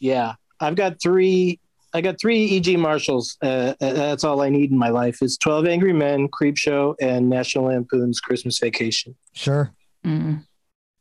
Yeah, 0.00 0.34
I've 0.60 0.74
got 0.74 1.00
three. 1.00 1.60
I 1.92 2.00
got 2.00 2.20
three 2.20 2.44
E.G. 2.44 2.76
Marshalls. 2.76 3.36
Uh, 3.42 3.74
uh, 3.80 3.92
that's 3.92 4.22
all 4.24 4.42
I 4.42 4.48
need 4.48 4.70
in 4.70 4.78
my 4.78 4.88
life 4.90 5.22
is 5.22 5.36
Twelve 5.36 5.66
Angry 5.66 5.92
Men, 5.92 6.28
Creepshow, 6.28 6.94
and 7.00 7.28
National 7.28 7.64
Lampoon's 7.66 8.20
Christmas 8.20 8.58
Vacation. 8.58 9.16
Sure. 9.34 9.72
Mm. 10.04 10.44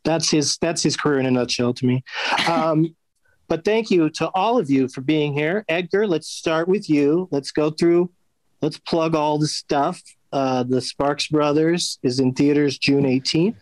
That's 0.04 0.30
his. 0.30 0.58
That's 0.58 0.82
his 0.82 0.96
career 0.96 1.20
in 1.20 1.26
a 1.26 1.32
nutshell 1.32 1.74
to 1.74 1.86
me. 1.86 2.04
Um, 2.48 2.96
but 3.48 3.66
thank 3.66 3.92
you 3.92 4.10
to 4.12 4.30
all 4.34 4.58
of 4.58 4.70
you 4.70 4.88
for 4.88 5.02
being 5.02 5.34
here. 5.34 5.66
Edgar, 5.68 6.08
let's 6.08 6.28
start 6.28 6.68
with 6.68 6.90
you. 6.90 7.28
Let's 7.32 7.52
go 7.52 7.70
through. 7.70 8.12
Let's 8.62 8.78
plug 8.78 9.16
all 9.16 9.38
the 9.38 9.48
stuff. 9.48 10.02
Uh, 10.32 10.64
the 10.64 10.82
Sparks 10.82 11.28
Brothers 11.28 11.98
is 12.04 12.20
in 12.20 12.34
theaters 12.34 12.78
June 12.78 13.04
18th. 13.04 13.56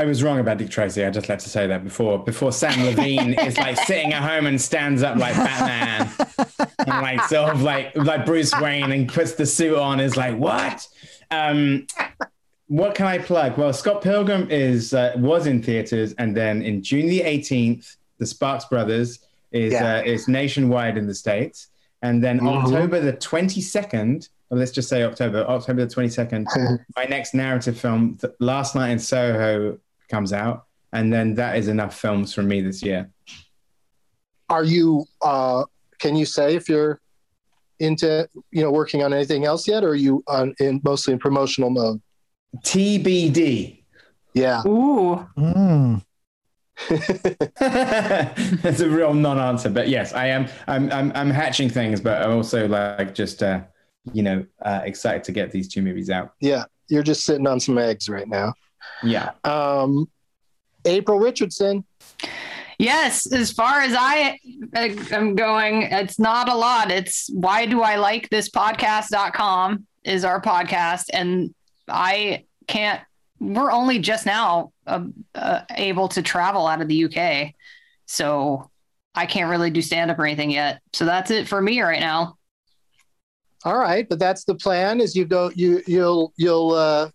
I 0.00 0.04
was 0.04 0.22
wrong 0.22 0.38
about 0.38 0.56
Dick 0.56 0.70
Tracy. 0.70 1.04
I 1.04 1.10
just 1.10 1.28
like 1.28 1.40
to 1.40 1.50
say 1.50 1.66
that 1.66 1.84
before 1.84 2.18
before 2.18 2.52
Sam 2.52 2.86
Levine 2.86 3.34
is 3.34 3.58
like 3.58 3.76
sitting 3.86 4.14
at 4.14 4.22
home 4.22 4.46
and 4.46 4.58
stands 4.58 5.02
up 5.02 5.18
like 5.18 5.36
Batman 5.36 6.08
and 6.78 6.88
like 6.88 7.22
sort 7.24 7.52
of 7.52 7.62
like 7.62 7.94
like 7.96 8.24
Bruce 8.24 8.58
Wayne 8.60 8.92
and 8.92 9.08
puts 9.08 9.32
the 9.32 9.44
suit 9.44 9.76
on 9.76 10.00
is 10.00 10.16
like 10.16 10.36
what? 10.38 10.88
Um, 11.30 11.86
what 12.70 12.94
can 12.94 13.06
I 13.06 13.18
plug? 13.18 13.58
Well, 13.58 13.72
Scott 13.72 14.00
Pilgrim 14.00 14.48
is 14.48 14.94
uh, 14.94 15.12
was 15.16 15.48
in 15.48 15.60
theaters 15.60 16.12
and 16.18 16.36
then 16.36 16.62
in 16.62 16.84
June 16.84 17.08
the 17.08 17.20
18th, 17.20 17.96
the 18.18 18.26
Sparks 18.26 18.64
Brothers 18.66 19.18
is 19.50 19.72
Yeah. 19.72 19.96
uh, 19.96 20.02
is 20.02 20.28
nationwide 20.28 20.96
in 20.96 21.08
the 21.08 21.14
states, 21.14 21.66
and 22.02 22.22
then 22.22 22.38
Mhm. 22.38 22.62
October 22.64 23.00
the 23.00 23.12
22nd. 23.14 24.28
Or 24.50 24.58
let's 24.58 24.70
just 24.70 24.88
say 24.88 25.02
October, 25.02 25.38
October 25.48 25.84
the 25.84 25.92
22nd, 25.92 26.46
my 26.96 27.04
next 27.06 27.34
narrative 27.34 27.76
film, 27.78 28.16
Th- 28.20 28.32
Last 28.38 28.76
Night 28.76 28.90
in 28.90 28.98
Soho, 29.00 29.78
comes 30.08 30.32
out. 30.32 30.66
And 30.92 31.12
then 31.12 31.34
that 31.34 31.56
is 31.56 31.66
enough 31.66 31.98
films 31.98 32.32
from 32.32 32.46
me 32.48 32.60
this 32.60 32.82
year. 32.84 33.10
Are 34.48 34.64
you? 34.64 35.06
Uh, 35.22 35.64
can 35.98 36.14
you 36.14 36.24
say 36.24 36.54
if 36.54 36.68
you're 36.68 37.00
into 37.80 38.28
you 38.52 38.62
know 38.62 38.70
working 38.70 39.02
on 39.02 39.12
anything 39.12 39.44
else 39.44 39.66
yet, 39.66 39.82
or 39.82 39.88
are 39.90 39.94
you 39.96 40.22
on 40.28 40.54
in 40.60 40.80
mostly 40.84 41.12
in 41.14 41.18
promotional 41.18 41.70
mode? 41.70 42.00
TBD. 42.58 43.84
Yeah. 44.34 44.62
Ooh. 44.66 45.26
Mm. 45.36 46.02
That's 47.58 48.80
a 48.80 48.88
real 48.88 49.12
non-answer, 49.12 49.70
but 49.70 49.88
yes, 49.88 50.12
I 50.12 50.26
am. 50.26 50.48
I'm, 50.66 50.90
I'm, 50.92 51.12
I'm 51.14 51.30
hatching 51.30 51.68
things, 51.68 52.00
but 52.00 52.22
I'm 52.22 52.32
also 52.32 52.66
like 52.66 53.14
just, 53.14 53.42
uh, 53.42 53.60
you 54.12 54.22
know, 54.22 54.46
uh, 54.62 54.80
excited 54.84 55.24
to 55.24 55.32
get 55.32 55.50
these 55.50 55.68
two 55.68 55.82
movies 55.82 56.10
out. 56.10 56.32
Yeah. 56.40 56.64
You're 56.88 57.02
just 57.02 57.24
sitting 57.24 57.46
on 57.46 57.60
some 57.60 57.78
eggs 57.78 58.08
right 58.08 58.26
now. 58.26 58.54
Yeah. 59.02 59.32
Um, 59.44 60.10
April 60.84 61.18
Richardson. 61.18 61.84
Yes, 62.78 63.30
as 63.30 63.52
far 63.52 63.80
as 63.80 63.94
I 63.94 64.38
am 64.74 65.34
going, 65.34 65.82
it's 65.82 66.18
not 66.18 66.48
a 66.48 66.54
lot. 66.54 66.90
It's 66.90 67.28
why 67.30 67.66
do 67.66 67.82
I 67.82 67.96
like 67.96 68.30
this 68.30 68.48
podcast.com 68.48 69.86
is 70.02 70.24
our 70.24 70.40
podcast. 70.40 71.04
And 71.12 71.54
I 71.90 72.44
can't, 72.66 73.00
we're 73.38 73.70
only 73.70 73.98
just 73.98 74.26
now 74.26 74.72
uh, 74.86 75.04
uh, 75.34 75.62
able 75.70 76.08
to 76.08 76.22
travel 76.22 76.66
out 76.66 76.82
of 76.82 76.88
the 76.88 77.04
UK. 77.04 77.54
So 78.06 78.70
I 79.14 79.26
can't 79.26 79.50
really 79.50 79.70
do 79.70 79.82
stand 79.82 80.10
up 80.10 80.18
or 80.18 80.26
anything 80.26 80.50
yet. 80.50 80.82
So 80.92 81.04
that's 81.04 81.30
it 81.30 81.48
for 81.48 81.60
me 81.60 81.80
right 81.80 82.00
now. 82.00 82.36
All 83.64 83.76
right, 83.76 84.08
but 84.08 84.18
that's 84.18 84.44
the 84.44 84.54
plan. 84.54 85.00
Is 85.00 85.14
you 85.14 85.26
go, 85.26 85.50
you 85.54 85.82
you'll 85.86 86.32
you'll 86.36 86.70
uh, 86.70 87.10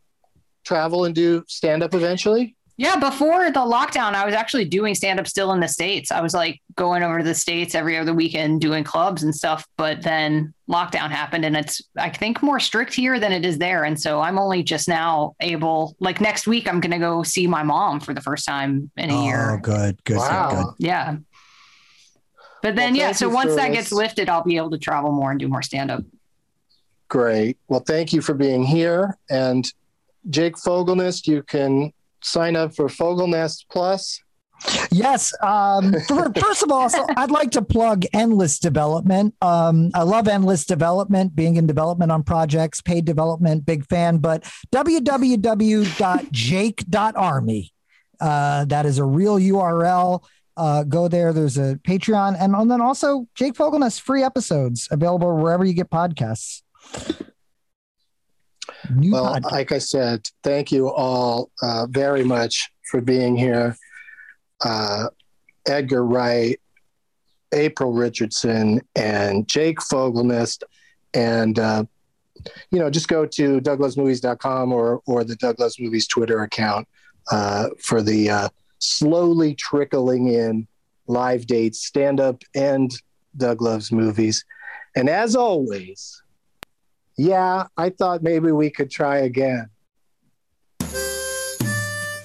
travel 0.64 1.06
and 1.06 1.15
do 1.15 1.43
stand 1.47 1.81
up 1.81 1.95
eventually. 1.95 2.55
Yeah, 2.77 2.97
before 2.97 3.52
the 3.52 3.60
lockdown, 3.61 4.15
I 4.15 4.26
was 4.26 4.35
actually 4.35 4.65
doing 4.65 4.95
stand 4.95 5.18
up 5.18 5.27
still 5.27 5.53
in 5.53 5.61
the 5.61 5.68
States. 5.68 6.11
I 6.11 6.19
was 6.19 6.34
like 6.34 6.61
going 6.76 7.03
over 7.03 7.19
to 7.19 7.23
the 7.23 7.34
States 7.34 7.73
every 7.73 7.97
other 7.97 8.14
weekend 8.14 8.60
doing 8.60 8.84
clubs 8.84 9.23
and 9.23 9.34
stuff. 9.34 9.65
But 9.77 10.02
then 10.02 10.53
lockdown 10.69 11.10
happened 11.10 11.45
and 11.45 11.56
it's, 11.56 11.81
I 11.97 12.10
think, 12.10 12.43
more 12.43 12.60
strict 12.60 12.93
here 12.93 13.18
than 13.18 13.31
it 13.31 13.45
is 13.45 13.57
there. 13.60 13.85
And 13.85 13.97
so 13.97 14.19
I'm 14.19 14.38
only 14.38 14.61
just 14.61 14.89
now 14.89 15.35
able, 15.39 15.95
like 16.02 16.19
next 16.19 16.47
week, 16.47 16.68
I'm 16.68 16.81
going 16.81 16.91
to 16.91 16.99
go 16.99 17.23
see 17.23 17.47
my 17.47 17.64
mom 17.64 18.02
for 18.02 18.14
the 18.14 18.19
first 18.19 18.45
time 18.45 18.91
in 18.97 19.10
a 19.10 19.14
Oh, 19.15 19.23
year. 19.23 19.60
good, 19.64 20.03
good, 20.03 20.03
good, 20.03 20.14
good. 20.15 20.18
Wow. 20.18 20.76
Yeah. 20.77 21.15
But 22.61 22.76
then, 22.76 22.91
Well, 22.91 23.02
yeah, 23.02 23.11
so 23.14 23.30
once 23.30 23.52
that 23.52 23.60
Sterling. 23.60 23.73
gets 23.73 23.91
lifted, 23.93 24.27
I'll 24.27 24.43
be 24.43 24.57
able 24.57 24.72
to 24.72 24.77
travel 24.80 25.14
more 25.14 25.31
and 25.31 25.39
do 25.39 25.47
more 25.47 25.61
stand 25.61 25.91
up. 25.91 26.03
Great. 27.07 27.57
Well, 27.69 27.80
thank 27.81 28.11
you 28.11 28.19
for 28.22 28.34
being 28.34 28.64
here. 28.64 29.18
And 29.30 29.65
Jake 30.30 30.56
Fogelnest, 30.56 31.26
you 31.27 31.41
can 31.43 31.93
sign 32.26 32.56
up 32.56 32.76
for 32.76 32.88
Fogelnest 32.88 33.65
Plus. 33.69 34.19
Yes. 34.91 35.34
Um, 35.43 35.93
first 36.39 36.64
of 36.64 36.72
all, 36.72 36.89
so 36.89 37.06
I'd 37.18 37.30
like 37.31 37.52
to 37.52 37.61
plug 37.61 38.06
Endless 38.14 38.57
Development. 38.60 39.35
Um, 39.41 39.91
I 39.93 40.03
love 40.03 40.27
Endless 40.27 40.65
Development, 40.65 41.35
being 41.35 41.57
in 41.57 41.68
development 41.68 42.11
on 42.11 42.23
projects, 42.23 42.81
paid 42.81 43.06
development, 43.06 43.65
big 43.65 43.85
fan. 43.88 44.18
But 44.18 44.43
www.jake.army. 44.73 44.93
Uh, 48.22 48.65
that 48.65 48.85
is 48.85 48.97
a 48.97 49.03
real 49.03 49.38
URL. 49.38 50.23
Uh, 50.57 50.84
go 50.84 51.10
there. 51.10 51.34
There's 51.34 51.57
a 51.57 51.77
Patreon, 51.84 52.38
and, 52.39 52.56
and 52.56 52.72
then 52.72 52.80
also 52.80 53.27
Jake 53.35 53.56
Fogelnest 53.56 53.99
free 53.99 54.23
episodes 54.23 54.88
available 54.89 55.35
wherever 55.35 55.65
you 55.65 55.73
get 55.73 55.89
podcasts. 55.89 56.61
New 58.93 59.11
well, 59.11 59.35
podcast. 59.35 59.51
like 59.51 59.71
I 59.71 59.77
said, 59.77 60.27
thank 60.43 60.71
you 60.71 60.89
all 60.89 61.51
uh, 61.61 61.87
very 61.89 62.23
much 62.23 62.69
for 62.89 63.01
being 63.01 63.35
here. 63.35 63.75
Uh, 64.63 65.07
Edgar 65.67 66.05
Wright, 66.05 66.59
April 67.53 67.93
Richardson, 67.93 68.81
and 68.95 69.47
Jake 69.47 69.79
Fogelnest. 69.79 70.63
And, 71.13 71.57
uh, 71.57 71.85
you 72.71 72.79
know, 72.79 72.89
just 72.89 73.07
go 73.07 73.25
to 73.25 73.61
douglovesmovies.com 73.61 74.73
or, 74.73 75.01
or 75.05 75.23
the 75.23 75.35
Doug 75.37 75.59
Loves 75.59 75.79
Movies 75.79 76.07
Twitter 76.07 76.43
account 76.43 76.87
uh, 77.31 77.69
for 77.79 78.01
the 78.01 78.29
uh, 78.29 78.49
slowly 78.79 79.55
trickling 79.55 80.27
in 80.27 80.67
live 81.07 81.45
dates, 81.47 81.85
stand 81.85 82.19
up, 82.19 82.43
and 82.53 82.91
Doug 83.37 83.61
Loves 83.61 83.91
Movies. 83.91 84.45
And 84.95 85.09
as 85.09 85.35
always, 85.35 86.21
yeah, 87.17 87.67
I 87.77 87.89
thought 87.89 88.23
maybe 88.23 88.51
we 88.51 88.69
could 88.69 88.91
try 88.91 89.19
again. 89.19 89.69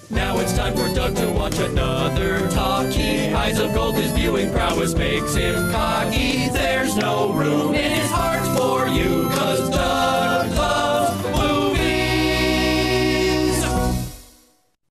Now 0.09 0.39
it's 0.39 0.53
time 0.57 0.75
for 0.75 0.93
Doug 0.93 1.15
to 1.15 1.31
watch 1.31 1.57
another 1.59 2.49
talkie. 2.49 3.33
Eyes 3.33 3.59
of 3.59 3.73
gold, 3.73 3.95
his 3.95 4.11
viewing 4.11 4.51
prowess 4.51 4.93
makes 4.93 5.33
him 5.35 5.71
cocky. 5.71 6.49
There's 6.49 6.97
no 6.97 7.31
room 7.31 7.73
in 7.73 7.91
his 7.91 8.11
heart 8.11 8.43
for 8.57 8.87
you, 8.89 9.29
cause 9.29 9.60